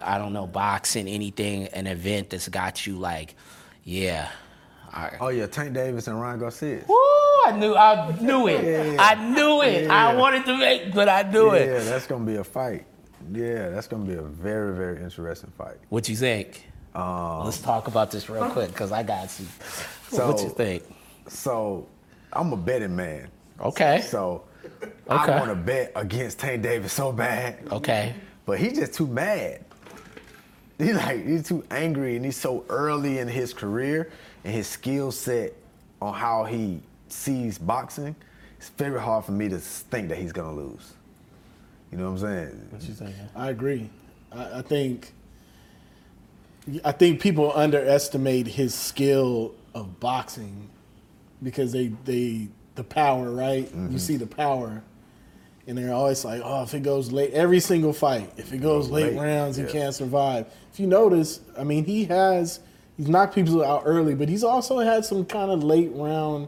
I 0.02 0.18
don't 0.18 0.34
know, 0.34 0.48
boxing, 0.48 1.08
anything, 1.08 1.68
an 1.68 1.88
event 1.88 2.32
that's 2.32 2.48
got 2.48 2.86
you 2.86 2.98
like, 2.98 3.36
yeah. 3.84 4.30
I, 4.94 5.12
oh 5.22 5.30
yeah, 5.30 5.46
Tank 5.48 5.74
Davis 5.74 6.08
and 6.08 6.20
Ryan 6.20 6.40
Garcia. 6.40 6.84
Woo! 6.88 6.96
I 7.46 7.56
knew, 7.58 7.76
I 7.76 8.16
knew 8.20 8.48
it. 8.48 8.64
yeah. 8.64 8.98
I 9.00 9.16
knew 9.16 9.62
it. 9.62 9.86
Yeah. 9.86 9.94
I 9.94 10.16
wanted 10.16 10.46
to 10.46 10.58
make, 10.58 10.94
but 10.94 11.08
I 11.08 11.24
knew 11.24 11.52
it. 11.52 11.68
Yeah, 11.68 11.80
that's 11.80 12.06
gonna 12.08 12.26
be 12.26 12.36
a 12.36 12.44
fight. 12.44 12.86
Yeah, 13.32 13.70
that's 13.70 13.88
gonna 13.88 14.06
be 14.06 14.16
a 14.16 14.22
very, 14.22 14.76
very 14.76 15.02
interesting 15.02 15.52
fight. 15.58 15.78
What 15.90 16.10
you 16.10 16.16
think? 16.16 16.66
Um, 16.94 17.46
Let's 17.46 17.60
talk 17.62 17.88
about 17.88 18.12
this 18.12 18.30
real 18.30 18.50
quick 18.50 18.70
because 18.70 18.92
I 18.92 19.04
got 19.04 19.40
you. 19.40 19.46
So, 20.10 20.28
what 20.30 20.42
you 20.42 20.50
think? 20.50 20.84
So, 21.28 21.88
I'm 22.34 22.52
a 22.52 22.58
betting 22.58 22.96
man. 22.96 23.30
Okay. 23.62 24.02
So, 24.02 24.44
okay. 24.84 24.92
I 25.08 25.40
want 25.40 25.50
to 25.50 25.56
bet 25.56 25.94
against 25.96 26.40
Tank 26.40 26.64
Davis 26.64 26.92
so 26.92 27.14
bad. 27.14 27.60
Okay. 27.72 28.14
But 28.52 28.60
he's 28.60 28.78
just 28.78 28.94
too 28.96 29.08
mad. 29.08 29.64
He's 30.78 30.96
like 30.96 31.26
he's 31.26 31.48
too 31.48 31.64
angry 31.72 32.18
and 32.18 32.26
he's 32.26 32.36
so 32.36 32.66
early 32.68 33.20
in 33.20 33.30
his 33.30 33.54
career 33.54 34.12
and 34.44 34.54
his 34.54 34.68
skill 34.68 35.14
set 35.14 35.54
on 36.02 36.14
how 36.14 36.44
he 36.44 36.82
sees 37.08 37.58
boxing. 37.58 38.14
It's 38.58 38.68
very 38.68 39.00
hard 39.00 39.24
for 39.24 39.32
me 39.32 39.48
to 39.48 39.58
think 39.58 40.10
that 40.10 40.18
he's 40.18 40.34
gonna 40.34 40.54
lose. 40.54 40.96
You 41.94 42.00
know 42.00 42.12
what 42.12 42.24
I'm 42.24 42.28
saying? 42.28 42.68
What 42.72 42.84
you 42.84 42.94
think? 42.94 43.16
I 43.38 43.52
agree. 43.52 43.90
I, 44.34 44.60
I 44.60 44.62
think 44.64 45.14
I 46.84 46.92
think 46.92 47.22
people 47.22 47.54
underestimate 47.56 48.48
his 48.48 48.76
skill 48.76 49.56
of 49.74 50.02
boxing 50.02 50.70
because 51.42 51.72
they 51.72 51.94
they 52.04 52.50
the 52.76 52.84
power, 52.84 53.32
right? 53.32 53.68
Mm-hmm. 53.68 53.94
You 53.94 53.98
see 53.98 54.18
the 54.18 54.28
power 54.28 54.84
and 55.68 55.78
they're 55.78 55.94
always 55.94 56.26
like, 56.26 56.42
"Oh, 56.44 56.64
if 56.64 56.74
it 56.74 56.84
goes 56.84 57.12
late, 57.12 57.34
every 57.34 57.60
single 57.60 57.94
fight, 57.94 58.32
if 58.38 58.54
it 58.54 58.60
goes 58.60 58.90
late, 58.90 59.14
late 59.14 59.22
rounds, 59.22 59.58
he 59.58 59.66
can't 59.66 59.94
survive." 59.94 60.48
If 60.74 60.80
you 60.80 60.88
notice, 60.88 61.40
I 61.58 61.64
mean, 61.64 61.86
he 61.86 62.06
has 62.06 62.60
he's 62.98 63.08
knocked 63.08 63.36
people 63.36 63.64
out 63.64 63.84
early, 63.86 64.16
but 64.16 64.30
he's 64.30 64.44
also 64.44 64.80
had 64.80 65.06
some 65.06 65.26
kind 65.26 65.52
of 65.52 65.64
late 65.64 65.92
round 65.94 66.48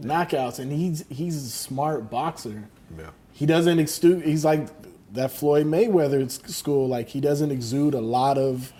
knockouts, 0.00 0.58
and 0.58 0.72
he's 0.72 1.04
he's 1.08 1.36
a 1.36 1.48
smart 1.48 2.10
boxer. 2.10 2.68
Yeah. 2.96 3.10
He 3.32 3.46
doesn't 3.46 3.78
exude. 3.78 4.22
He's 4.22 4.44
like 4.44 4.68
that 5.12 5.30
Floyd 5.30 5.66
Mayweather 5.66 6.30
school. 6.50 6.88
Like 6.88 7.08
he 7.08 7.20
doesn't 7.20 7.50
exude 7.50 7.94
a 7.94 8.00
lot 8.00 8.38
of 8.38 8.72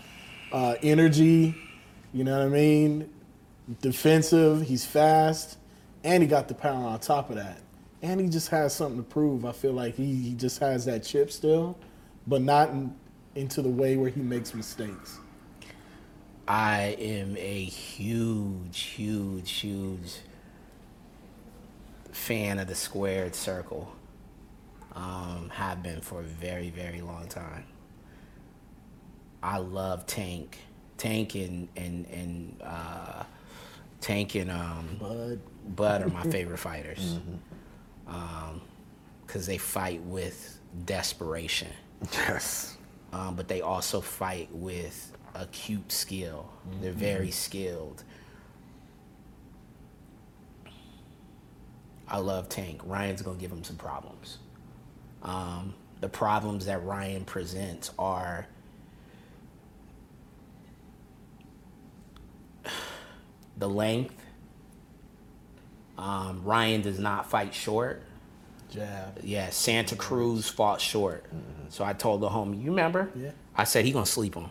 uh, 0.52 0.76
energy. 0.82 1.56
You 2.12 2.24
know 2.24 2.38
what 2.38 2.46
I 2.46 2.48
mean? 2.48 3.10
Defensive. 3.80 4.62
He's 4.62 4.84
fast, 4.84 5.58
and 6.04 6.22
he 6.22 6.28
got 6.28 6.48
the 6.48 6.54
power 6.54 6.86
on 6.86 7.00
top 7.00 7.30
of 7.30 7.36
that 7.36 7.58
and 8.04 8.20
he 8.20 8.28
just 8.28 8.48
has 8.50 8.74
something 8.74 8.98
to 8.98 9.02
prove. 9.02 9.46
I 9.46 9.52
feel 9.52 9.72
like 9.72 9.96
he, 9.96 10.14
he 10.14 10.34
just 10.34 10.58
has 10.58 10.84
that 10.84 11.04
chip 11.04 11.32
still, 11.32 11.78
but 12.26 12.42
not 12.42 12.68
in, 12.68 12.94
into 13.34 13.62
the 13.62 13.70
way 13.70 13.96
where 13.96 14.10
he 14.10 14.20
makes 14.20 14.52
mistakes. 14.52 15.18
I 16.46 16.96
am 16.98 17.34
a 17.38 17.64
huge, 17.64 18.78
huge, 18.80 19.50
huge 19.50 20.18
fan 22.12 22.58
of 22.58 22.68
the 22.68 22.74
squared 22.74 23.34
circle. 23.34 23.90
Um, 24.92 25.48
have 25.48 25.82
been 25.82 26.02
for 26.02 26.20
a 26.20 26.24
very, 26.24 26.68
very 26.68 27.00
long 27.00 27.26
time. 27.26 27.64
I 29.42 29.58
love 29.58 30.06
Tank, 30.06 30.58
Tank 30.98 31.34
and 31.34 31.68
and 31.74 32.06
and 32.06 32.56
uh, 32.62 33.24
Tank 34.00 34.36
and 34.36 34.52
um, 34.52 34.96
Bud. 35.00 35.40
Bud 35.74 36.02
are 36.02 36.08
my 36.10 36.22
favorite 36.30 36.58
fighters. 36.58 37.14
Mm-hmm 37.14 37.53
because 38.06 38.52
um, 38.54 39.46
they 39.46 39.58
fight 39.58 40.02
with 40.02 40.58
desperation. 40.84 41.70
Yes. 42.12 42.76
Um, 43.12 43.36
but 43.36 43.48
they 43.48 43.60
also 43.60 44.00
fight 44.00 44.48
with 44.52 45.12
acute 45.34 45.90
skill. 45.90 46.50
Mm-hmm. 46.68 46.82
They're 46.82 46.92
very 46.92 47.30
skilled. 47.30 48.04
I 52.08 52.18
love 52.18 52.48
Tank. 52.48 52.80
Ryan's 52.84 53.22
gonna 53.22 53.38
give 53.38 53.50
him 53.50 53.64
some 53.64 53.76
problems. 53.76 54.38
Um, 55.22 55.74
the 56.00 56.08
problems 56.08 56.66
that 56.66 56.84
Ryan 56.84 57.24
presents 57.24 57.90
are 57.98 58.46
the 63.56 63.68
length, 63.68 64.23
um, 65.98 66.42
Ryan 66.44 66.82
does 66.82 66.98
not 66.98 67.30
fight 67.30 67.54
short. 67.54 68.02
Jab. 68.70 69.20
Yeah, 69.22 69.50
Santa 69.50 69.94
Cruz 69.94 70.48
fought 70.48 70.80
short. 70.80 71.24
Mm-hmm. 71.24 71.68
So 71.68 71.84
I 71.84 71.92
told 71.92 72.20
the 72.20 72.28
homie, 72.28 72.60
you 72.60 72.70
remember? 72.70 73.10
Yeah. 73.14 73.30
I 73.56 73.64
said 73.64 73.84
he 73.84 73.92
gonna 73.92 74.06
sleep 74.06 74.34
him. 74.34 74.50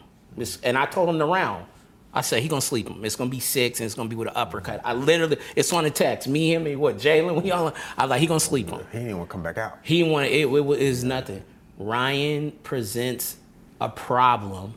And 0.64 0.78
I 0.78 0.86
told 0.86 1.10
him 1.10 1.18
the 1.18 1.26
round. 1.26 1.66
I 2.14 2.22
said 2.22 2.42
he 2.42 2.48
gonna 2.48 2.62
sleep 2.62 2.88
him. 2.88 3.04
It's 3.04 3.16
gonna 3.16 3.30
be 3.30 3.40
six 3.40 3.80
and 3.80 3.86
it's 3.86 3.96
gonna 3.96 4.08
be 4.10 4.16
with 4.16 4.30
an 4.30 4.36
uppercut. 4.36 4.82
I 4.84 4.94
literally, 4.94 5.38
it's 5.56 5.74
on 5.74 5.84
the 5.84 5.90
text. 5.90 6.28
Me, 6.28 6.54
him, 6.54 6.68
and 6.68 6.80
what 6.80 6.98
Jalen, 6.98 7.44
we 7.44 7.52
all. 7.52 7.74
I 7.98 8.04
was 8.04 8.10
like, 8.12 8.22
he 8.22 8.28
gonna 8.28 8.40
sleep 8.40 8.70
him. 8.70 8.86
He 8.92 9.00
didn't 9.00 9.18
want 9.18 9.30
to 9.30 9.34
come 9.34 9.44
back 9.44 9.58
out. 9.58 9.80
He 9.82 10.04
want 10.04 10.28
it, 10.28 10.46
it, 10.46 10.48
it 10.48 10.80
is 10.80 11.04
nothing. 11.04 11.44
Ryan 11.78 12.52
presents 12.64 13.38
a 13.82 13.90
problem 13.90 14.76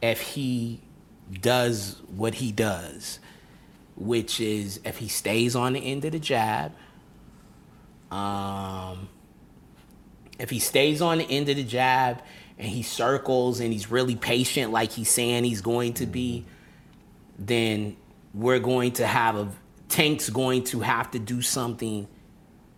if 0.00 0.20
he 0.20 0.80
does 1.40 2.00
what 2.14 2.34
he 2.34 2.52
does 2.52 3.18
which 4.00 4.40
is 4.40 4.80
if 4.84 4.96
he 4.96 5.08
stays 5.08 5.54
on 5.54 5.74
the 5.74 5.80
end 5.80 6.04
of 6.06 6.12
the 6.12 6.18
jab, 6.18 6.72
um, 8.10 9.08
if 10.38 10.48
he 10.48 10.58
stays 10.58 11.02
on 11.02 11.18
the 11.18 11.24
end 11.24 11.48
of 11.50 11.56
the 11.56 11.62
jab 11.62 12.22
and 12.58 12.68
he 12.68 12.82
circles 12.82 13.60
and 13.60 13.72
he's 13.72 13.90
really 13.90 14.16
patient, 14.16 14.72
like 14.72 14.90
he's 14.90 15.10
saying 15.10 15.44
he's 15.44 15.60
going 15.60 15.92
to 15.94 16.06
be, 16.06 16.46
then 17.38 17.94
we're 18.32 18.58
going 18.58 18.92
to 18.92 19.06
have 19.06 19.36
a 19.36 19.52
Tank's 19.88 20.30
going 20.30 20.64
to 20.64 20.80
have 20.80 21.10
to 21.10 21.18
do 21.18 21.42
something 21.42 22.06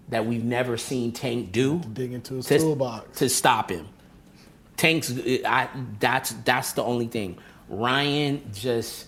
that 0.09 0.27
we've 0.27 0.45
never 0.45 0.77
seen 0.77 1.13
Tank 1.13 1.53
do. 1.53 1.79
To 1.79 1.89
Dig 1.89 2.13
into 2.15 2.35
his 2.35 2.47
to, 2.47 2.59
toolbox 2.59 3.19
to 3.19 3.29
stop 3.29 3.71
him. 3.71 3.87
Tank's 4.77 5.13
I, 5.45 5.69
that's 6.01 6.33
that's 6.45 6.73
the 6.73 6.83
only 6.83 7.07
thing. 7.07 7.39
Ryan 7.69 8.43
just 8.53 9.07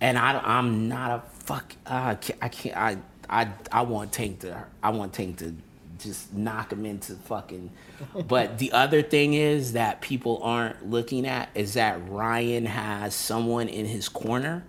and 0.00 0.18
I, 0.18 0.38
I'm 0.38 0.88
not 0.88 1.10
a 1.10 1.22
fuck. 1.44 1.74
Uh, 1.86 2.16
I 2.40 2.48
can't. 2.48 2.76
I, 2.76 2.98
I, 3.28 3.48
I 3.72 3.82
want 3.82 4.12
Tank 4.12 4.40
to. 4.40 4.64
I 4.82 4.90
want 4.90 5.12
Tank 5.12 5.38
to 5.38 5.54
just 5.98 6.32
knock 6.32 6.72
him 6.72 6.86
into 6.86 7.14
fucking. 7.14 7.70
But 8.26 8.58
the 8.58 8.72
other 8.72 9.02
thing 9.02 9.34
is 9.34 9.72
that 9.72 10.00
people 10.00 10.40
aren't 10.42 10.88
looking 10.88 11.26
at 11.26 11.50
is 11.54 11.74
that 11.74 12.08
Ryan 12.08 12.66
has 12.66 13.14
someone 13.14 13.68
in 13.68 13.86
his 13.86 14.08
corner 14.08 14.64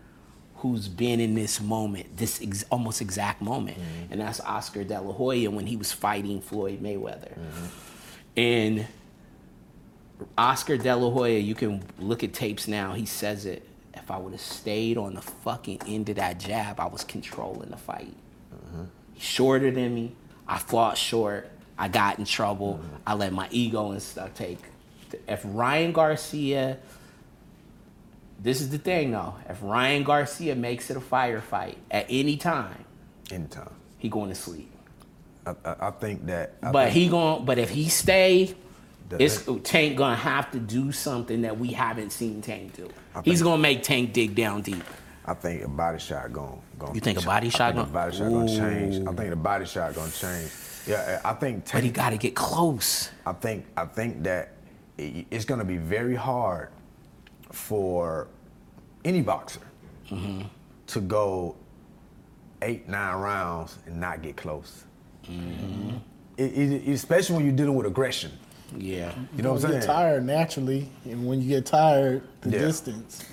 who's 0.58 0.88
been 0.88 1.20
in 1.20 1.36
this 1.36 1.62
moment, 1.62 2.18
this 2.18 2.42
ex- 2.42 2.66
almost 2.70 3.00
exact 3.02 3.42
moment, 3.42 3.78
mm-hmm. 3.78 4.12
and 4.12 4.22
that's 4.22 4.42
Oscar 4.42 4.84
De 4.84 5.00
La 5.00 5.14
Hoya 5.14 5.50
when 5.52 5.68
he 5.68 5.78
was 5.78 5.92
fighting 5.92 6.42
Floyd 6.42 6.82
Mayweather, 6.82 7.38
mm-hmm. 7.38 7.66
and. 8.38 8.88
Oscar 10.38 10.76
De 10.76 10.94
La 10.94 11.10
Hoya, 11.10 11.40
you 11.40 11.56
can 11.56 11.82
look 11.98 12.26
at 12.26 12.34
tapes 12.34 12.68
now. 12.68 12.92
He 12.92 13.06
says 13.06 13.46
it 13.46 13.66
if 14.10 14.16
I 14.16 14.18
would 14.18 14.32
have 14.34 14.42
stayed 14.42 14.98
on 14.98 15.14
the 15.14 15.22
fucking 15.22 15.82
end 15.86 16.10
of 16.10 16.16
that 16.16 16.40
jab, 16.40 16.80
I 16.80 16.88
was 16.88 17.04
controlling 17.04 17.70
the 17.70 17.78
fight. 17.78 18.16
Mm-hmm. 18.56 18.86
Shorter 19.20 19.70
than 19.70 19.94
me, 19.94 20.14
I 20.48 20.58
fought 20.58 20.98
short. 20.98 21.48
I 21.78 21.90
got 21.90 22.18
in 22.18 22.26
trouble. 22.26 22.80
Mm-hmm. 22.82 22.96
I 23.06 23.14
let 23.14 23.34
my 23.34 23.48
ego 23.52 23.92
and 23.92 24.02
stuff 24.02 24.34
take. 24.34 24.58
If 25.28 25.42
Ryan 25.46 25.92
Garcia 25.92 26.80
this 28.42 28.62
is 28.62 28.70
the 28.70 28.78
thing 28.80 29.12
though. 29.12 29.36
If 29.48 29.62
Ryan 29.62 30.04
Garcia 30.04 30.56
makes 30.56 30.90
it 30.90 30.98
a 30.98 31.02
firefight 31.02 31.76
at 31.92 32.08
any 32.10 32.38
time, 32.38 32.86
Anytime. 33.30 33.70
he 34.00 34.10
going 34.10 34.30
to 34.30 34.36
sleep. 34.36 34.72
I, 35.46 35.56
I, 35.66 35.76
I 35.88 35.92
think 35.92 36.26
that. 36.28 36.54
I 36.64 36.72
But 36.72 36.86
think 36.86 36.96
he 36.96 37.10
going 37.10 37.46
but 37.46 37.60
if 37.60 37.70
he 37.70 37.90
stay, 37.90 38.56
it's 39.12 39.48
Tank 39.64 39.98
gonna 39.98 40.16
have 40.16 40.50
to 40.52 40.60
do 40.60 40.92
something 40.92 41.42
that 41.44 41.60
we 41.60 41.74
haven't 41.74 42.12
seen 42.12 42.42
Tank 42.42 42.76
do. 42.76 42.90
I 43.16 43.22
He's 43.24 43.42
gonna 43.42 43.62
make 43.62 43.84
Tank 43.84 44.14
dig 44.14 44.36
down 44.36 44.62
deep. 44.62 44.84
I 45.26 45.34
think 45.34 45.64
a 45.64 45.68
body 45.68 46.00
shot 46.00 46.32
going. 46.34 46.62
going 46.78 46.96
You 46.96 47.02
think 47.02 47.22
a 47.22 47.26
body 47.26 47.50
shot 47.50 47.62
I 47.62 47.74
think 47.74 47.78
gon- 47.78 47.90
a 47.90 47.94
body 47.94 48.18
shot 48.18 48.30
going 48.30 48.48
to 48.48 48.58
change. 48.58 49.08
I 49.08 49.14
think 49.14 49.30
the 49.30 49.36
body 49.36 49.66
shot 49.66 49.94
going 49.94 50.10
to 50.12 50.18
change. 50.20 50.52
Yeah, 50.88 51.22
I 51.24 51.34
think. 51.34 51.72
But 51.72 51.84
he 51.84 51.92
gotta 51.92 52.18
get 52.18 52.36
close. 52.36 53.12
I 53.26 53.34
think 53.34 53.66
I 53.78 53.86
think 53.86 54.24
that 54.24 54.54
it- 54.98 55.28
it's 55.30 55.46
going 55.46 55.60
to 55.60 55.66
be 55.66 55.78
very 55.78 56.16
hard 56.16 56.70
for 57.52 58.28
any 59.06 59.22
boxer 59.22 59.62
Mm-hmm. 60.10 60.42
to 60.88 61.02
go 61.02 61.56
eight 62.64 62.90
nine 62.90 63.16
rounds 63.18 63.78
and 63.86 64.00
not 64.00 64.22
get 64.24 64.36
close. 64.36 64.86
Mm-hmm. 65.26 65.98
It- 66.38 66.44
it- 66.58 66.88
especially 66.94 67.36
when 67.36 67.46
you're 67.46 67.56
dealing 67.56 67.76
with 67.76 67.86
aggression. 67.86 68.32
Yeah. 68.78 69.12
You 69.36 69.44
know 69.44 69.54
what 69.54 69.66
I'm 69.66 69.74
you 69.74 69.80
get 69.80 69.86
tired 69.86 70.26
naturally, 70.26 70.90
and 71.06 71.28
when 71.28 71.42
you 71.42 71.50
get 71.50 71.66
tired, 71.66 72.22
the 72.42 72.52
Yeah. 72.52 72.60
distance. 72.60 73.24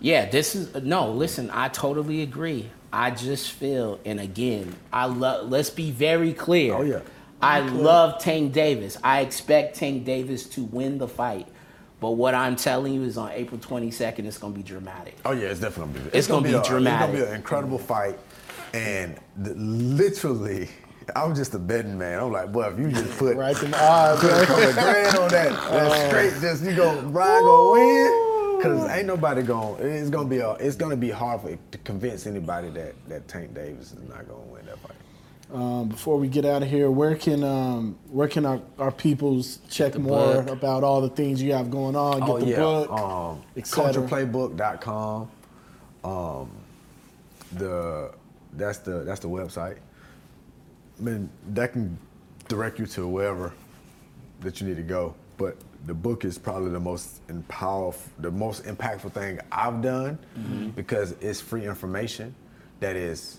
Yeah, 0.00 0.28
this 0.30 0.54
is 0.54 0.74
no. 0.82 1.10
Listen, 1.12 1.50
I 1.52 1.68
totally 1.68 2.22
agree. 2.22 2.70
I 2.92 3.10
just 3.10 3.50
feel, 3.52 4.00
and 4.04 4.18
again, 4.18 4.74
I 4.92 5.04
love. 5.06 5.48
Let's 5.50 5.70
be 5.70 5.90
very 5.90 6.32
clear. 6.32 6.74
Oh, 6.74 6.82
yeah. 6.82 7.00
I 7.42 7.60
love 7.60 8.18
Tank 8.18 8.52
Davis. 8.52 8.98
I 9.02 9.20
expect 9.20 9.76
Tank 9.76 10.04
Davis 10.04 10.44
to 10.50 10.64
win 10.64 10.98
the 10.98 11.08
fight, 11.08 11.48
but 12.00 12.10
what 12.12 12.34
I'm 12.34 12.54
telling 12.56 12.92
you 12.94 13.02
is 13.02 13.16
on 13.16 13.30
April 13.32 13.58
22nd, 13.60 14.26
it's 14.26 14.38
gonna 14.38 14.54
be 14.54 14.62
dramatic. 14.62 15.16
Oh 15.24 15.32
yeah, 15.32 15.48
it's 15.48 15.60
definitely 15.60 15.94
gonna 15.94 16.10
be. 16.10 16.18
It's 16.18 16.26
gonna 16.26 16.42
be 16.48 16.52
a, 16.54 16.58
It's 16.58 16.68
gonna 16.68 17.12
be 17.12 17.22
an 17.22 17.34
incredible 17.34 17.78
fight, 17.78 18.18
and 18.74 19.16
the, 19.36 19.54
literally, 19.54 20.68
I 21.16 21.24
was 21.26 21.38
just 21.38 21.54
a 21.54 21.58
betting 21.58 21.98
man. 21.98 22.18
I'm 22.20 22.32
like, 22.32 22.52
boy, 22.52 22.64
if 22.68 22.78
you 22.78 22.90
just 22.90 23.18
put 23.18 23.36
Right 23.36 23.60
in 23.62 23.70
the 23.70 23.82
odds, 23.82 24.20
put 24.20 24.30
a 24.30 24.34
right? 24.34 24.46
couple 24.46 24.72
grand 24.72 25.16
on 25.18 25.28
that, 25.30 25.50
that's 25.70 26.06
straight. 26.06 26.40
Just 26.40 26.64
you 26.64 26.74
go, 26.76 27.00
Ryan 27.02 27.44
gonna 27.44 27.72
win. 27.72 28.62
Cause 28.62 28.90
ain't 28.90 29.06
nobody 29.06 29.42
going. 29.42 29.82
It's 29.82 30.10
gonna 30.10 30.28
be 30.28 30.38
a. 30.38 30.50
It's 30.52 30.76
gonna 30.76 30.96
be 30.96 31.10
hard 31.10 31.40
for 31.40 31.56
to 31.56 31.78
convince 31.78 32.26
anybody 32.26 32.68
that 32.70 32.94
that 33.08 33.26
Tank 33.26 33.54
Davis 33.54 33.92
is 33.92 34.02
not 34.08 34.28
gonna 34.28 34.40
win 34.52 34.66
that 34.66 34.78
fight. 34.80 34.96
Um, 35.52 35.88
before 35.88 36.18
we 36.18 36.28
get 36.28 36.44
out 36.44 36.62
of 36.62 36.68
here, 36.68 36.90
where 36.90 37.16
can 37.16 37.42
um, 37.42 37.98
where 38.10 38.28
can 38.28 38.44
our, 38.46 38.60
our 38.78 38.92
peoples 38.92 39.58
check 39.70 39.98
more 39.98 40.42
book. 40.42 40.50
about 40.50 40.84
all 40.84 41.00
the 41.00 41.08
things 41.08 41.42
you 41.42 41.54
have 41.54 41.70
going 41.70 41.96
on? 41.96 42.20
Get 42.20 42.28
oh 42.28 42.38
the 42.38 42.46
yeah, 42.46 42.56
book, 42.56 42.90
um, 42.90 43.42
et 43.56 43.66
cetera. 43.66 44.02
coltureplaybook.com. 44.06 45.30
Um, 46.04 46.50
the 47.52 48.12
that's 48.52 48.78
the 48.78 49.00
that's 49.04 49.20
the 49.20 49.28
website. 49.28 49.78
I 51.00 51.02
mean, 51.02 51.30
that 51.52 51.72
can 51.72 51.98
direct 52.48 52.78
you 52.78 52.86
to 52.86 53.06
wherever 53.08 53.52
that 54.40 54.60
you 54.60 54.66
need 54.66 54.76
to 54.76 54.82
go. 54.82 55.14
But 55.38 55.56
the 55.86 55.94
book 55.94 56.24
is 56.24 56.36
probably 56.36 56.70
the 56.70 56.80
most 56.80 57.20
empower, 57.28 57.94
the 58.18 58.30
most 58.30 58.64
impactful 58.64 59.12
thing 59.12 59.40
I've 59.50 59.80
done 59.80 60.18
because 60.76 61.12
it's 61.20 61.40
free 61.40 61.66
information 61.66 62.34
that 62.80 62.96
is 62.96 63.38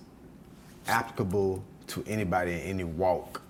applicable 0.88 1.64
to 1.88 2.04
anybody 2.08 2.54
in 2.54 2.60
any 2.60 2.84
walk 2.84 3.42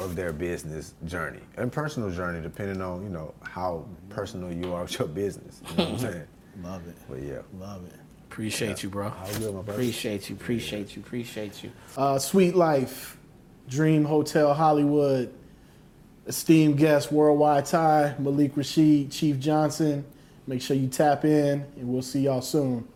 of 0.00 0.16
their 0.16 0.32
business 0.32 0.94
journey 1.04 1.40
and 1.56 1.70
personal 1.70 2.10
journey, 2.10 2.40
depending 2.42 2.82
on 2.82 3.02
you 3.04 3.08
know 3.08 3.32
how 3.42 3.84
personal 4.08 4.52
you 4.52 4.72
are 4.72 4.82
with 4.82 4.98
your 4.98 5.06
business. 5.06 5.62
You 5.70 5.76
know 5.76 5.84
what 5.84 5.92
I'm 5.92 5.98
saying? 5.98 6.26
Love 6.62 6.88
it. 6.88 6.96
But 7.08 7.22
yeah. 7.22 7.38
Love 7.60 7.84
it. 7.86 8.00
Appreciate 8.30 8.82
you, 8.82 8.90
bro. 8.90 9.08
How 9.10 9.24
good, 9.26 9.54
my 9.54 9.62
brother? 9.62 9.72
Appreciate 9.72 10.28
you. 10.28 10.36
Appreciate 10.36 10.96
you. 10.96 11.02
Appreciate 11.02 11.62
you. 11.62 11.70
Uh, 11.96 12.18
Suite 12.18 12.54
Life, 12.54 13.15
Dream 13.68 14.04
Hotel 14.04 14.54
Hollywood, 14.54 15.32
esteemed 16.26 16.78
guest 16.78 17.10
Worldwide 17.10 17.66
Ty, 17.66 18.14
Malik 18.18 18.56
Rashid, 18.56 19.10
Chief 19.10 19.38
Johnson. 19.38 20.04
Make 20.46 20.62
sure 20.62 20.76
you 20.76 20.88
tap 20.88 21.24
in, 21.24 21.64
and 21.76 21.88
we'll 21.88 22.02
see 22.02 22.20
y'all 22.20 22.42
soon. 22.42 22.86